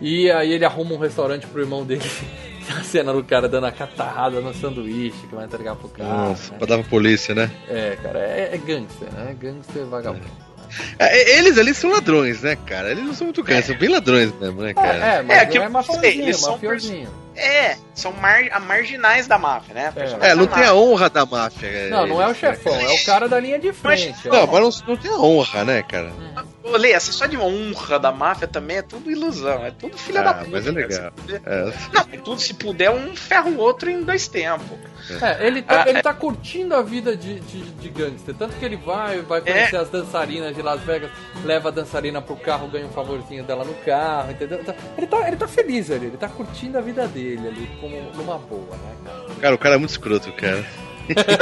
[0.00, 2.02] E aí ele arruma um restaurante pro irmão dele.
[2.76, 6.08] a cena do cara dando a catarrada no sanduíche que vai entregar pro cara.
[6.08, 6.58] Nossa, né?
[6.58, 7.48] pra dar pra polícia, né?
[7.68, 9.36] É, cara, é, é gangster, né?
[9.38, 10.24] Gangster vagabundo.
[10.24, 10.51] É,
[10.98, 12.90] eles ali são ladrões, né, cara?
[12.90, 14.94] Eles não são muito grandes, são bem ladrões mesmo, né, cara?
[14.94, 17.22] É, mas É, é, que é mafiosinho, sei, eles são mafiosinho.
[17.34, 19.92] É, são mar, marginais da máfia, né?
[19.92, 21.88] Personagens É, não tem a honra da máfia.
[21.88, 24.14] Não, não é o né, chefão, é o cara da linha de frente.
[24.28, 24.46] Não, ó.
[24.46, 26.12] mas não, não tem a honra, né, cara?
[26.12, 29.96] Ô, ô, Lê, essa só de honra da máfia também é tudo ilusão, é tudo
[29.98, 30.50] filha Ah, da puta.
[30.50, 30.86] mas é cara.
[30.86, 31.12] legal.
[31.16, 31.64] Se puder- É.
[31.92, 34.78] Não, é tudo se puder, um ferra o outro em dois tempos.
[35.20, 38.34] É, ele tá, Ah, ele tá curtindo a vida de, de, de gangster.
[38.34, 41.10] Tanto que ele vai, vai conhecer as dançarinas de Las Vegas,
[41.44, 44.62] leva a dançarina pro carro, ganha um favorzinho dela no carro, entendeu?
[44.64, 48.00] Tá- Ele tá, ele tá feliz ali, ele tá curtindo a vida dele ali, como
[48.14, 49.24] numa boa, né, cara?
[49.40, 50.64] Cara, o cara é muito escroto, cara.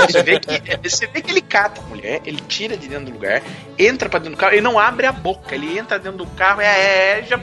[0.06, 3.12] Você vê, que, você vê que ele cata a mulher, ele tira de dentro do
[3.12, 3.42] lugar,
[3.78, 6.60] entra pra dentro do carro, ele não abre a boca, ele entra dentro do carro,
[6.60, 7.38] é, é, já,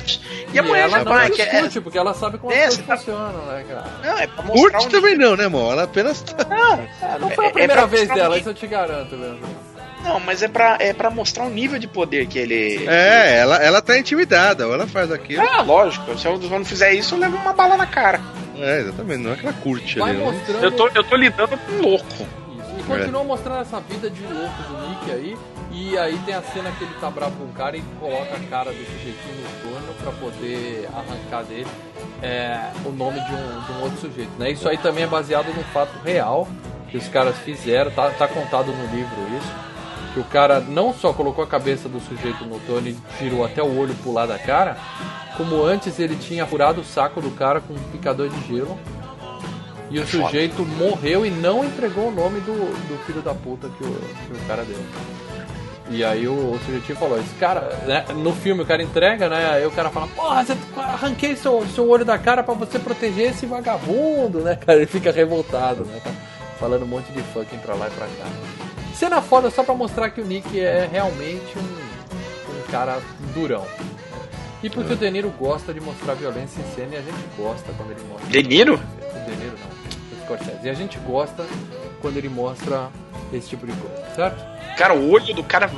[0.52, 2.66] e a mulher ela já não vai, que é, discute, porque ela sabe como É,
[2.66, 3.86] as coisas tá- funcionam, né, cara?
[4.04, 5.72] não, é pra mostrar Curte um- também não, né, irmão?
[5.72, 6.44] Ela apenas tá.
[6.50, 8.38] Não, É, não foi É- a é primeira pra vez dela, nível.
[8.40, 9.40] isso eu te garanto mesmo.
[10.04, 12.86] não, mas é pra, é pra mostrar o nível de poder que ele.
[12.88, 15.44] É, ela, ela tá intimidada, ou ela faz aquilo.
[15.44, 18.20] É, lógico, se eu não fizer isso, eu levo uma bala na cara.
[18.58, 20.20] É, exatamente, não é que ela curte Vai ali.
[20.20, 20.32] né?
[20.32, 20.64] mostrando.
[20.64, 22.06] Eu tô, eu tô lidando com um louco.
[22.14, 22.80] Isso.
[22.80, 25.38] E continua mostrando essa vida de louco do Nick aí.
[25.72, 28.40] E aí tem a cena que ele tá bravo com o cara e coloca a
[28.50, 31.68] cara do sujeitinho no torno pra poder arrancar dele
[32.22, 34.32] é, o nome de um, de um outro sujeito.
[34.40, 34.52] Né?
[34.52, 36.48] Isso aí também é baseado num fato real
[36.90, 39.54] que os caras fizeram, tá, tá contado no livro isso.
[40.18, 43.62] Que o cara não só colocou a cabeça do sujeito no torno e tirou até
[43.62, 44.76] o olho pular da cara,
[45.38, 48.80] como antes ele tinha furado o saco do cara com um picador de gelo.
[49.92, 53.84] E o sujeito morreu e não entregou o nome do, do filho da puta que
[53.84, 54.80] o, que o cara deu.
[55.92, 59.52] E aí o, o sujeitinho falou, esse cara, né, no filme o cara entrega, né?
[59.52, 63.34] Aí o cara fala, porra, você, arranquei seu, seu olho da cara pra você proteger
[63.34, 64.80] esse vagabundo, né, cara?
[64.80, 66.02] Ele fica revoltado, né?
[66.04, 66.10] Tá
[66.60, 68.67] falando um monte de fucking pra lá e pra cá.
[68.98, 73.00] Cena foda só pra mostrar que o Nick é realmente um, um cara
[73.34, 73.66] durão.
[74.64, 77.72] E porque o De Niro gosta de mostrar violência em cena e a gente gosta
[77.78, 78.28] quando ele mostra.
[78.28, 78.74] De Niro?
[78.76, 80.60] O De Niro não, o Scorsese.
[80.66, 81.46] E a gente gosta
[82.02, 82.90] quando ele mostra
[83.32, 84.44] esse tipo de coisa, certo?
[84.78, 85.70] Cara, o olho do cara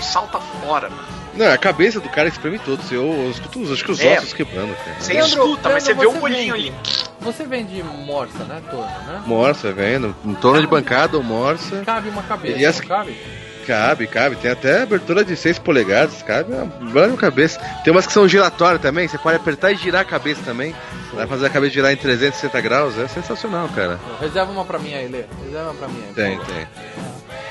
[0.00, 1.08] salta fora, mano.
[1.34, 2.80] Não, a cabeça do cara espreme todo.
[2.90, 4.16] Eu, eu escuto os, acho que os É.
[4.16, 4.96] ossos quebrando, cara.
[4.98, 6.72] Você Leandro, escuta, mas você vê o olhinho ali.
[7.26, 9.22] Você vende morsa, né, Torno, né?
[9.26, 10.14] Morsa, vendo?
[10.24, 11.82] Em torno de bancada ou morsa.
[11.84, 13.16] Cabe uma cabeça, E não cabe?
[13.66, 14.36] Cabe, cabe.
[14.36, 16.22] Tem até abertura de 6 polegadas.
[16.22, 17.58] Cabe uma cabeça.
[17.82, 19.08] Tem umas que são giratórias também.
[19.08, 20.72] Você pode apertar e girar a cabeça também.
[21.12, 22.96] Vai fazer a cabeça girar em 360 graus.
[22.96, 23.98] É sensacional, cara.
[24.20, 25.24] Reserva uma pra mim aí, Lê.
[25.44, 26.14] Reserva uma pra mim aí.
[26.14, 26.66] Tem, tem.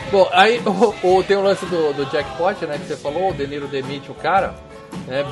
[0.10, 0.62] Bom, aí
[1.04, 3.68] o, o- tem o lance do, do jackpot, né, que você falou, o De Niro
[3.68, 4.56] demite o cara,
[5.08, 5.26] né,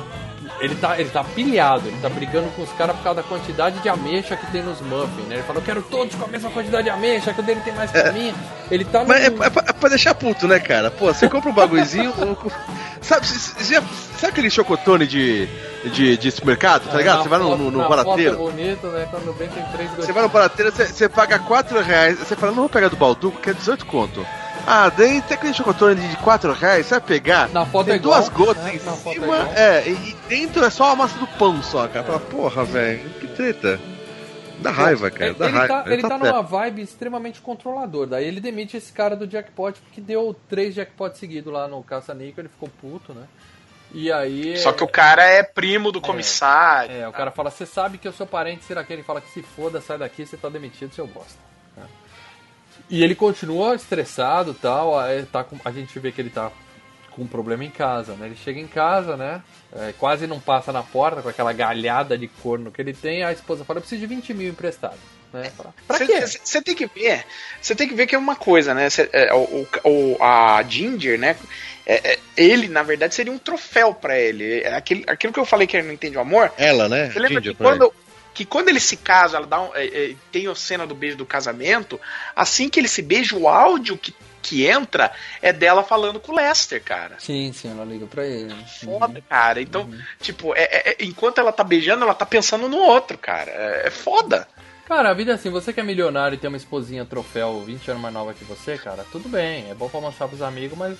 [0.60, 3.78] ele tá, ele tá pilhado, ele tá brigando com os caras por causa da quantidade
[3.80, 6.50] de ameixa que tem nos muffins, né, ele falou, eu quero todos com a mesma
[6.50, 8.34] quantidade de ameixa, que o dele tem mais que a minha,
[8.70, 10.90] ele tá Mas é, é pra, é pra deixar puto, né, cara?
[10.90, 12.12] Pô, você compra um bagulhozinho.
[13.00, 15.48] sabe, você sabe aquele chocotone de,
[15.92, 17.18] de, de supermercado, tá ligado?
[17.18, 18.34] na Você vai no, no, no na barateiro.
[18.34, 22.18] é bonito, né, quando tem três Você vai no barateiro, você, você paga 4 reais.
[22.18, 24.24] Você fala, não vou pegar do Balduco, que é 18 conto.
[24.66, 27.48] Ah, daí tem aquele chocotone de 4 reais, você vai pegar.
[27.50, 28.76] Na foto tem é igual, duas gotas né?
[28.76, 29.14] em Na é cima.
[29.14, 29.42] igual.
[29.54, 32.04] É, e, dentro é só a massa do pão só, cara.
[32.04, 33.78] Fala, porra, velho, que treta.
[34.60, 35.26] Dá raiva, cara.
[35.26, 35.82] Ele, Dá ele raiva.
[35.82, 36.24] tá, ele tá certo.
[36.24, 38.06] numa vibe extremamente controlador.
[38.06, 42.42] Daí ele demite esse cara do jackpot, porque deu três jackpots seguidos lá no caça-níquel,
[42.42, 43.24] ele ficou puto, né?
[43.92, 44.56] E aí.
[44.56, 46.94] Só que o cara é primo do comissário.
[46.96, 49.30] É, o cara fala, você sabe que eu sou parente, será que ele fala que
[49.30, 51.38] se foda, sai daqui, você tá demitido, seu bosta.
[52.90, 56.50] E ele continua estressado e tal, aí tá com- a gente vê que ele tá
[57.10, 58.26] com um problema em casa, né?
[58.26, 59.42] Ele chega em casa, né?
[59.76, 63.32] é, quase não passa na porta com aquela galhada de corno que ele tem, a
[63.32, 64.96] esposa fala, eu preciso de 20 mil emprestado.
[65.32, 65.50] Né?
[65.56, 66.20] Fala, pra quê?
[66.44, 67.24] Você tem que ver,
[67.60, 68.88] você tem que ver que é uma coisa, né?
[68.88, 71.36] Cê- é, o, o- a Ginger, né?
[71.84, 74.60] é- é, ele, na verdade, seria um troféu pra ele.
[74.60, 76.52] É aquilo, aquilo que eu falei que ele não entende o amor.
[76.56, 77.10] Ela, né?
[77.10, 77.92] Você lembra Ginger, que quando,
[78.34, 81.16] que quando ele se casa, ela dá um, é, é, tem a cena do beijo
[81.16, 82.00] do casamento,
[82.34, 84.12] assim que ele se beija, o áudio que,
[84.42, 87.14] que entra é dela falando com o Lester, cara.
[87.18, 88.54] Sim, sim, ela liga pra ele.
[88.84, 89.60] Foda, cara.
[89.62, 89.88] Então,
[90.20, 93.50] tipo, é- é- é- enquanto ela tá beijando, ela tá pensando no outro, cara.
[93.50, 94.46] É, é foda.
[94.86, 97.90] Cara, a vida é assim, você que é milionário e tem uma esposinha troféu 20
[97.90, 100.98] anos mais nova que você, cara, tudo bem, é bom pra mostrar pros amigos, mas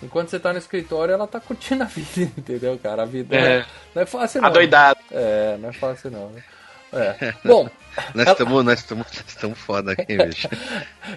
[0.00, 3.02] enquanto você tá no escritório, ela tá curtindo a vida, entendeu, cara?
[3.02, 3.66] A vida É.
[3.92, 4.48] não é fácil não.
[4.48, 5.00] Adoidado.
[5.10, 6.28] É, não é fácil não.
[6.30, 6.44] né?
[6.92, 7.34] É.
[7.44, 7.68] Bom,
[8.14, 9.06] Nós estamos nós estamos
[9.42, 10.48] nós foda aqui, bicho.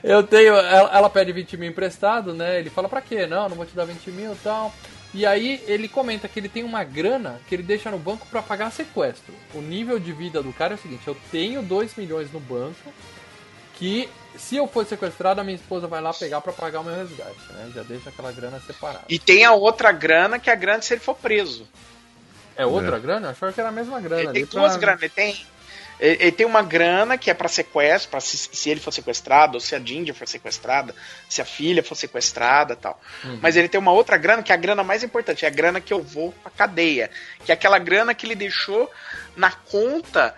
[0.04, 0.56] eu tenho.
[0.56, 2.60] Ela, ela pede 20 mil emprestado, né?
[2.60, 3.28] Ele fala pra quê?
[3.28, 4.74] Não, não vou te dar 20 mil e tal.
[5.14, 8.42] E aí ele comenta que ele tem uma grana que ele deixa no banco pra
[8.42, 9.34] pagar sequestro.
[9.54, 12.92] O nível de vida do cara é o seguinte: eu tenho 2 milhões no banco
[13.76, 16.96] que se eu for sequestrado, a minha esposa vai lá pegar pra pagar o meu
[16.96, 17.72] resgate, né?
[17.76, 19.04] Já deixa aquela grana separada.
[19.10, 21.68] E tem a outra grana, que é a grana se ele for preso.
[22.56, 23.28] É outra grana?
[23.28, 24.50] Eu achava que era a mesma grana Ele tem ali.
[24.52, 25.02] pra- duas granas.
[25.02, 25.46] Ele tem.
[26.02, 29.54] Ele, ele tem uma grana que é pra sequestro, pra se, se ele for sequestrado,
[29.54, 30.96] ou se a Ginger for sequestrada,
[31.30, 33.00] se a filha for sequestrada tal.
[33.42, 35.80] Mas ele tem uma outra grana, que é a grana mais importante, é a grana
[35.80, 37.12] que eu vou pra cadeia.
[37.46, 38.90] Que é aquela grana que ele deixou
[39.38, 40.34] na conta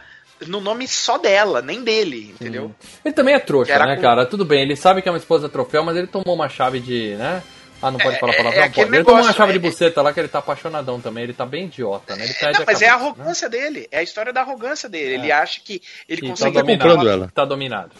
[0.48, 2.76] no nome só dela, nem dele, entendeu?
[3.06, 4.26] Ele também é trouxa, né, com- cara?
[4.26, 7.16] Tudo bem, ele sabe que é uma esposa troféu, mas ele tomou uma chave de,
[7.16, 7.42] né?
[7.84, 8.62] Ah, não pode É, falar é- palavrão?
[8.62, 8.96] é aquele pode.
[8.98, 11.24] Ele tomou uma negócio, chave de é- buceta lá que ele tá apaixonadão também.
[11.26, 12.24] Ele tá bem idiota, né?
[12.24, 12.96] Ele perde Não, a mas é a né?
[13.04, 15.16] arrogância dele, é a história da arrogância dele.
[15.16, 16.90] Ele acha que ele E tá consegue dominado.
[16.90, 17.32] comprando ela.
[17.36, 17.92] Tá dominado.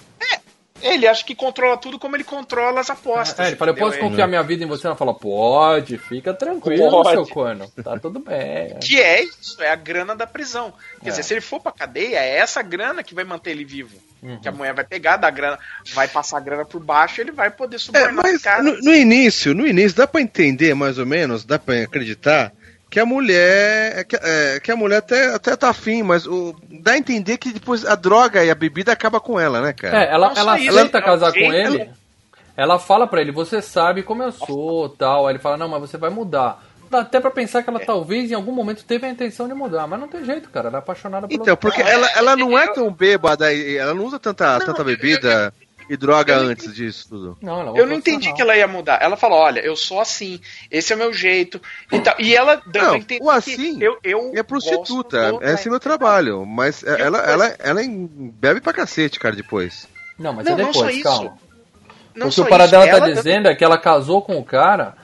[0.84, 3.40] Ele acha que controla tudo como ele controla as apostas.
[3.40, 4.86] É, ele fala, eu posso confiar minha vida em você?
[4.88, 7.10] Ela fala, pode, fica tranquilo, Pode.
[7.12, 7.68] seu corno.
[7.84, 8.78] Tá tudo bem.
[8.82, 10.74] Que é isso, é a grana da prisão.
[11.02, 11.10] Quer É.
[11.12, 13.96] dizer, se ele for pra cadeia, é essa grana que vai manter ele vivo.
[14.22, 14.40] Uhum.
[14.40, 15.60] Que a mulher vai pegar, dar grana,
[15.94, 19.54] vai passar a grana por baixo ele vai poder É, subornar mas no, no início,
[19.54, 22.54] no início, dá pra entender mais ou menos, dá pra acreditar
[22.94, 23.98] que a mulher.
[23.98, 27.40] é Que, é, que a mulher até, até tá afim, mas o, dá a entender
[27.40, 30.04] que depois a droga e a bebida acaba com ela, né, cara?
[30.04, 31.90] É, ela, só ela isso, é um casar com ele.
[32.56, 35.26] Ela fala pra ele, você sabe como eu sou, tal.
[35.26, 36.64] Aí ele fala, não, mas você vai mudar.
[36.88, 39.88] Dá até pra pensar que ela talvez em algum momento teve a intenção de mudar,
[39.88, 40.68] mas não tem jeito, cara.
[40.68, 43.96] Ela é apaixonada pelo Então, porque ela, é- ela não é eu- tão bêbada, ela
[43.96, 45.52] não usa tanta, Não, tanta eu- bebida
[45.90, 47.38] e droga antes disso tudo.
[47.42, 49.00] Não, ela é Eu não entendi que ela ia mudar.
[49.02, 50.40] Ela falou: olha, eu sou assim,
[50.72, 51.62] esse é o meu jeito.
[51.92, 52.16] E, tal.
[52.20, 56.46] e ela Não, o assim que eu, eu É prostituta, do- esse é meu trabalho,
[56.46, 59.88] mas ela, ela, ela, ela bebe pra cacete, cara, depois.
[60.18, 61.04] Não, mas Não, é não depois, só isso.
[61.04, 61.38] calma.
[62.16, 64.44] Não o que só o Paradela isso, tá dizendo é que ela casou com o
[64.44, 64.96] cara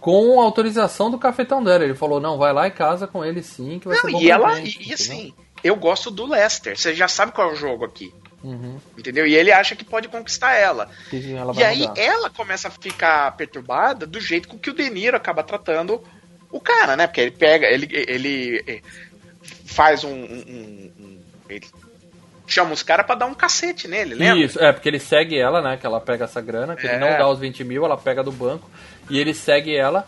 [0.00, 1.82] com autorização do cafetão dela.
[1.84, 4.20] Ele falou, não, vai lá e casa com ele sim, que vai ser Não, bom
[4.20, 5.34] e ela, gente, e, e assim,
[5.64, 6.78] eu gosto do Lester.
[6.78, 8.12] Você já sabe qual é o jogo aqui.
[8.42, 8.78] Uhum.
[8.96, 9.26] Entendeu?
[9.26, 10.88] E ele acha que pode conquistar ela.
[11.10, 12.00] Que ela E aí mudar.
[12.00, 16.02] ela começa a ficar perturbada do jeito com que o De Niro acaba tratando
[16.50, 17.06] o cara, né?
[17.06, 18.80] Porque ele pega, ele, ele eh,
[19.66, 20.10] faz um.
[20.12, 21.66] um- um- ele
[22.46, 24.38] chama os caras pra dar um cacete nele, lembra?
[24.44, 25.76] Isso, é, porque ele segue ela, né?
[25.76, 26.98] Que ela pega essa grana, que ele É.
[26.98, 28.70] não dá os 20 mil, ela pega do banco.
[29.10, 30.06] E ele segue ela,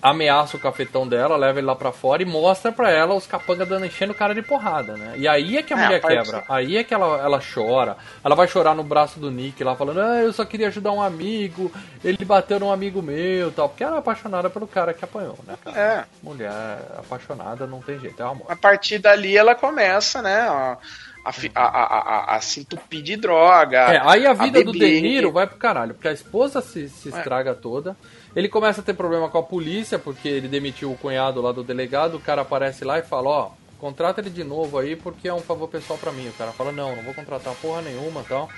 [0.00, 3.68] ameaça o cafetão dela, leva ele lá pra fora e mostra pra ela os capangas
[3.68, 5.14] dando enchendo o cara de porrada, né?
[5.16, 6.44] E aí é que a É, mulher a quebra.
[6.48, 7.96] Aí é que ela, ela chora.
[8.22, 11.02] Ela vai chorar no braço do Nick lá, falando, ah, eu só queria ajudar um
[11.02, 11.72] amigo,
[12.04, 13.68] ele bateu num amigo meu tal.
[13.68, 15.80] Porque ela é apaixonada pelo cara que apanhou, né, cara?
[15.80, 16.04] É.
[16.22, 16.52] Mulher
[16.98, 18.46] apaixonada não tem jeito, é amor.
[18.48, 20.40] A partir dali ela começa, né?
[20.42, 20.78] A,
[21.24, 21.98] a, a, a,
[22.34, 23.78] a, a se entupir de droga.
[23.78, 24.72] É, aí a vida do.
[24.72, 27.96] De Niro vai pro caralho, porque a esposa se, se estraga toda.
[28.36, 31.64] Ele começa a ter problema com a polícia, porque ele demitiu o cunhado lá do
[31.64, 32.18] delegado.
[32.18, 35.40] O cara aparece lá e fala: Ó, contrata ele de novo aí, porque é um
[35.40, 36.28] favor pessoal pra mim.
[36.28, 38.50] O cara fala: Não, não vou contratar porra nenhuma tal.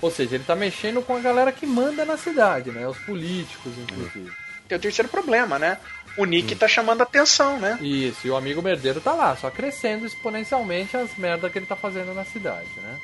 [0.00, 2.88] Ou seja, ele tá mexendo com a galera que manda na cidade, né?
[2.88, 4.32] Os políticos, inclusive.
[4.66, 5.78] Tem o terceiro problema, né?
[6.16, 7.78] O Nick tá chamando atenção, né?
[7.80, 11.76] Isso, e o amigo merdeiro tá lá, só crescendo exponencialmente as merdas que ele tá
[11.76, 12.98] fazendo na cidade, né?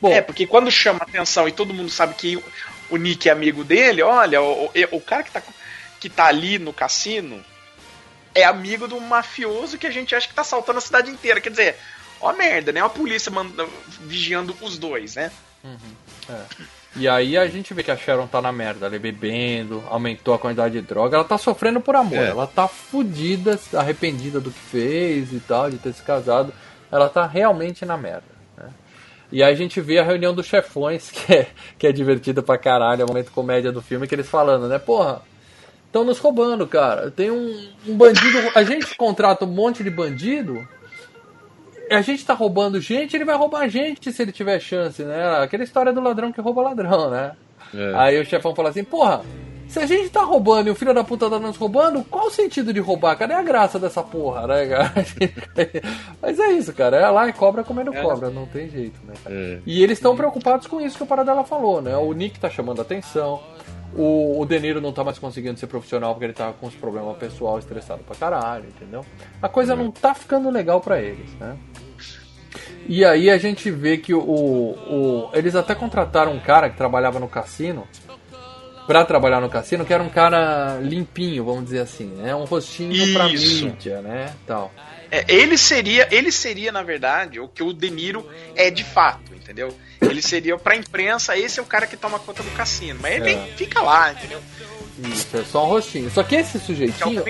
[0.00, 2.42] Bom, É, porque quando chama atenção e todo mundo sabe que
[2.90, 5.42] o- Nick é amigo dele, olha, o, o, cara que tá,
[6.00, 7.44] que tá ali no cassino
[8.34, 11.40] é amigo do mafioso que a gente acha que tá assaltando a cidade inteira.
[11.40, 11.76] Quer dizer,
[12.20, 12.80] ó merda, né?
[12.80, 13.66] A polícia manda,
[14.02, 15.30] vigiando os dois, né?
[16.96, 20.34] E aí a gente vê que a Sharon tá na merda, ela é bebendo, aumentou
[20.34, 22.28] a quantidade de droga, ela tá sofrendo por amor, É.
[22.30, 26.52] ela tá fudida, arrependida do que fez e tal, de ter se casado,
[26.90, 28.37] ela tá realmente na merda.
[29.30, 31.46] E aí a gente vê a reunião dos chefões, que é,
[31.78, 34.78] que é divertida pra caralho, é o momento comédia do filme, que eles falando, né,
[34.78, 35.22] porra,
[35.86, 40.66] estão nos roubando, cara, tem um, um bandido, a gente contrata um monte de bandido,
[41.90, 45.38] a gente tá roubando gente, ele vai roubar a gente se ele tiver chance, né?
[45.42, 47.32] Aquela história do ladrão que rouba ladrão, né?
[47.74, 47.92] É.
[47.94, 49.22] Aí o chefão fala assim, porra,
[49.68, 52.30] se a gente tá roubando e o filho da puta tá nos roubando, qual o
[52.30, 53.16] sentido de roubar?
[53.16, 54.92] Cadê a graça dessa porra, né, cara?
[56.20, 56.96] Mas é isso, cara.
[56.96, 59.34] É lá e cobra comendo cobra, não tem jeito, né, cara?
[59.34, 59.58] É.
[59.66, 61.96] E eles estão preocupados com isso que o Paradela falou, né?
[61.96, 63.40] O Nick tá chamando atenção.
[63.94, 66.74] O, o De Niro não tá mais conseguindo ser profissional porque ele tá com os
[66.74, 69.02] problemas pessoal estressado pra caralho, entendeu?
[69.40, 71.56] A coisa não tá ficando legal pra eles, né?
[72.86, 77.18] E aí a gente vê que o, o- eles até contrataram um cara que trabalhava
[77.18, 77.84] no cassino
[78.88, 82.34] pra trabalhar no cassino, que era um cara limpinho, vamos dizer assim, né?
[82.34, 83.66] Um rostinho pra Isso.
[83.66, 84.34] mídia, né?
[84.46, 84.72] Tal.
[85.10, 89.34] É, ele seria, ele seria, na verdade, o que o De Niro é de fato,
[89.34, 89.76] entendeu?
[90.00, 92.98] Ele seria pra imprensa, esse é o cara que toma conta do cassino.
[93.02, 93.52] Mas ele É.
[93.56, 94.40] fica lá, entendeu?
[94.98, 96.10] Isso, é só um rostinho.
[96.10, 97.24] Só que esse Que é o sujeitinho,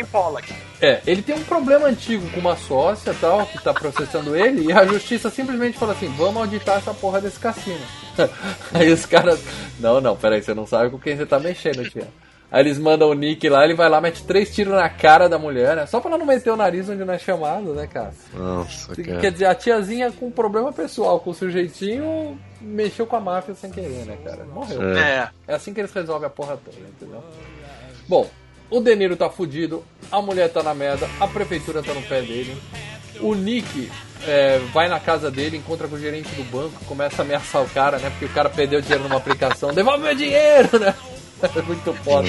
[0.81, 4.73] é, ele tem um problema antigo com uma sócia tal, que tá processando ele, e
[4.73, 7.81] a justiça simplesmente fala assim, vamos auditar essa porra desse cassino.
[8.73, 9.43] Aí os caras.
[9.79, 12.09] Não, não, peraí, você não sabe com quem você tá mexendo, tia.
[12.51, 15.39] Aí eles mandam o Nick lá, ele vai lá, mete três tiros na cara da
[15.39, 15.85] mulher, né?
[15.85, 18.15] Só pra ela não meter o nariz onde não é chamado, né, cara?
[18.33, 19.21] Nossa, cara.
[19.21, 23.71] Quer dizer, a tiazinha com problema pessoal, com o sujeitinho, mexeu com a máfia sem
[23.71, 24.45] querer, né, cara?
[24.47, 24.83] Morreu.
[24.97, 25.31] É.
[25.47, 27.23] É assim que eles resolvem a porra toda, entendeu?
[28.09, 28.29] Bom,
[28.71, 32.57] o Deniro tá fudido, a mulher tá na merda, a prefeitura tá no pé dele.
[33.21, 33.91] O Nick
[34.27, 37.69] é, vai na casa dele, encontra com o gerente do banco, começa a ameaçar o
[37.69, 38.11] cara, né?
[38.11, 39.73] Porque o cara perdeu dinheiro numa aplicação.
[39.75, 40.95] Devolve meu dinheiro, né?
[41.43, 42.29] É muito foda.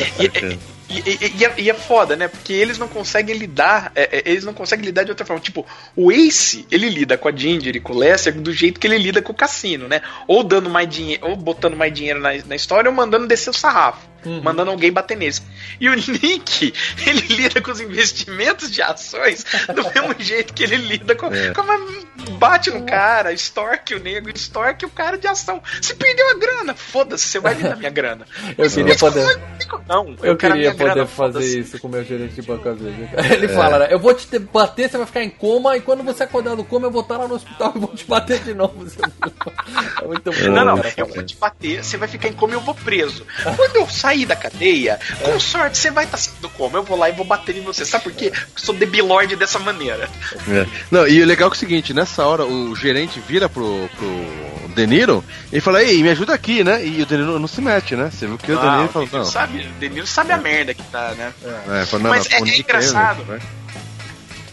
[0.90, 2.28] E, e- e- é, e é foda, né?
[2.28, 3.92] Porque eles não conseguem lidar.
[3.96, 5.40] é, é, eles não conseguem lidar de outra forma.
[5.42, 5.64] Tipo,
[5.96, 8.98] o Ace, ele lida com a Ginger e com o Lester do jeito que ele
[8.98, 10.02] lida com o cassino, né?
[10.28, 13.54] Ou dando mais dinheiro, ou botando mais dinheiro na, na história, ou mandando descer o
[13.54, 14.10] sarrafo.
[14.42, 15.42] Mandando alguém bater neles.
[15.80, 16.74] E o Nick,
[17.06, 21.30] ele lida com os investimentos de ações do mesmo jeito que ele lida com.
[21.30, 25.62] com bate no cara, extorque o nego, extorque o cara de ação.
[25.82, 28.26] Você perdeu a grana, foda-se, você vai lidar minha grana.
[28.58, 29.40] Eu queria poder.
[29.88, 32.70] Não, Eu a queria minha grana, poder fazer isso com o meu gerente de banco
[32.70, 33.10] às vezes.
[33.32, 33.88] Ele fala, né?
[33.90, 36.64] Eu vou te te bater, você vai ficar em coma, e quando você acordar do
[36.64, 38.86] coma, eu vou estar lá no hospital e vou te bater de novo.
[40.02, 40.50] É muito bom.
[40.52, 40.94] Não, não, cara.
[40.98, 43.26] eu vou te bater, você vai ficar em coma e eu vou preso.
[43.56, 46.80] Quando eu sair da cadeia, com sorte, você vai estar saindo do coma.
[46.80, 47.86] Eu vou lá e vou bater em você.
[47.86, 48.32] Sabe por quê?
[48.32, 50.10] Porque eu sou debilóide dessa maneira.
[50.48, 50.66] É.
[50.90, 53.88] Não, e o legal é, que é o seguinte, nessa hora o gerente vira pro,
[53.96, 55.24] pro Deniro
[55.54, 56.84] e fala, ei, me ajuda aqui, né?
[56.86, 58.10] E o Deniro não se mete, né?
[58.12, 59.26] Você viu que o Ah, o falou, Deniro não.
[59.32, 61.32] sabe, o Deniro sabe a merda que tá, né?
[61.82, 63.24] É, falou, não, Mas não, é- é Nick engraçado.
[63.26, 63.40] né?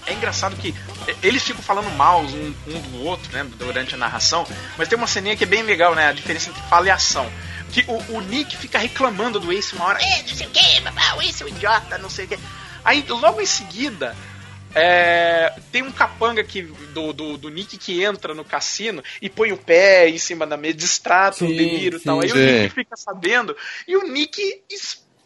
[0.08, 0.72] É engraçado que
[1.20, 4.46] eles ficam falando mal um, um do outro, né, durante a narração,
[4.78, 7.26] mas tem uma ceninha que é bem legal, né, a diferença entre fala e ação.
[7.72, 10.60] Que o, o Nick fica reclamando do Ace uma hora, é, não sei o que,
[11.16, 12.38] o Ace é um idiota, não sei o que.
[12.84, 14.16] Aí logo em seguida,
[14.74, 19.50] é, tem um capanga que, do, do, do Nick que entra no cassino e põe
[19.50, 22.20] o pé em cima da mesa, distrata o Deniro e tal.
[22.20, 22.62] Aí o Sim.
[22.62, 23.56] Nick fica sabendo
[23.88, 24.62] e o Nick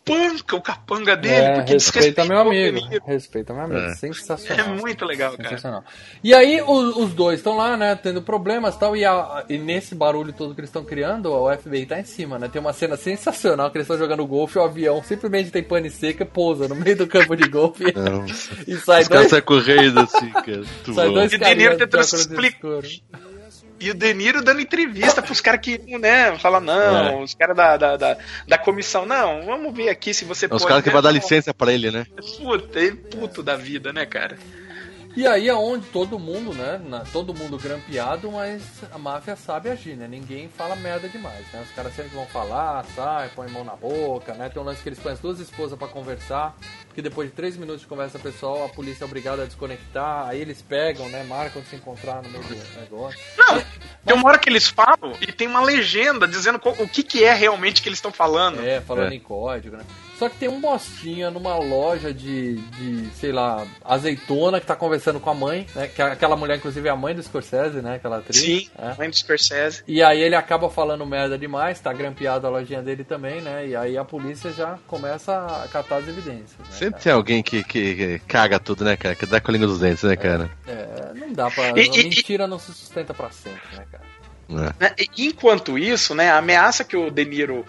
[0.04, 2.80] espanca o capanga dele É, porque respeita meu amigo.
[3.06, 3.80] Respeita meu amigo.
[3.80, 3.86] É.
[3.90, 4.68] É Sensacional.
[4.76, 5.50] muito legal, cara.
[5.50, 5.84] Sensacional.
[6.24, 9.58] E aí os, os dois estão lá, né, tendo problemas e tal, e, a- e
[9.58, 12.48] nesse barulho todo que eles estão criando, o FBI tá em cima, né?
[12.48, 16.24] Tem uma cena sensacional que eles estão jogando golfe, o avião simplesmente tem pane seca,
[16.26, 18.24] pousa no meio do campo de golfe Não.
[18.66, 20.56] e sai Os caras dois, saem correndo assim, cara.
[20.80, 21.14] Muito sai bom.
[21.14, 22.82] dois E carinhas de tentando óculos explicar.
[23.80, 27.96] E o Deniro dando entrevista pros caras que, né, fala não, os caras da, da,
[27.96, 30.66] da, da comissão, não, vamos ver aqui se você É Os pode.
[30.66, 30.92] caras que né?
[30.92, 32.06] vai dar licença pra ele, né?
[32.38, 34.36] Puta, ele é puto da vida, né, cara?
[35.16, 36.80] E aí é onde todo mundo, né?
[36.84, 38.62] na- todo mundo grampeado, mas
[38.92, 40.06] a máfia sabe agir, né?
[40.06, 41.62] Ninguém fala merda demais, né?
[41.62, 44.48] Os caras sempre vão falar, sai, põe mão na boca, né?
[44.48, 46.56] Tem um lance que eles põem as duas esposas pra conversar,
[46.86, 50.40] porque depois de três minutos de conversa pessoal, a polícia é obrigada a desconectar, aí
[50.40, 51.24] eles pegam, né?
[51.24, 53.18] Marcam de se encontrar no meio do negócio.
[53.36, 53.62] Não,
[54.06, 57.34] tem uma hora que eles falam e tem uma legenda dizendo o que, que é
[57.34, 58.60] realmente que eles estão falando.
[58.64, 59.16] É, falando É.
[59.16, 59.84] em código, né?
[60.20, 65.18] Só que tem um bostinha numa loja de, de, sei lá, azeitona que tá conversando
[65.18, 65.86] com a mãe, né?
[65.88, 67.94] Que é aquela mulher, inclusive, é a mãe do Scorsese, né?
[67.94, 68.36] Aquela atriz.
[68.38, 68.94] Sim, É.
[68.98, 69.82] mãe do Scorsese.
[69.88, 73.66] E aí ele acaba falando merda demais, tá grampeado a lojinha dele também, né?
[73.68, 75.34] E aí a polícia já começa
[75.64, 76.52] a catar as evidências.
[76.58, 77.02] Né, Sempre cara?
[77.02, 79.14] tem alguém que, que, que caga tudo, né, cara?
[79.14, 80.50] Que dá com a língua dos dentes, né, cara?
[80.68, 81.68] É, não dá pra.
[81.70, 84.04] E- e- mentira não se sustenta pra sempre, né, cara?
[84.50, 84.84] É.
[84.84, 84.94] Né?
[85.16, 87.64] E, Enquanto isso, né, a ameaça que o De Niro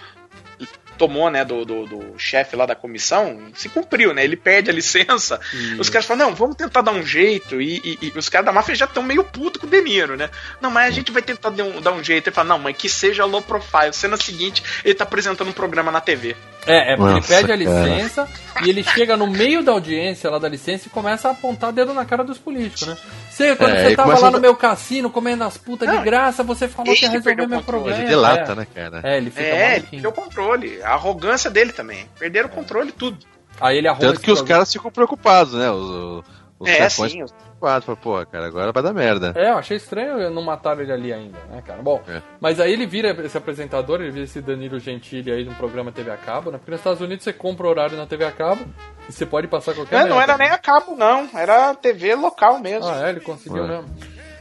[0.98, 4.24] tomou, né, do, do, do chefe lá da comissão, se cumpriu, né?
[4.24, 5.40] Ele perde a licença.
[5.80, 7.60] Os caras falam, não, vamos tentar dar um jeito.
[7.62, 10.16] E, e- e os caras da máfia já estão meio puto com o De Niro,
[10.16, 10.30] né?
[10.62, 12.28] Não, mas a gente vai tentar dar um, dar um jeito.
[12.28, 13.94] Ele fala, não, mas que seja low profile.
[13.94, 16.36] Cena seguinte, ele tá apresentando um programa na TV.
[16.66, 18.66] É, é porque Nossa, ele pede a licença cara.
[18.66, 21.94] e ele chega no meio da audiência lá da licença e começa a apontar dedo
[21.94, 22.98] na cara dos políticos, né?
[23.30, 24.32] Você, é, quando é, você tava lá a...
[24.32, 27.60] no meu cassino comendo as putas de ah, graça, você falou que ia resolver meu
[27.60, 27.64] controle.
[27.64, 28.00] problema.
[28.00, 28.56] Ele delata, é.
[28.56, 29.02] né, cara?
[29.04, 30.84] É, ele fica É, ele perdeu o controle.
[30.84, 32.08] A arrogância dele também.
[32.20, 33.18] Perderam o controle, tudo.
[33.60, 35.72] Aí ele Tanto que os caras ficam preocupados, né?
[35.72, 36.26] Os, os,
[36.60, 37.12] os é, chefões...
[37.12, 37.86] sim, os 4.
[37.86, 39.34] Falei, porra, cara, agora vai dar merda.
[39.36, 41.82] É, eu achei estranho não matar ele ali ainda, né, cara?
[41.82, 42.22] Bom, é.
[42.40, 46.10] mas aí ele vira esse apresentador, ele vira esse Danilo Gentili aí no programa TV
[46.10, 46.58] a cabo, né?
[46.58, 48.66] Porque nos Estados Unidos você compra horário na TV a cabo
[49.08, 50.06] e você pode passar qualquer.
[50.06, 51.30] É, não era nem a cabo, não.
[51.36, 52.90] Era TV local mesmo.
[52.90, 53.68] Ah, é, ele conseguiu é.
[53.68, 53.86] mesmo.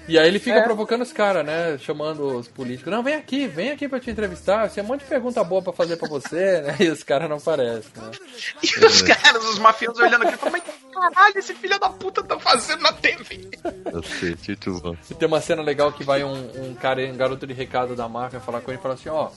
[0.08, 0.62] E aí ele fica É.
[0.62, 1.78] provocando os caras, né?
[1.78, 2.92] Chamando os políticos.
[2.92, 4.68] Não, vem aqui, vem aqui pra te entrevistar.
[4.68, 6.76] Tem um monte de pergunta boa pra fazer pra você, né?
[6.80, 8.10] E os caras não aparecem, né?
[8.62, 12.22] E os caras, os mafiosos olhando aqui, falando, mas que caralho esse filho da puta
[12.24, 13.48] tá fazendo na TV?
[13.92, 14.96] Eu sei, muito bom.
[15.10, 16.34] E tem uma cena legal que vai um,
[16.70, 19.30] um cara, um garoto de recado da máfia falar com ele e falar assim, ó,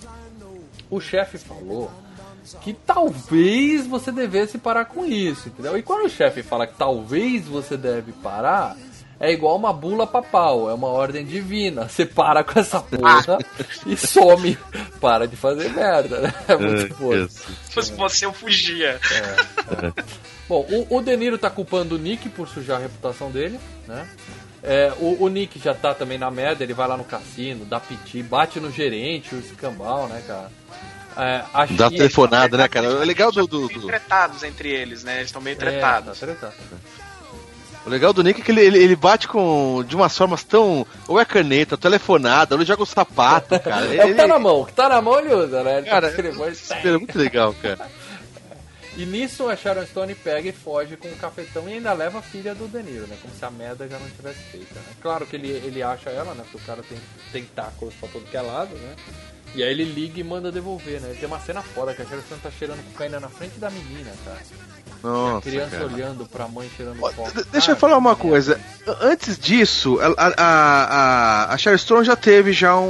[0.89, 1.91] o chefe falou
[2.61, 5.77] que talvez você devesse parar com isso, entendeu?
[5.77, 8.75] E quando o chefe fala que talvez você deve parar,
[9.25, 11.87] é igual uma bula papal, é uma ordem divina.
[11.87, 13.37] Você para com essa porra
[13.85, 14.57] e some.
[14.99, 16.33] Para de fazer merda, né?
[16.47, 17.27] É muito foda.
[17.29, 18.99] Se fosse você, eu fugia.
[20.47, 24.07] Bom, o, o De Niro tá culpando o Nick por sujar a reputação dele, né?
[24.61, 27.79] É, o, o Nick já tá também na merda, ele vai lá no cassino, dá
[27.79, 30.49] piti, bate no gerente, o escambau, né, cara?
[31.15, 32.89] É, a Dá telefonada, né, cara?
[32.89, 35.15] O legal do, do, Estão do- tretados entre eles, né?
[35.17, 36.19] Eles estão meio É, tretados.
[36.19, 36.53] tá tretado.
[37.85, 40.85] O legal do Nick é que ele, ele, ele bate com de umas formas tão.
[41.07, 43.85] Ou é caneta, telefonada, ou ele joga o sapato, cara.
[43.85, 45.79] É o que Ele, tá na mão, o que tá na mão ele usa, né?
[45.79, 47.87] Ele Cara, tá ele é muito legal, cara.
[48.95, 52.21] E nisso a Sharon Stone pega e foge com o cafetão e ainda leva a
[52.21, 53.17] filha do De Niro, né?
[53.19, 54.85] Como se a merda já não tivesse feita, né?
[55.01, 56.43] Claro que ele, ele acha ela, né?
[56.43, 56.99] Porque o cara tem
[57.31, 58.95] tentáculos pra todo que é lado, né?
[59.55, 61.15] E aí ele liga e manda devolver, né?
[61.19, 64.39] Tem uma cena foda que a Sharon tá cheirando cocaína na frente da menina, cara.
[65.03, 65.85] a Nossa, criança cara.
[65.85, 68.59] olhando pra mãe cheirando de- Deixa eu falar uma coisa.
[69.01, 70.33] Antes disso, a, a,
[71.49, 72.83] a, a Sharon já teve já um,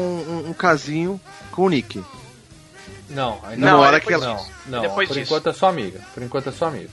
[0.45, 1.19] um, um casinho
[1.51, 2.01] com o Nick.
[3.09, 3.79] Não, ainda Não, não.
[3.81, 4.51] hora é que depois ela- Não, disso.
[4.67, 4.81] não.
[4.81, 5.25] Depois por disso.
[5.33, 5.99] enquanto é sua amiga.
[6.13, 6.89] Por enquanto é sua amiga.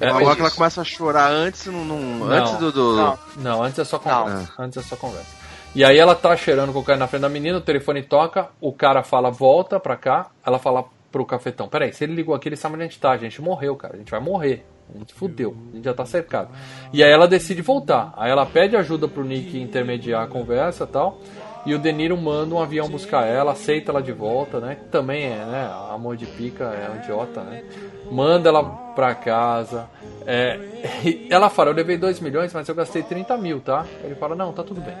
[0.00, 2.30] É, Agora que ela começa a chorar antes, não, não- Não.
[2.32, 2.70] antes do.
[2.72, 3.18] do- Não.
[3.36, 4.50] Não, antes é só conversa.
[4.58, 4.64] Não.
[4.64, 5.37] Antes é só conversa.
[5.74, 9.02] E aí ela tá cheirando cocaína na frente da menina, o telefone toca, o cara
[9.02, 12.74] fala, volta pra cá, ela fala pro cafetão, peraí, se ele ligou aqui, ele sabe
[12.74, 14.64] onde a gente tá, a gente morreu, cara, a gente vai morrer.
[14.94, 16.48] A gente fudeu, a gente já tá cercado.
[16.92, 18.14] E aí ela decide voltar.
[18.16, 21.20] Aí ela pede ajuda pro Nick intermediar a conversa e tal.
[21.68, 24.76] E o De Niro manda um avião buscar ela, aceita ela de volta, né?
[24.76, 25.70] Que também é, né?
[25.92, 27.62] Amor de pica, é um idiota, né?
[28.10, 29.86] Manda ela pra casa.
[30.26, 30.58] É,
[31.28, 33.84] ela fala, eu levei 2 milhões, mas eu gastei 30 mil, tá?
[34.02, 34.94] Ele fala, não, tá tudo bem.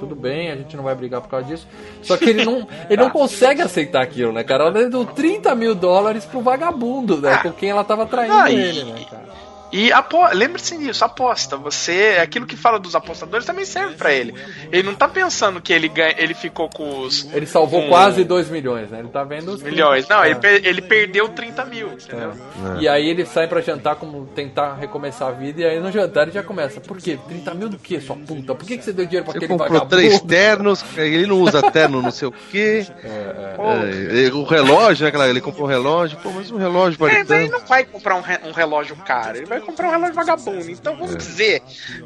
[0.00, 1.68] Tudo bem, a gente não vai brigar por causa disso.
[2.00, 4.68] Só que ele não, ele não consegue aceitar aquilo, né, cara?
[4.68, 7.36] Ela deu 30 mil dólares pro vagabundo, né?
[7.42, 9.51] Com quem ela tava traindo ele, né, cara?
[9.72, 10.18] E apo...
[10.34, 11.56] lembre-se disso, aposta.
[11.56, 12.18] Você.
[12.22, 14.34] Aquilo que fala dos apostadores também serve pra ele.
[14.70, 16.14] Ele não tá pensando que ele, ganha...
[16.18, 18.98] ele ficou com os Ele salvou com quase 2 milhões, né?
[19.00, 19.70] Ele tá vendo os 30.
[19.70, 20.08] milhões.
[20.08, 20.26] Não, É.
[20.30, 22.32] ele, per- ele perdeu 30 mil, entendeu?
[22.78, 26.24] E aí ele sai pra jantar, como tentar recomeçar a vida, e aí no jantar
[26.24, 26.80] ele já começa.
[26.80, 27.18] Por quê?
[27.28, 28.54] 30 mil do quê, sua puta?
[28.54, 29.96] Por que, que você deu dinheiro pra Ele aquele comprou vagabundo?
[29.96, 32.86] três ternos, ele não usa terno, não sei o quê.
[33.04, 35.30] É, é, o relógio, né?
[35.30, 37.60] Ele comprou um relógio, pô, mas um relógio vale É, mas ele tanto.
[37.60, 40.70] não vai comprar um, re- um relógio caro, ele vai comprar um relógio vagabundo.
[40.70, 40.96] Então É.
[40.96, 41.62] vamos dizer,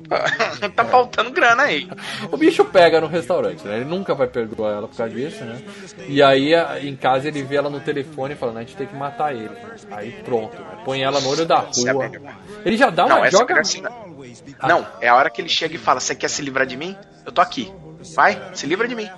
[0.74, 1.88] tá faltando grana aí.
[2.30, 3.76] O bicho pega no restaurante, né?
[3.76, 5.60] Ele nunca vai perdoar ela por causa disso, né?
[6.08, 6.52] E aí
[6.82, 9.50] em casa ele vê ela no telefone falando, a gente tem que matar ele.
[9.90, 10.78] Aí pronto, né?
[10.84, 12.10] põe ela no olho da é rua.
[12.64, 13.60] Ele já dá uma Não, joga.
[13.60, 16.76] é Não, é a hora que ele chega e fala: Você quer se livrar de
[16.76, 16.96] mim?
[17.24, 17.72] Eu tô aqui.
[18.14, 19.08] Vai, se livra de mim.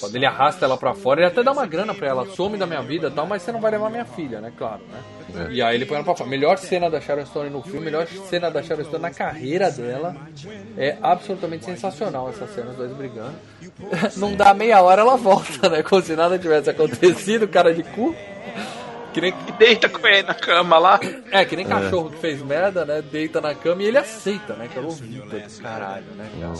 [0.00, 2.66] Quando ele arrasta ela pra fora, ele até dá uma grana pra ela, some da
[2.66, 4.52] minha vida e tal, mas você não vai levar minha filha, né?
[4.56, 5.48] Claro, né?
[5.50, 6.28] E aí ele põe ela pra fora.
[6.28, 10.16] Melhor cena da Sharon Stone no filme, melhor cena da Sharon Stone na carreira dela.
[10.76, 13.34] É absolutamente sensacional essa cena, os dois brigando.
[14.16, 15.82] Não dá meia hora, ela volta, né?
[15.82, 18.14] Como se nada tivesse acontecido, cara de cu.
[19.14, 20.98] Que nem, E deita com ele na cama lá.
[21.30, 23.00] é, que nem cachorro que fez merda, né?
[23.00, 24.68] Deita na cama e ele aceita, né?
[24.70, 26.54] Que é o ouvido do caralho, né, cara?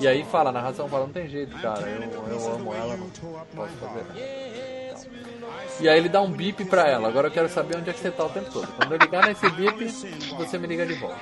[0.00, 3.08] E aí fala, a narração fala, não tem jeito, cara, eu, eu amo ela, não
[3.08, 4.74] posso fazer nada.
[5.80, 8.00] E aí ele dá um bip pra ela, agora eu quero saber onde é que
[8.00, 8.68] você tá o tempo todo.
[8.76, 9.88] Quando eu ligar nesse bip,
[10.36, 11.16] você me liga de volta.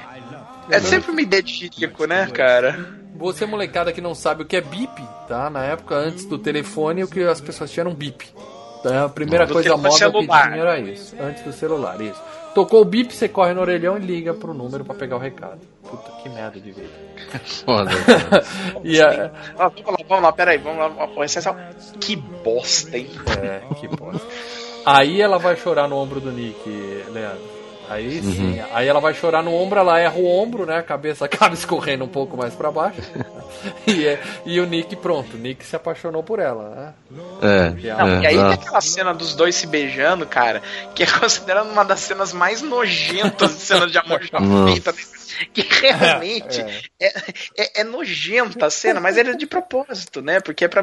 [0.70, 3.02] É sempre uma ideia de Chico, né, cara?
[3.14, 5.48] Você, molecada que não sabe o que é bip, tá?
[5.50, 8.32] Na época, antes do telefone, o que as pessoas tinham era um bip.
[8.82, 9.04] Tá?
[9.04, 10.42] A primeira Do coisa telefone móvel que celular.
[10.50, 11.16] tinha era isso.
[11.20, 12.20] Antes do celular, isso.
[12.54, 15.60] Tocou o bip, você corre no orelhão e liga pro número pra pegar o recado.
[15.88, 16.88] Puta, que merda de vida.
[17.64, 17.90] Foda.
[18.84, 21.08] e a, Ah, vamos lá, vamos lá, peraí, vamos lá.
[21.16, 21.56] ó, essencial.
[22.00, 23.08] Que bosta, hein?
[23.40, 24.26] É, que bosta.
[24.84, 26.68] Aí ela vai chorar no ombro do Nick,
[27.10, 27.61] Leandro.
[27.92, 28.60] Aí sim.
[28.72, 30.78] Aí ela vai chorar no ombro, ela erra o ombro, né?
[30.78, 33.00] A cabeça acaba escorrendo um pouco mais pra baixo.
[33.86, 36.92] e, é- e o Nick, pronto, o Nick se apaixonou por ela, né?
[37.42, 38.44] É, é Não, uma- e aí não.
[38.44, 40.62] tem aquela cena dos dois se beijando, cara,
[40.94, 44.94] que é considerada uma das cenas mais nojentas de cena de amor já feita.
[45.52, 46.82] Que realmente É.
[47.00, 47.12] é,
[47.58, 50.40] é, é nojenta a cena, mas ele é de propósito, né?
[50.40, 50.82] Porque é pra,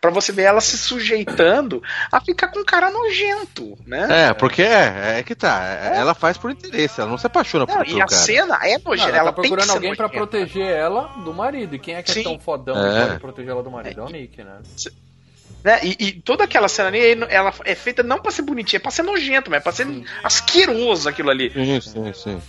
[0.00, 1.82] pra você ver ela se sujeitando
[2.12, 4.28] a ficar com um cara nojento, né?
[4.28, 5.62] É, porque é, é que tá.
[5.94, 8.08] Ela faz por interesse, ela não se apaixona Não, por e a cara.
[8.10, 9.08] cena é Não, nojenta.
[9.10, 10.26] ela ela tá tem que procurando ser alguém pra nojenta.
[10.26, 11.74] proteger ela do marido.
[11.74, 12.20] E quem é que Sim.
[12.20, 13.00] é tão fodão É.
[13.02, 14.00] que pode proteger ela do marido?
[14.00, 14.58] É o Nick, né?
[15.62, 15.80] Né?
[15.82, 16.98] E, e toda aquela cena ali,
[17.28, 19.86] ela é feita não pra ser bonitinha, é pra ser nojento, mas é pra ser
[20.24, 21.50] asqueroso aquilo ali.
[21.52, 22.42] Sim, sim, sim.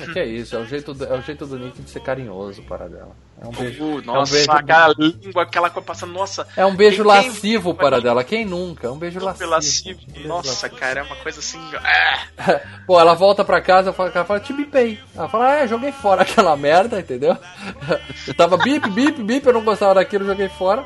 [0.00, 2.00] É que é isso, é o jeito do, é o jeito do Nick de ser
[2.00, 3.10] carinhoso para dela.
[3.40, 3.82] É um beijo.
[3.84, 6.46] Uh, é um nossa, beijo, aquela língua, aquela coisa passando, nossa.
[6.56, 8.22] é um beijo Quem- lascivo para dela.
[8.22, 8.86] Quem nunca?
[8.86, 9.50] É um beijo lascivo.
[9.50, 10.00] lascivo.
[10.08, 10.76] Um beijo Nossa, lascivo.
[10.76, 11.58] cara, é uma coisa assim.
[11.76, 14.98] ah, Pô, ela volta pra casa, ela fala, ela fala te bipei.
[15.14, 17.36] Ela fala, é, joguei fora aquela merda, entendeu?
[18.26, 20.84] Eu tava bip, bip, bip, eu não gostava daquilo, joguei fora.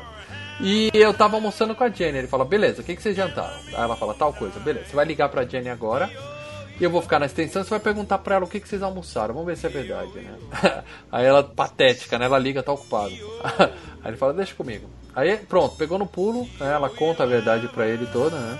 [0.59, 2.17] E eu tava almoçando com a Jenny.
[2.17, 3.53] Ele fala, beleza, o que, que vocês jantaram?
[3.67, 4.87] Aí ela fala, tal coisa, beleza.
[4.87, 6.09] Você vai ligar pra Jenny agora.
[6.79, 8.83] E eu vou ficar na extensão, você vai perguntar pra ela o que, que vocês
[8.83, 9.33] almoçaram.
[9.33, 10.37] Vamos ver se é verdade, né?
[11.11, 12.25] Aí ela, patética, né?
[12.25, 13.13] Ela liga, tá ocupado.
[14.03, 14.87] Aí ele fala, deixa comigo.
[15.15, 16.73] Aí, pronto, pegou no pulo, né?
[16.73, 18.59] Ela conta a verdade pra ele toda, né?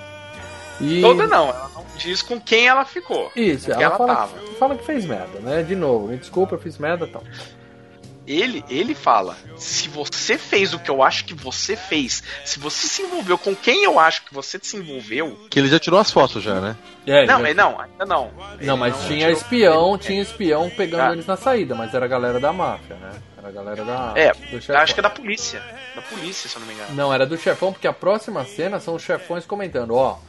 [0.82, 1.02] E...
[1.02, 3.32] Toda não, ela não diz com quem ela ficou.
[3.36, 4.40] Isso, ela, ela fala, tava.
[4.40, 5.62] que, fala que fez merda, né?
[5.64, 7.24] De novo, me desculpa, eu fiz merda e tal.
[8.28, 12.86] Ele, ele fala: se você fez o que eu acho que você fez, se você
[12.88, 15.48] se envolveu com quem eu acho que você se envolveu.
[15.50, 16.76] Que ele já tirou as fotos já, né?
[17.06, 18.32] É, Não, já- ele não, ainda não.
[18.62, 21.14] não, mas Ele tinha tirou- espião, tinha espião pegando Ah.
[21.14, 23.12] eles na saída, mas era a galera da máfia, né?
[23.38, 24.12] Era a galera da.
[24.16, 24.82] É, do eu chefão.
[24.82, 25.64] acho que é da polícia.
[25.96, 26.94] Da polícia, se eu não me engano.
[26.96, 30.20] Não, era do chefão, porque a próxima cena são os chefões comentando, ó.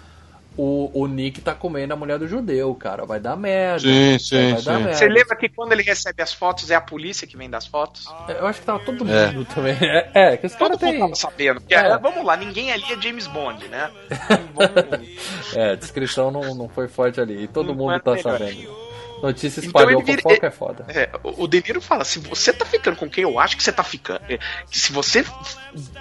[0.60, 3.06] O, o Nick tá comendo a mulher do judeu, cara.
[3.06, 3.78] Vai dar merda.
[3.78, 4.82] Sim, sim, vai dar sim.
[4.82, 4.92] merda.
[4.94, 8.06] Você lembra que quando ele recebe as fotos, é a polícia que vem das fotos?
[8.28, 9.54] Eu acho que tava todo mundo É.
[9.54, 9.76] também.
[9.80, 10.98] É, é, que esse Todo mundo tem.
[10.98, 11.62] tava sabendo.
[11.70, 11.74] É.
[11.76, 13.88] é, Vamos lá, ninguém ali é James Bond, né?
[15.54, 17.44] É, a descrição não, não foi forte ali.
[17.44, 18.38] E todo Não mundo é tá melhor.
[18.38, 18.88] sabendo.
[19.22, 20.84] Notícia Então espalhou, vira- fofoca é foda.
[20.88, 23.72] É, o De Niro fala, se você tá ficando com quem eu acho que você
[23.72, 24.38] tá ficando, é,
[24.70, 25.24] que se você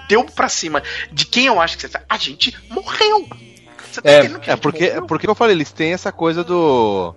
[0.08, 3.28] deu pra cima de quem eu acho que você tá, a gente morreu.
[4.02, 5.06] Você tá É, que É porque, morreu?
[5.08, 7.14] porque eu falei, eles têm essa coisa do.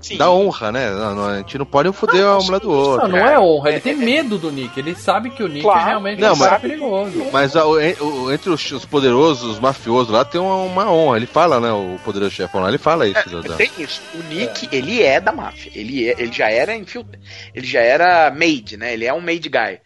[0.00, 0.16] Sim.
[0.16, 0.90] Da honra, né?
[0.90, 3.06] Não, não, a gente não pode foder a mulher do outro.
[3.06, 4.76] Não, não é honra, ele tem medo do Nick.
[4.76, 5.84] Ele sabe que o Nick Claro.
[5.86, 7.26] realmente Não, é um mas- cara perigoso.
[7.32, 10.90] Mas a- o- en- o- entre os, os poderosos, os mafiosos lá, tem uma, uma
[10.90, 11.18] honra.
[11.18, 11.70] Ele fala, né?
[11.70, 13.20] O poderoso chefão lá, ele fala isso.
[13.44, 14.02] É, tem isso.
[14.16, 15.70] O Nick, ele é da máfia.
[15.72, 17.20] Ele, é, ele já era infiltra...
[17.54, 18.94] Ele já era made, né?
[18.94, 19.78] Ele é um made guy.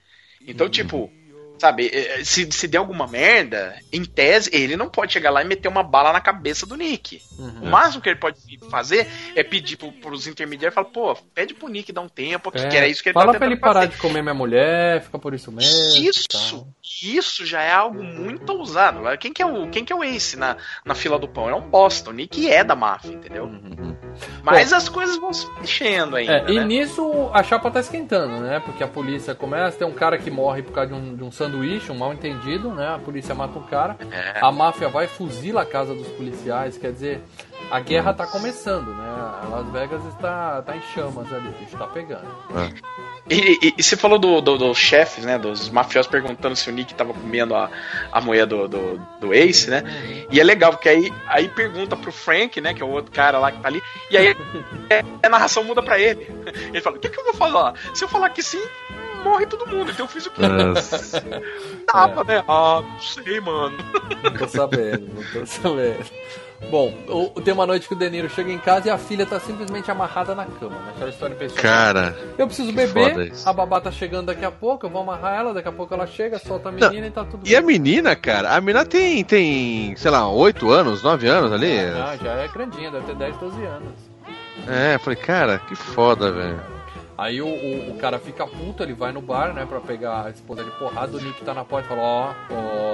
[0.48, 1.10] Então, tipo,
[1.58, 5.46] sabe, eh, se, se der alguma merda, em tese, ele não pode chegar lá e
[5.46, 7.20] meter uma bala na cabeça do Nick.
[7.38, 7.62] Uhum.
[7.62, 8.38] O máximo que ele pode
[8.70, 12.50] fazer é pedir pro, pros intermediários e falar, pô, pede pro Nick dar um tempo
[12.54, 13.92] É, que era isso que ele Fala tava pra ele parar fazer.
[13.92, 16.08] de comer minha mulher, fica por isso mesmo.
[16.08, 16.66] Isso.
[17.02, 19.00] Isso já é algo muito ousado.
[19.18, 21.48] Quem que é o, quem que é o Ace na, na fila do pão?
[21.48, 22.10] É um bosta.
[22.10, 23.44] O Nick é da máfia, entendeu?
[23.44, 23.96] Uhum.
[24.42, 26.32] Mas as coisas vão se mexendo ainda.
[26.32, 26.64] É, e né?
[26.64, 28.60] nisso a chapa tá esquentando, né?
[28.60, 31.30] Porque a polícia começa, tem um cara que morre por causa de um, de um
[31.30, 32.94] sanduíche, um mal entendido, né?
[32.94, 34.38] A polícia mata o cara, É.
[34.40, 37.20] a máfia vai fuzila a casa dos policiais, quer dizer,
[37.70, 39.06] a guerra tá começando, né?
[39.50, 42.26] Las Vegas está tá em chamas ali, o bicho tá pegando.
[43.28, 45.36] E, e, e você falou do, do- dos chefes, né?
[45.36, 47.68] Dos mafiosos perguntando se o Nick tava comendo a,
[48.12, 49.82] a mulher do, do, do Ace, né?
[50.30, 52.72] E é legal, porque aí, aí pergunta pro Frank, né?
[52.72, 53.82] Que é o outro cara lá que tá ali.
[54.10, 54.36] E aí
[54.88, 56.30] é, a narração muda pra ele.
[56.68, 57.74] Ele fala: O que, que eu vou falar?
[57.94, 58.62] Se eu falar que sim,
[59.24, 59.90] morre todo mundo.
[59.90, 61.20] Então eu fiz o que Nossa.
[61.84, 62.44] tava, né?
[62.46, 63.76] Ah, não sei, mano.
[64.22, 66.06] Não tô sabendo, não tô sabendo.
[66.70, 69.26] Bom, o- tem uma noite que o De Niro chega em casa e a filha
[69.26, 70.92] tá simplesmente amarrada na cama, né?
[70.94, 71.62] Aquela história pessoal.
[71.62, 72.16] Cara.
[72.38, 75.68] Eu preciso beber, a babá tá chegando daqui a pouco, eu vou amarrar ela, daqui
[75.68, 78.60] a pouco ela chega, solta a menina e tá tudo E a menina, cara, a
[78.60, 81.78] menina tem, tem, sei lá, 8 anos, 9 anos ali.
[81.78, 83.92] Ah, já é grandinha, deve ter 10, 12 anos.
[84.66, 86.60] É, falei, cara, que foda, velho.
[87.18, 90.30] Aí o, o, o cara fica puto, ele vai no bar, né, pra pegar a
[90.30, 92.85] esposa de porrada, o Nick tá na porta e fala, ó, ó,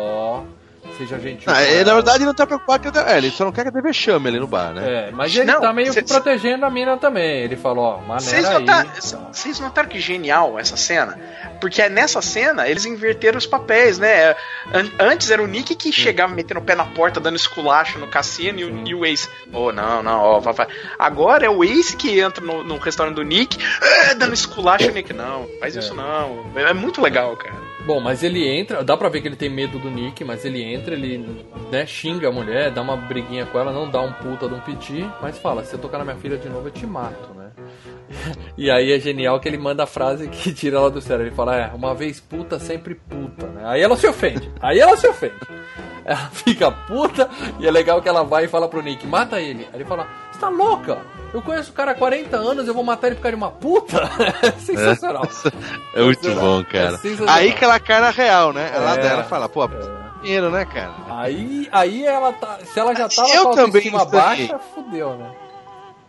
[0.98, 1.52] seja gentil.
[1.52, 3.70] Ah, ele, na verdade, ele não tá preocupado que é, ele só não quer que
[3.70, 5.08] dê vexame ali no bar, né?
[5.08, 7.40] É, mas ele Não, tá meio cê- que protegendo a mina também.
[7.42, 8.84] Ele falou, ó, Vocês maneira
[9.32, 11.18] vocês notaram que genial essa cena?
[11.60, 14.30] Porque é nessa cena eles inverteram os papéis, né?
[14.72, 18.08] An- Antes era o Nick que chegava metendo o pé na porta, dando esculacho no
[18.08, 19.28] cassino e o, e o Ace.
[19.52, 20.66] Oh, não, não, ó, vai, vai.
[20.98, 23.56] Agora é o Ace que entra no, no restaurante do Nick,
[24.10, 25.12] "Ah", dando esculacho e o Nick.
[25.12, 26.50] Não, faz isso não.
[26.56, 27.61] É é muito legal, cara.
[27.84, 30.62] Bom, mas ele entra, dá pra ver que ele tem medo do Nick, mas ele
[30.62, 34.48] entra, ele né, xinga a mulher, dá uma briguinha com ela, não dá um puta
[34.48, 36.86] de um piti, mas fala, se eu tocar na minha filha de novo, eu te
[36.86, 37.50] mato, né?
[38.56, 41.24] E aí é genial que ele manda a frase que tira ela do sério.
[41.24, 43.62] Ele fala, é, uma vez puta, sempre puta, né?
[43.64, 45.34] Aí ela se ofende, aí ela se ofende.
[46.04, 47.30] Ela fica puta
[47.60, 49.68] e é legal que ela vai e fala pro Nick, mata ele.
[49.72, 50.98] Aí ele fala, você tá louca?
[51.32, 53.50] Eu conheço o cara há 40 anos, eu vou matar ele por causa de uma
[53.50, 53.96] puta?
[54.42, 55.26] É sensacional.
[55.94, 56.58] É muito Sensacional.
[56.58, 57.00] bom, cara.
[57.02, 57.30] É.
[57.30, 58.70] Aí que ela cai na real, né?
[58.74, 58.98] Ela É.
[58.98, 59.66] dela fala, pô,
[60.22, 60.92] dinheiro, né, cara?
[61.10, 62.58] Aí, aí ela tá.
[62.64, 65.30] Se ela já tava Eu com a autoestima baixa, fudeu, né?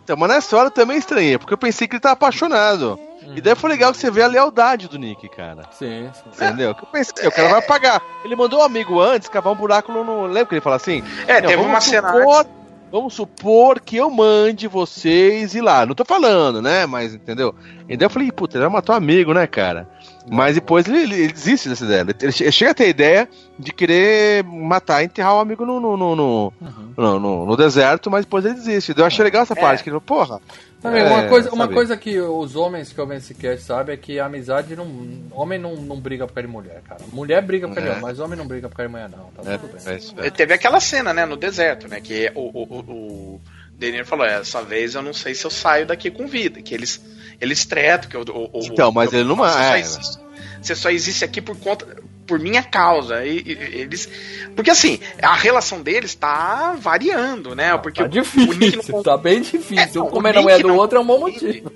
[0.03, 2.99] Então, mas nessa hora eu também estranhei, porque eu pensei que ele tava apaixonado.
[3.35, 5.63] E daí foi legal que você vê a lealdade do Nick, cara.
[5.71, 6.23] Sim, sim.
[6.45, 6.75] Entendeu?
[6.75, 8.01] Que eu pensei, o cara vai pagar.
[8.25, 10.25] Ele mandou um amigo antes cavar um buraco no.
[10.25, 11.01] Lembra que ele fala assim?
[11.25, 12.45] É, Não, teve uma cena supor-
[12.93, 15.83] vamos supor que eu mande vocês ir lá.
[15.83, 16.85] Não tô falando, né?
[16.85, 17.55] Mas, entendeu?
[17.89, 19.89] E daí eu falei, puta, ele vai matar um amigo, né, cara?
[20.29, 22.05] Mas depois ele, ele desiste dessa ideia.
[22.21, 23.29] Ele che- chega a ter a ideia
[23.59, 26.53] de querer matar e enterrar o amigo no, no, no, no,
[26.97, 28.93] no, no- no deserto, mas depois ele desiste.
[28.97, 30.39] Eu achei legal essa parte, que ele falou, porra.
[30.81, 31.73] Sabe, é, uma, coisa, uma sabe?
[31.73, 34.85] coisa que os homens que ouvem esse cast sabem é que a amizade não.
[35.31, 37.01] Homem não, não briga por causa de mulher, cara.
[37.13, 37.97] Mulher briga por causa de É.
[37.97, 39.29] homem, mas homem não briga por causa de mulher, não.
[39.43, 39.93] Tá É, tudo bem.
[39.93, 40.29] é isso, é.
[40.29, 42.01] Teve aquela cena, né, no deserto, né?
[42.01, 43.41] Que o, o, o, o
[43.85, 46.61] Deniro falou: "É, essa vez eu não sei se eu saio daqui com vida.
[46.61, 47.01] Que eles,
[47.39, 48.21] eles tretam, que o.
[48.21, 49.79] o- o- Então, mas o- ele não- você só é.
[49.79, 50.23] existe-
[50.61, 51.85] Você só existe aqui por conta.
[52.25, 53.25] Por minha causa.
[53.25, 54.09] E, e- eles.
[54.55, 57.77] Porque assim, a relação deles tá variando, né?
[57.77, 58.09] Porque Tá o-
[58.49, 59.77] o Nick difícil, não tá bem difícil.
[59.77, 61.69] É, um o comendo a Nick mulher do não outro é um bom motivo.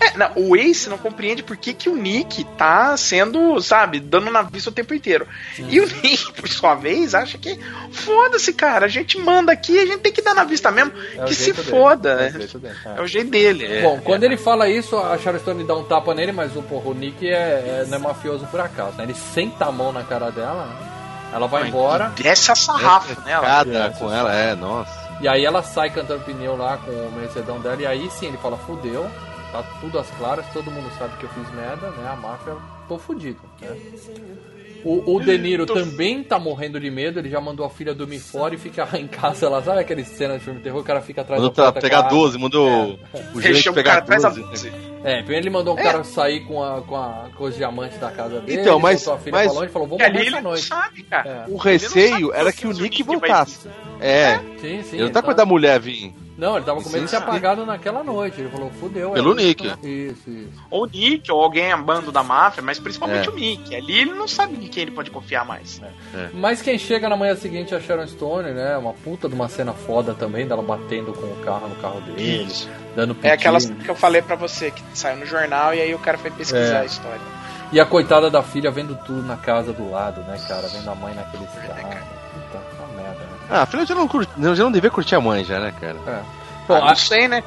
[0.00, 4.30] É, não, o Ace não compreende por que, que o Nick tá sendo, sabe, dando
[4.30, 5.26] na vista o tempo inteiro.
[5.58, 7.58] E o Nick, por sua vez, acha que
[7.92, 11.24] foda-se, cara, a gente manda aqui, a gente tem que dar na vista mesmo, É
[11.24, 12.10] que se dele, foda.
[12.10, 13.00] é o É, jeito dele, é.
[13.02, 13.64] o jeito dele.
[13.66, 13.82] é.
[13.82, 16.90] Bom, quando ele fala isso, a Sharon Stone dá um tapa nele, mas o, porra,
[16.90, 19.04] o Nick é, é- não é mafioso por acaso, né?
[19.04, 20.76] Ele senta a mão na cara dela, né?
[21.32, 23.44] Ela vai embora, Desce a sarrafo nela.
[23.46, 24.92] Cada com ela, é, nossa.
[25.20, 28.36] e aí ela sai cantando pneu lá com o Mercedão dela, e aí sim ele
[28.38, 29.08] fala, fudeu,
[29.62, 32.08] tá tudo às claras, todo mundo sabe que eu fiz merda, né?
[32.12, 32.54] A máfia,
[32.88, 33.68] tô fudido, né?
[34.84, 38.18] O, o De Niro também tá morrendo de medo, ele já mandou a filha dormir
[38.18, 41.00] fora e fica em casa lá, sabe aquele cena de filme de terror, o cara
[41.00, 42.98] fica atrás Mandou da porta pegar com a- 12, mandou
[43.34, 44.68] o chama o pegar cara atrás da 12.
[45.04, 48.10] É, primeiro ele mandou um cara sair com, a, com, a, com os diamantes da
[48.10, 48.60] casa dele.
[48.60, 50.62] Então, mas- botou a filha mas- pra longe e falou: E morrer essa noite.
[50.66, 51.28] sabe, cara.
[51.30, 51.44] É.
[51.50, 53.68] O receio era que o Nick voltasse.
[54.00, 54.96] É, Sim, sim.
[54.96, 56.12] ele não tá com tá- medo da mulher vir.
[56.36, 58.40] Não, ele tava com medo de ser apagado naquela noite.
[58.40, 59.10] Ele falou: Fudeu.
[59.10, 59.66] é Pelo isso, Nick.
[59.68, 59.76] né?
[59.84, 60.50] Isso, isso.
[60.70, 63.30] Ou o Nick, ou alguém bando da máfia, mas principalmente É.
[63.30, 63.74] o Nick.
[63.74, 65.80] Ali ele não sabe em quem ele pode confiar mais.
[66.32, 68.76] Mas quem chega na manhã seguinte é a Sharon Stone, né?
[68.76, 72.52] Uma puta de uma cena foda também, dela batendo com o carro no carro dele,
[72.96, 73.28] dando piti.
[73.28, 76.18] É aquela que eu falei pra você, que saiu no jornal e aí o cara
[76.18, 76.80] foi pesquisar É.
[76.80, 77.20] a história.
[77.72, 80.68] E a coitada da filha vendo tudo na casa do lado, né, cara?
[80.68, 82.13] Vendo a mãe naquele estado.
[83.50, 85.96] Ah, a filha já não, curte, já não devia curtir a mãe já, né, cara?
[86.06, 86.22] É.
[86.66, 87.42] Bom, Ah, a- não sei, né?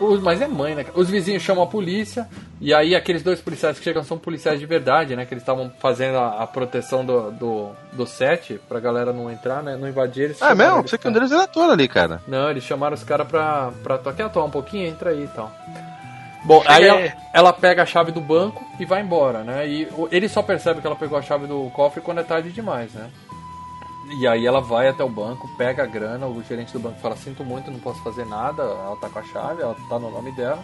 [0.00, 0.86] Os- mas é mãe, né?
[0.94, 2.26] Os vizinhos chamam a polícia
[2.58, 5.26] e aí aqueles dois policiais que chegam são policiais de verdade, né?
[5.26, 9.62] Que eles estavam fazendo a, a proteção do, do, do set pra galera não entrar,
[9.62, 9.76] né?
[9.76, 10.40] Não invadir eles.
[10.40, 10.88] Ah, chamaram mesmo?
[10.88, 12.22] Você que um deles era ator ali, cara.
[12.26, 13.98] Não, eles chamaram os caras pra, pra.
[14.14, 14.86] Quer atuar um pouquinho?
[14.88, 15.52] Entra aí e tal.
[16.44, 16.88] Bom, aí aí.
[16.88, 19.68] ela, ela pega a chave do banco e vai embora, né?
[19.68, 22.90] E ele só percebe que ela pegou a chave do cofre quando é tarde demais,
[22.94, 23.10] né?
[24.10, 27.16] E aí ela vai até o banco, pega a grana, o gerente do banco fala,
[27.16, 30.32] sinto muito, não posso fazer nada, ela tá com a chave, ela tá no nome
[30.32, 30.62] dela.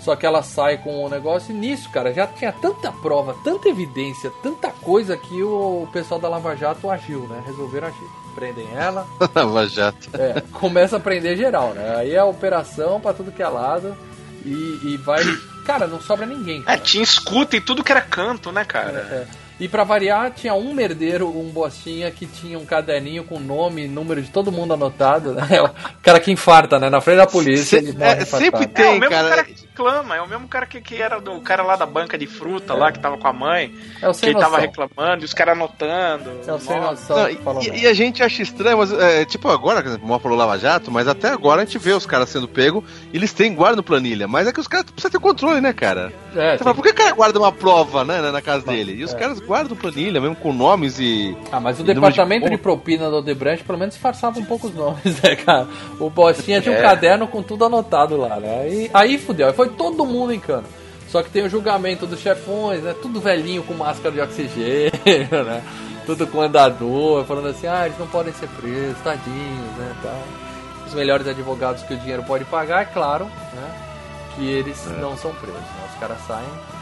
[0.00, 3.68] Só que ela sai com o negócio e nisso, cara, já tinha tanta prova, tanta
[3.68, 7.42] evidência, tanta coisa que o pessoal da Lava Jato agiu, né?
[7.46, 8.08] Resolveram agir.
[8.34, 10.10] Prendem ela, Lava Jato.
[10.14, 11.96] é, começa a prender geral, né?
[11.96, 13.96] Aí é a operação pra tudo que é lado
[14.44, 15.22] e, e vai.
[15.64, 16.60] Cara, não sobra ninguém.
[16.62, 16.78] É, Cara.
[16.80, 18.98] tinha escuta em tudo que era canto, né, cara?
[18.98, 19.43] É.
[19.60, 23.88] E pra variar, tinha um merdeiro, um bostinha que tinha um caderninho com nome e
[23.88, 25.46] número de todo mundo anotado, né?
[25.62, 26.90] O cara que infarta, né?
[26.90, 27.78] Na frente da polícia.
[27.80, 29.28] Se- ele morre é, sempre É tem, o mesmo cara.
[29.30, 32.16] cara, que reclama, é o mesmo cara que, que era do cara lá da banca
[32.16, 35.24] de fruta lá, que tava com a mãe, É o que ele tava reclamando, e
[35.24, 36.30] os caras anotando.
[36.46, 37.16] É o sem noção.
[37.16, 40.04] Não, que falou e, e a gente acha estranho, mas é, tipo agora, por exemplo,
[40.06, 42.84] o Mó falou Lava Jato, mas até agora a gente vê os caras sendo pego,
[43.12, 46.12] eles têm guarda no planilha, mas é que os caras precisam ter controle, né, cara?
[46.36, 48.92] É, Você fala, por que o cara guarda uma prova, né, na- na casa dele?
[48.94, 51.36] E os caras guardam planilha, mesmo com nomes e.
[51.50, 52.62] Ah, mas o departamento de, ponto.
[52.62, 55.66] propina do Odebrecht pelo menos disfarçava um pouco os nomes, né, cara?
[55.98, 56.82] O Bostinha tinha um É.
[56.82, 58.60] caderno com tudo anotado lá, né?
[58.62, 60.66] Aí, aí fudeu, aí foi todo mundo em cano.
[61.08, 62.94] Só que tem o julgamento dos chefões, né?
[63.00, 64.90] Tudo velhinho com máscara de oxigênio,
[65.44, 65.62] né?
[66.06, 69.94] Tudo com andador, falando assim, ah, eles não podem ser presos, tadinhos, né?
[70.02, 70.22] Tal.
[70.86, 73.74] Os melhores advogados que o dinheiro pode pagar, é claro, né?
[74.34, 75.88] Que eles não são presos, né?
[75.92, 76.74] Os caras saem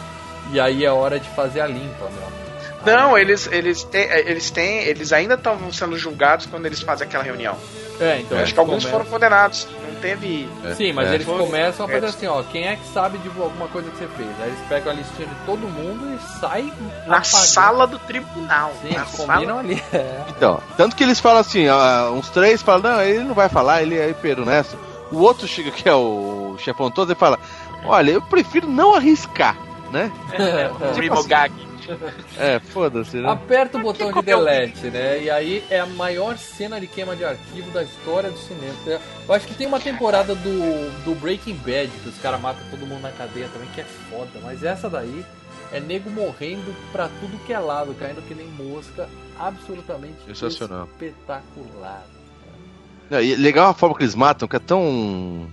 [0.50, 2.42] e aí é hora de fazer a limpa, meu amigo.
[2.84, 4.80] Não, eles, eles, têm, eles têm.
[4.80, 7.56] Eles ainda estão sendo julgados quando eles fazem aquela reunião.
[8.02, 9.66] É, então Acho que alguns começam- foram condenados.
[9.86, 10.48] Não teve.
[10.76, 11.14] Sim, mas É.
[11.14, 12.08] eles começam a fazer É.
[12.08, 14.28] assim, ó, quem é que sabe de alguma coisa que você fez?
[14.40, 16.72] Aí eles pegam a listinha de todo mundo e saem
[17.06, 17.24] Na apagando.
[17.46, 18.72] sala do tribunal.
[18.82, 19.82] Sim, na eles sala- combinam ali.
[19.92, 20.22] É.
[20.28, 23.82] Então, tanto que eles falam assim, ah, uns três falam, não, ele não vai falar,
[23.82, 24.76] ele é hiper honesto.
[25.12, 27.38] O outro chega, que é o chefão todo, e fala,
[27.84, 29.56] olha, eu prefiro não arriscar,
[29.92, 30.10] né?
[30.90, 31.52] O Primo Gag.
[32.38, 33.28] É, foda-se, né?
[33.28, 35.22] Aperta o botão de delete, né?
[35.22, 38.74] E aí é a maior cena de queima de arquivo da história do cinema.
[39.28, 42.86] Eu acho que tem uma temporada do, do Breaking Bad, que os caras matam todo
[42.86, 44.40] mundo na cadeia também, que é foda.
[44.42, 45.24] Mas essa daí
[45.72, 49.08] é nego morrendo pra tudo que é lado, caindo que nem mosca.
[49.38, 50.88] Absolutamente Sensacional.
[50.92, 52.04] espetacular.
[53.10, 55.46] É, e legal a forma que eles matam, que é tão.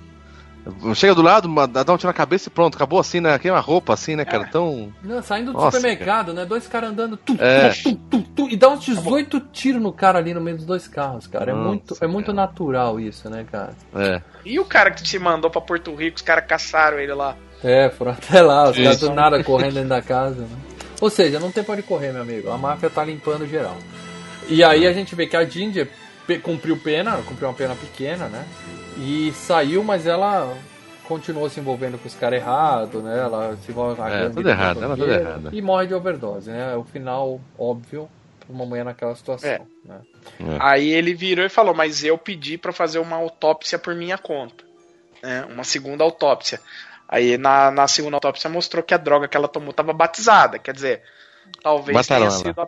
[0.94, 3.38] Chega do lado, dá um tiro na cabeça e pronto, acabou assim, né?
[3.40, 4.45] Queima a roupa assim, né, cara?
[4.45, 4.94] Tão.
[5.03, 6.45] Não, saindo do Nossa, supermercado, né?
[6.45, 7.69] Dois caras andando tum, É.
[7.69, 10.65] tum, tum, tum, tum, e dá uns 18 tiros no cara ali no meio dos
[10.65, 11.52] dois carros, cara.
[11.52, 12.36] É Nossa, muito, é muito cara.
[12.36, 13.73] natural isso, né, cara?
[13.95, 14.22] É.
[14.45, 17.36] E o cara que te mandou pra Porto Rico, os caras caçaram ele lá.
[17.64, 20.57] É, foram até lá, os caras do nada correndo dentro da casa, né?
[21.02, 22.52] Ou seja, não tem pra onde correr, meu amigo.
[22.52, 23.77] A máfia tá limpando geral.
[24.48, 25.90] E aí a gente vê que a Ginger
[26.38, 28.45] cumpriu pena, cumpriu uma pena pequena, né?
[28.97, 30.56] E saiu, mas ela
[31.06, 33.18] continuou se envolvendo com os caras errados, né?
[33.18, 35.49] Ela se envolve É, tudo errado, ela tudo errada.
[35.51, 36.73] E morre de overdose, né?
[36.73, 38.07] É o final óbvio
[38.39, 39.49] pra uma mulher naquela situação.
[39.49, 39.61] É.
[39.84, 40.01] Né?
[40.60, 44.64] Aí ele virou e falou: Mas eu pedi pra fazer uma autópsia por minha conta.
[45.23, 45.45] Né?
[45.49, 46.60] Uma segunda autópsia.
[47.07, 50.60] Aí na, na segunda autópsia mostrou que a droga que ela tomou estava batizada.
[50.60, 51.01] Quer dizer,
[51.64, 52.38] talvez Mataram tenha ela.
[52.38, 52.61] sido.
[52.61, 52.68] A...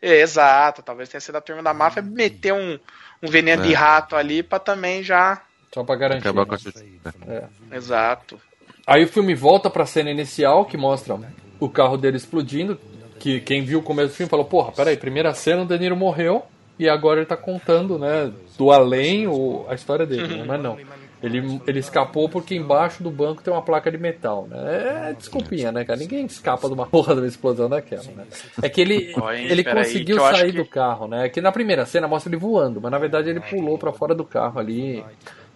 [0.00, 2.78] É, exato, talvez tenha sido a turma da máfia meter um,
[3.22, 3.76] um veneno de É.
[3.76, 5.42] rato ali pra também já.
[5.72, 6.28] Só pra garantir.
[6.28, 6.56] Acabar com né?
[6.56, 7.50] a justiça.
[7.72, 8.40] Exato.
[8.86, 11.18] Aí o filme volta pra cena inicial, que mostra
[11.60, 12.78] o carro dele explodindo.
[13.18, 15.96] Que quem viu o começo do filme falou, porra, peraí, primeira cena o De Niro
[15.96, 16.44] morreu
[16.78, 20.44] e agora ele tá contando, né, do além o, a história dele, né?
[20.46, 20.78] mas não.
[21.22, 25.10] Ele, ele escapou porque embaixo do banco tem uma placa de metal, né?
[25.10, 25.98] É desculpinha, né, cara?
[25.98, 28.24] Ninguém escapa de uma porra de uma explosão daquela, né?
[28.62, 29.12] É que ele,
[29.50, 31.28] ele conseguiu sair do carro, né?
[31.28, 34.24] Que na primeira cena mostra ele voando, mas na verdade ele pulou pra fora do
[34.24, 35.04] carro ali,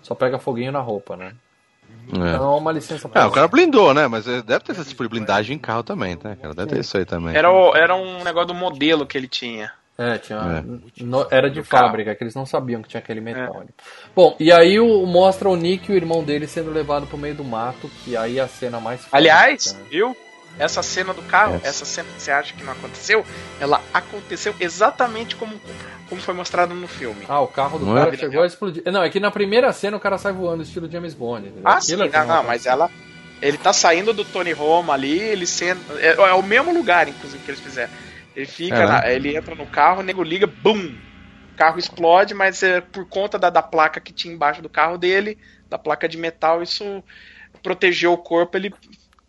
[0.03, 1.33] só pega foguinho na roupa, né?
[2.13, 2.17] É.
[2.35, 4.09] Então, uma licença pra Ah, o cara blindou, né?
[4.09, 6.35] Mas é, deve ter esse tipo de blindagem em carro também, tá?
[6.35, 6.53] Cara?
[6.55, 7.37] Deve ter isso aí também.
[7.37, 9.71] Era, o- era um negócio do modelo que ele tinha.
[9.99, 10.39] É, tinha,
[10.99, 11.03] É.
[11.05, 11.87] no- era de carro.
[11.89, 13.69] fábrica, que eles não sabiam que tinha aquele metal ali.
[14.17, 17.35] Bom, e aí o, mostra o Nick e o irmão dele sendo levado pro meio
[17.35, 20.17] do mato, que aí é a cena mais Aliás, viu?
[20.59, 21.69] Essa cena do carro, Essa.
[21.69, 23.25] essa cena que você acha que não aconteceu,
[23.59, 25.59] ela aconteceu exatamente como,
[26.11, 27.25] como foi mostrado no filme.
[27.29, 28.19] Ah, o carro do Não cara é?
[28.19, 28.83] chegou a explodir.
[28.87, 31.47] Não, é que na primeira cena o cara sai voando, estilo James Bond.
[31.49, 31.63] entendeu?
[31.65, 32.91] Ah, sim, Aquilo é que não, não, mas ela.
[33.41, 35.95] Ele tá saindo do Tony Roma ali, ele senta.
[35.99, 37.91] É, é o mesmo lugar, inclusive, que eles fizeram.
[38.35, 39.15] Ele fica, É, na- né?
[39.15, 40.95] ele entra no carro, o nego liga, bum!
[41.53, 44.97] O carro explode, mas é por conta da, da placa que tinha embaixo do carro
[44.97, 45.37] dele,
[45.69, 47.03] da placa de metal, isso
[47.63, 48.73] protegeu o corpo, ele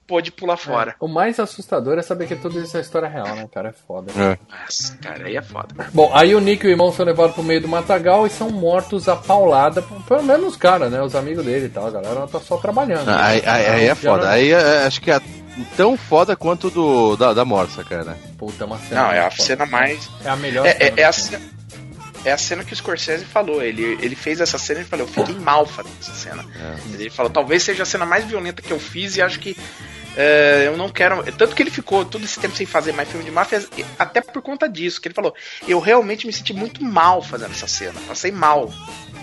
[0.08, 0.96] pôde pular fora.
[1.00, 3.70] O mais assustador é saber que tudo isso é história real, né, cara?
[3.70, 4.12] É foda.
[4.12, 4.38] É.
[4.64, 5.88] Nossa, cara, aí é foda.
[5.94, 8.50] Bom, aí o Nick e o irmão são levados pro meio do matagal e são
[8.50, 11.02] mortos a paulada, pelo menos os caras, né?
[11.02, 11.88] Os amigos dele e tal.
[11.88, 13.08] A galera tá só trabalhando.
[13.10, 14.26] Aí, aí- aí é foda.
[14.26, 15.20] não- Aí é- acho que é
[15.78, 18.18] tão foda quanto do da, da Morsa, cara.
[18.38, 19.04] Puta, é uma cena.
[19.04, 19.44] Não, é a foda.
[19.44, 20.10] cena mais.
[20.24, 21.42] É a melhor É, cena é, é a cena.
[22.26, 23.62] É a cena que o Scorsese falou.
[23.62, 26.46] Ele, ele fez essa cena e falou: Eu fiquei mal fazendo essa cena.
[26.94, 29.58] Ele falou: Talvez seja a cena mais violenta que eu fiz e acho que
[30.16, 31.24] é, eu não quero.
[31.34, 33.66] Tanto que ele ficou todo esse tempo sem fazer mais filme de máfia,
[33.98, 35.02] até por conta disso.
[35.02, 35.34] Que ele falou:
[35.68, 38.00] Eu realmente me senti muito mal fazendo essa cena.
[38.08, 38.72] Passei mal.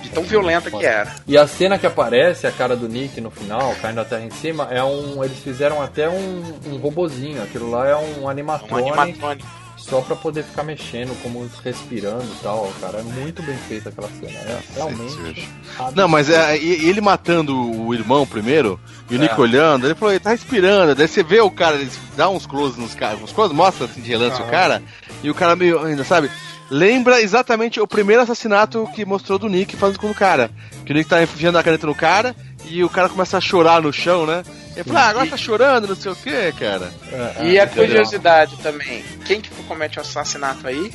[0.03, 1.15] De tão violenta que era.
[1.27, 4.31] E a cena que aparece, a cara do Nick no final, caindo a terra em
[4.31, 5.23] cima, é um.
[5.23, 7.43] Eles fizeram até um, um robozinho.
[7.43, 9.60] Aquilo lá é um Um animatronic animatrônico.
[9.81, 12.73] Só pra poder ficar mexendo, como respirando e tal.
[12.81, 14.39] Cara, é muito bem feita aquela cena.
[14.39, 15.49] É realmente.
[15.95, 18.79] Não, mas é, ele matando o irmão primeiro,
[19.11, 19.41] e o Nick É.
[19.41, 20.95] olhando, ele falou, ele tá respirando.
[20.95, 24.01] Daí você vê o cara, ele dá uns close nos caras, uns close, mostra assim
[24.01, 24.83] de relance o cara,
[25.23, 26.31] e o cara meio, ainda sabe?
[26.71, 30.51] Lembra exatamente o primeiro assassinato que mostrou do Nick fazendo com o cara.
[30.87, 32.37] Que o Nick tá enfiando a caneta no cara,
[32.67, 34.45] e o cara começa a chorar no chão, né?
[34.77, 36.93] Ele fala, ah, agora tá chorando, não sei o que, cara.
[37.13, 40.93] É, E é, a curiosidade também: quem que comete o assassinato aí?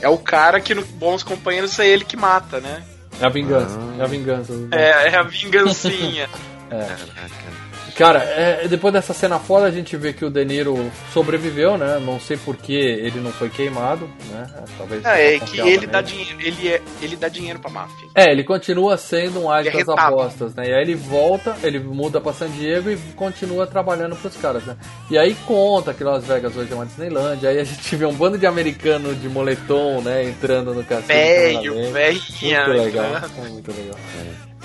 [0.00, 2.82] É o cara que no Bons Companheiros é ele que mata, né?
[3.20, 3.78] É a vingança.
[3.98, 4.52] É a vingança.
[4.72, 6.28] É, é a vingancinha.
[7.96, 12.00] Cara, é, depois dessa cena foda, a gente vê que o De Niro sobreviveu, né?
[12.04, 14.46] Não sei por que ele não foi queimado, né?
[14.76, 15.04] Talvez.
[15.04, 18.08] É, é que ele dá dinheiro, ele, é, ele dá dinheiro pra máfia.
[18.14, 20.68] É, ele continua sendo um ágio Ele é das apostas, né?
[20.68, 24.76] E aí ele volta, ele muda pra San Diego e continua trabalhando pros caras, né?
[25.08, 28.14] E aí conta que Las Vegas hoje é uma Disneyland, aí a gente vê um
[28.14, 30.24] bando de americano de moletom, né?
[30.24, 31.06] Entrando no cassino.
[31.06, 32.66] Velho, velhinha.
[32.66, 33.22] Muito legal, né?
[33.38, 33.98] é muito legal.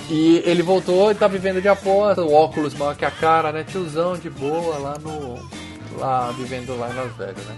[0.10, 3.64] E ele voltou e tá vivendo de aposta, o óculos maior que a cara, né?
[3.64, 5.48] Tiozão de boa lá no.
[5.98, 7.56] lá vivendo lá em Las Vegas, né?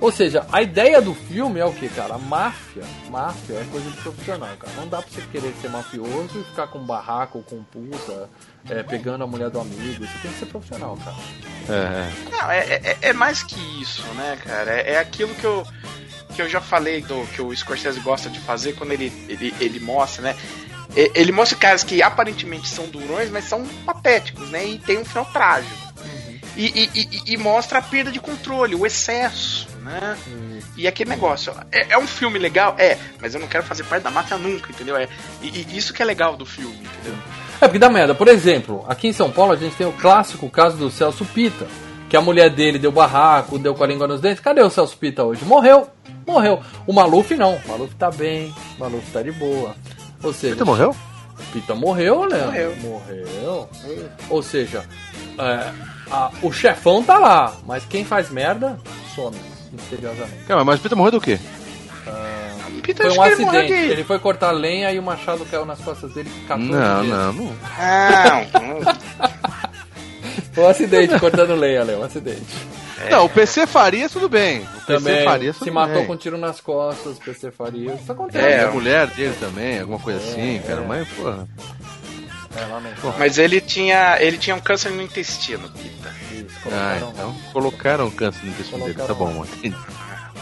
[0.00, 2.14] Ou seja, a ideia do filme é o que, cara?
[2.14, 4.72] A máfia, máfia é coisa de profissional, cara.
[4.76, 8.28] Não dá pra você querer ser mafioso e ficar com barraco, com puta,
[8.68, 10.06] é, pegando a mulher do amigo.
[10.06, 11.16] Você tem que ser profissional, cara.
[11.68, 14.72] É, Não, é, é, é mais que isso, né, cara?
[14.72, 15.66] É, é aquilo que eu,
[16.34, 19.80] que eu já falei do que o Scorsese gosta de fazer quando ele, ele, ele
[19.80, 20.36] mostra, né?
[20.96, 24.64] Ele mostra caras que aparentemente são durões, mas são patéticos, né?
[24.64, 25.74] E tem um final trágico.
[26.56, 30.16] E, e- e- e mostra a perda de controle, o excesso, né?
[30.76, 32.76] E aquele negócio, é, é um filme legal?
[32.78, 34.96] É, mas eu não quero fazer parte da máfia nunca, entendeu?
[34.96, 35.08] É,
[35.42, 37.18] e, e isso que é legal do filme, entendeu?
[37.60, 38.14] É porque dá merda.
[38.14, 41.66] Por exemplo, aqui em São Paulo a gente tem o clássico caso do Celso Pita.
[42.08, 44.38] Que a mulher dele deu barraco, deu com a língua nos dentes.
[44.38, 45.44] Cadê o Celso Pita hoje?
[45.44, 45.88] Morreu.
[46.26, 46.60] Morreu.
[46.86, 47.56] O Maluf não.
[47.56, 48.54] O Maluf tá bem.
[48.76, 49.74] O Maluf tá de boa.
[50.24, 50.96] Ou seja, Pita morreu?
[51.52, 52.44] Pita morreu, né?
[52.46, 52.76] Morreu.
[52.80, 53.68] Morreu.
[54.30, 54.84] Ou seja,
[55.38, 55.72] é,
[56.10, 58.78] a- o chefão tá lá, mas quem faz merda
[59.14, 59.36] some
[59.72, 60.44] misteriosamente.
[60.48, 61.38] Calma, mas o Pita morreu do quê?
[62.82, 63.86] Peter, Foi um acho que ele morreu acidente.
[63.86, 67.10] de- Ele foi cortar lenha e o machado caiu nas costas dele 14 Não, vezes.
[67.10, 67.44] não, não.
[67.44, 67.54] Não,
[70.52, 72.00] Foi um acidente cortando lenha, Léo.
[72.00, 72.42] Um acidente.
[73.10, 74.60] Não, o PC Farias tudo bem.
[74.60, 76.06] O PC Também Farias se tudo matou bem.
[76.06, 77.94] com um tiro nas costas, PC Faria.
[77.94, 78.44] Isso acontece.
[78.46, 80.80] É, É, a mulher dele também, alguma coisa assim, cara.
[80.82, 80.86] é.
[80.86, 81.48] Mas, porra.
[82.56, 83.14] É, lamentável.
[83.18, 86.14] mas ele tinha, ele tinha um câncer no intestino, Pita.
[86.30, 88.94] Isso, Ah, colocaram- então colocaram câncer no intestino dele.
[88.94, 89.76] Tá Colocaram- bom, entendi.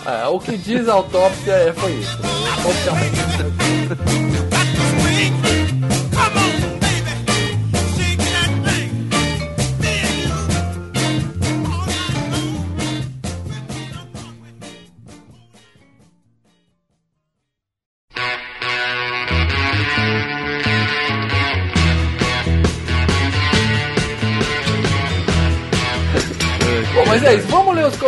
[0.05, 2.19] É, o que diz a autópsia é, foi isso.
[2.23, 2.69] Né?
[2.69, 4.23] Oficialmente.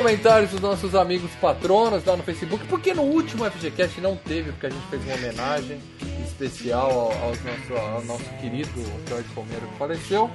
[0.04, 2.66] Comentários dos nossos amigos patronos lá no Facebook.
[2.66, 5.80] Porque no último FGCast não teve, porque a gente fez uma homenagem
[6.22, 8.70] especial ao, aos nosso, ao nosso querido
[9.08, 10.30] Jorge Palmeiro que faleceu.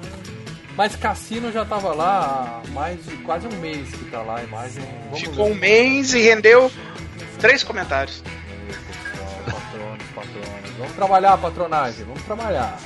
[0.76, 4.44] Mas Cassino já tava lá há mais de quase um mês que tá lá a
[4.44, 4.84] imagem.
[5.06, 5.52] Vamos Ficou ler.
[5.52, 6.72] um mês e rendeu
[7.40, 8.24] três comentários.
[9.46, 10.72] Patronos, patronos.
[10.80, 12.06] Vamos trabalhar, patronagem.
[12.06, 12.80] Vamos trabalhar.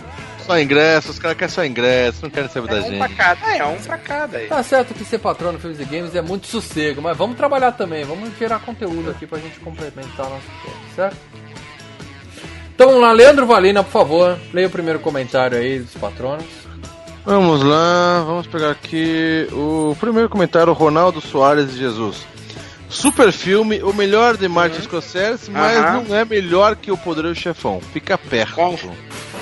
[0.46, 3.16] Só ingresso, os caras querem só ingresso, não querem saber da É um pra gente.
[3.18, 3.56] cada.
[3.56, 4.48] É, um pra cada aí.
[4.48, 8.04] Tá certo que ser patrono Filmes e Games é muito sossego, mas vamos trabalhar também,
[8.04, 11.18] vamos gerar conteúdo aqui pra gente complementar o nosso tempo, certo?
[12.76, 16.46] Então vamos lá, Leandro Valina, por favor, leia o primeiro comentário aí dos patronos.
[17.26, 22.26] Vamos lá, vamos pegar aqui o primeiro comentário, Ronaldo Soares de Jesus.
[22.90, 26.04] Super filme, o melhor de Martin Scorsese, mas Aham.
[26.08, 27.80] não é melhor que o Poderoso Chefão.
[27.94, 28.56] Fica perto.
[28.56, 28.78] Bom,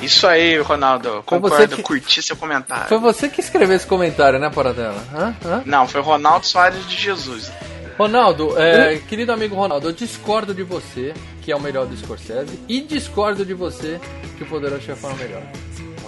[0.01, 1.23] Isso aí, Ronaldo.
[1.27, 2.87] Foi você Concordo, que- curti seu comentário.
[2.87, 5.01] Foi você que escreveu esse comentário, né, Paradela?
[5.13, 5.35] Hã?
[5.45, 5.61] Hã?
[5.65, 7.51] Não, foi Ronaldo Soares de Jesus.
[7.97, 12.59] Ronaldo, é, querido amigo Ronaldo, eu discordo de você que é o melhor do Scorsese
[12.67, 13.99] e discordo de você
[14.37, 15.43] que o Poderoso Chefão é o melhor.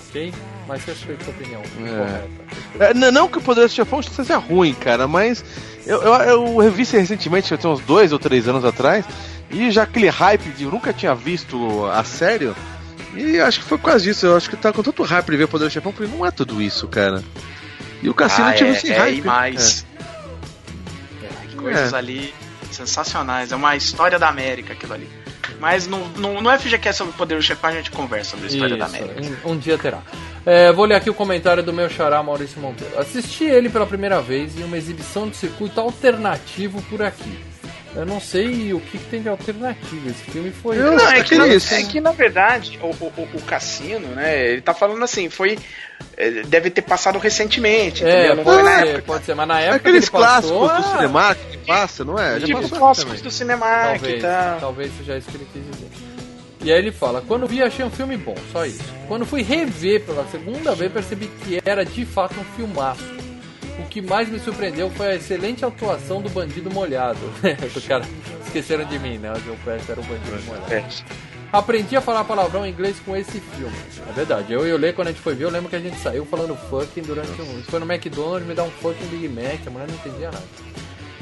[0.08, 0.34] Ok?
[0.68, 1.62] Mas respeito a sua opinião.
[1.62, 2.30] Correta.
[2.80, 5.44] É, n- não que o Poderoso Chefão seja ruim, cara, mas
[5.86, 9.06] eu, eu, eu revi recentemente, eu tenho uns dois ou três anos atrás,
[9.52, 12.56] e já aquele hype de eu nunca tinha visto a sério,
[13.16, 15.38] e acho que foi por causa disso, eu acho que tá com tanto hype de
[15.38, 17.24] ver o Poderoso Chefão, eu falei, não é tudo isso, cara.
[18.02, 19.18] E o Cassino ah, tive é, esse é, hype.
[19.20, 19.86] e mais.
[21.22, 21.96] Tem coisas É.
[21.96, 22.34] ali
[22.72, 23.52] sensacionais.
[23.52, 25.10] É uma história da América aquilo ali.
[25.60, 28.50] Mas no, no, no FGCast sobre o Poder do Chefão a gente conversa sobre a
[28.50, 29.48] história da Isso, América.
[29.48, 30.02] Um, um dia terá.
[30.46, 33.00] É, vou ler aqui o comentário do meu xará Maurício Monteiro.
[33.00, 37.40] Assisti ele pela primeira vez em uma exibição de circuito alternativo por aqui.
[37.96, 40.10] Eu não sei o que, que tem de alternativo.
[40.10, 40.78] Esse filme foi.
[40.80, 41.74] Eu- Não, é que, na, isso?
[41.74, 44.48] é que na verdade o, o, o- o Cassino, né?
[44.50, 45.60] Ele tá falando assim, foi.
[46.18, 48.36] eh, Deve ter passado recentemente, É, entendeu?
[48.38, 49.04] Não pode foi na ser, época.
[49.04, 52.04] pode ser, mas na época Aqueles que ele passou, clássicos do ah, cinema que passa,
[52.04, 52.40] não é?
[52.40, 54.60] Já Tipo, clássicos do Cinemark e Talvez, tal.
[54.60, 55.88] talvez seja isso que ele quis dizer.
[56.64, 58.82] E aí ele fala, quando vi achei um filme bom, só isso.
[59.08, 63.04] Quando fui rever pela segunda vez percebi que era de fato um filmaço.
[63.80, 67.20] O que mais me surpreendeu foi a excelente atuação do bandido molhado.
[67.74, 68.06] do cara,
[68.46, 69.32] esqueceram de mim, né?
[69.32, 70.94] O Joe Pesci era o bandido molhado.
[71.52, 73.76] Aprendi a falar palavrão em inglês com esse filme.
[74.10, 75.80] É verdade, eu e o Lê, quando a gente foi ver, eu lembro que a
[75.80, 77.62] gente saiu falando fucking durante um.
[77.64, 80.44] Foi no McDonald's, me dá um fucking Big Mac, a mulher não entendia nada.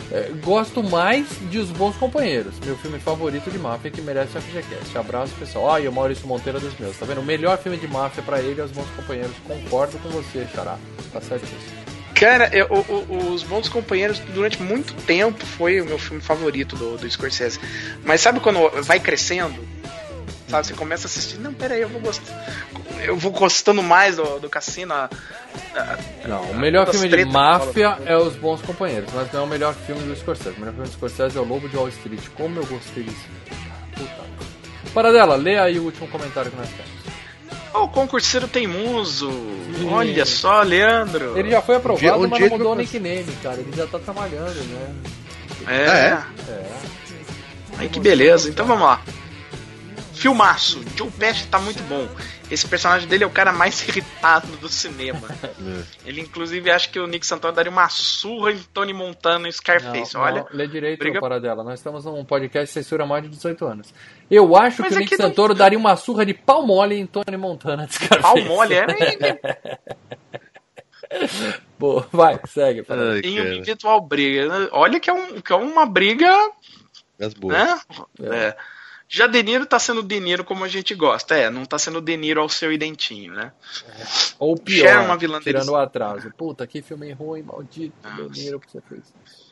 [0.10, 4.42] É, gosto mais de Os Bons Companheiros, meu filme favorito de máfia que merece o
[4.42, 4.98] FGCast.
[4.98, 5.74] Abraço, pessoal.
[5.74, 7.22] Ah, e o Maurício Monteiro é dos meus, tá vendo?
[7.22, 9.36] O melhor filme de máfia pra ele é Os Bons Companheiros.
[9.46, 10.78] Concordo com você, Xará.
[11.12, 11.82] Tá certíssimo.
[12.22, 16.96] Cara, eu- o- os Bons Companheiros durante muito tempo foi o meu filme favorito do,
[16.96, 17.60] do Scorsese.
[18.06, 19.60] Mas sabe quando vai crescendo?
[20.48, 22.46] Sabe, você começa a assistir, não, pera aí, eu vou gostar.
[23.04, 24.94] Eu vou gostando mais do, do Cassino.
[24.94, 25.10] a-
[25.76, 29.48] a- Não, o melhor filme de máfia é Os Bons Companheiros, mas não é o
[29.48, 30.56] melhor filme do Scorsese.
[30.58, 32.22] O melhor filme do Scorsese é O Lobo de Wall Street.
[32.36, 33.40] Como eu gostei desse filme.
[33.96, 34.92] Puta.
[34.94, 36.92] Paradela, lê aí o último comentário que nós temos.
[37.74, 39.32] Ô, o concurseiro teimoso!
[39.90, 41.38] Olha só, Leandro!
[41.38, 43.58] Ele já foi aprovado, dia- um mas dia não mudou o nickname, cara.
[43.60, 44.94] Ele já tá trabalhando, né?
[45.68, 45.88] É.
[45.88, 46.66] Ah, É.
[47.78, 48.50] Ai, que beleza.
[48.50, 49.02] Então vamos lá.
[50.14, 50.82] Filmaço.
[50.96, 52.08] Joe Pesci tá muito bom.
[52.52, 55.28] Esse personagem dele é o cara mais irritado do cinema.
[56.06, 60.14] ele, inclusive, acha que o Nick Santoro daria uma surra em Tony Montana e Scarface.
[60.14, 61.64] Não, Olha, não, lê direito briga- para dela.
[61.64, 63.94] Nós estamos num podcast que censura mais de 18 anos.
[64.30, 66.66] Eu acho Mas que o é Nick que não- Santoro daria uma surra de pau
[66.66, 67.88] mole em Tony Montana.
[67.88, 68.22] de Scarface.
[68.22, 68.86] pau mole, é
[71.78, 72.86] Boa, vai, segue.
[72.88, 74.70] Ai, em uma eventual briga.
[74.72, 76.30] Olha que é, um, que é uma briga,
[77.20, 77.58] as boas.
[77.58, 77.80] né?
[78.22, 78.56] É.
[79.14, 81.36] Já De Niro tá sendo De Niro como a gente gosta.
[81.36, 83.52] É, não tá sendo De Niro ao seu identinho, né?
[84.40, 86.32] Ou Cher é pior, uma vilã tirando o atraso.
[86.38, 87.94] Puta, que filme ruim, maldito.
[88.02, 88.30] Nossa.
[88.30, 89.02] De Niro que você fez.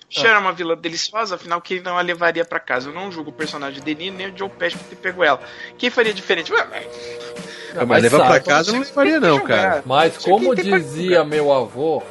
[0.09, 2.87] Cher é uma vilã deliciosa, afinal, quem não a levaria pra casa?
[2.89, 5.41] Eu não julgo o personagem de Niro nem o Joe Pesci por ter pego ela.
[5.77, 6.53] Quem faria diferente?
[6.53, 6.87] Ué,
[7.75, 9.83] Ah, mas levar pra sabe, casa eu não levaria, não, cara.
[9.85, 12.01] Mas como dizia meu avô,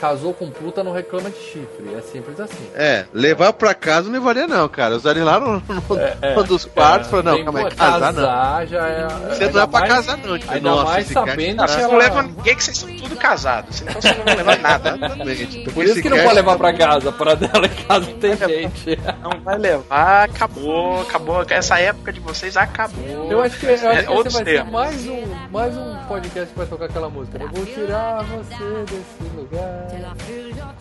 [0.00, 1.94] casou com puta não reclama de chifre.
[1.96, 2.66] É simples assim.
[2.74, 4.96] É, levar pra casa não levaria, não, cara.
[4.96, 8.66] Usaria lá no, no, no dos quartos e falar, não, calma aí, casar não.
[8.66, 9.08] já é.
[9.30, 10.38] Você não é pra mais- casar, não.
[10.38, 11.88] Tipo, Ainda nossa, mais cara- sabendo Não, que ela...
[11.88, 13.80] não levam ninguém que vocês são tudo casados.
[13.80, 14.92] Então vocês não vão levar nada.
[15.74, 17.12] Por isso que não pode levar pra casa.
[17.12, 18.98] Para dela em casa tem gente.
[19.22, 21.44] Não vai levar, acabou, acabou.
[21.48, 23.30] Essa época de vocês acabou.
[23.30, 24.72] Eu acho que, eu acho É, que vai termos.
[24.72, 27.38] mais um, mais um podcast que vai tocar aquela música.
[27.40, 29.71] Eu vou tirar você desse lugar.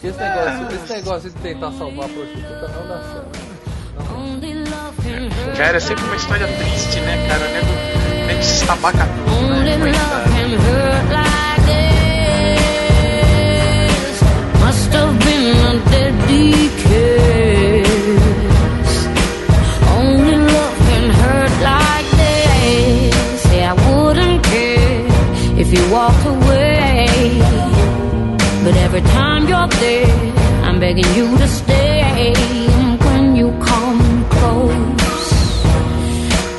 [0.03, 3.39] Esse negócio, esse negócio de tentar salvar a prostituta não dá certo.
[5.57, 7.45] Cara, é sempre uma história triste, né, cara?
[7.45, 7.67] O nego,
[8.27, 9.77] nego se estabaca tudo, Only né?
[9.77, 10.29] love Coitado.
[10.31, 11.61] can hurt like
[14.01, 14.21] this.
[14.59, 17.60] Must have been a deadly kiss.
[28.93, 30.33] Every time you're there,
[30.65, 32.33] I'm begging you to stay.
[32.35, 35.33] And when you come close,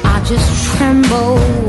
[0.02, 1.62] I just tremble.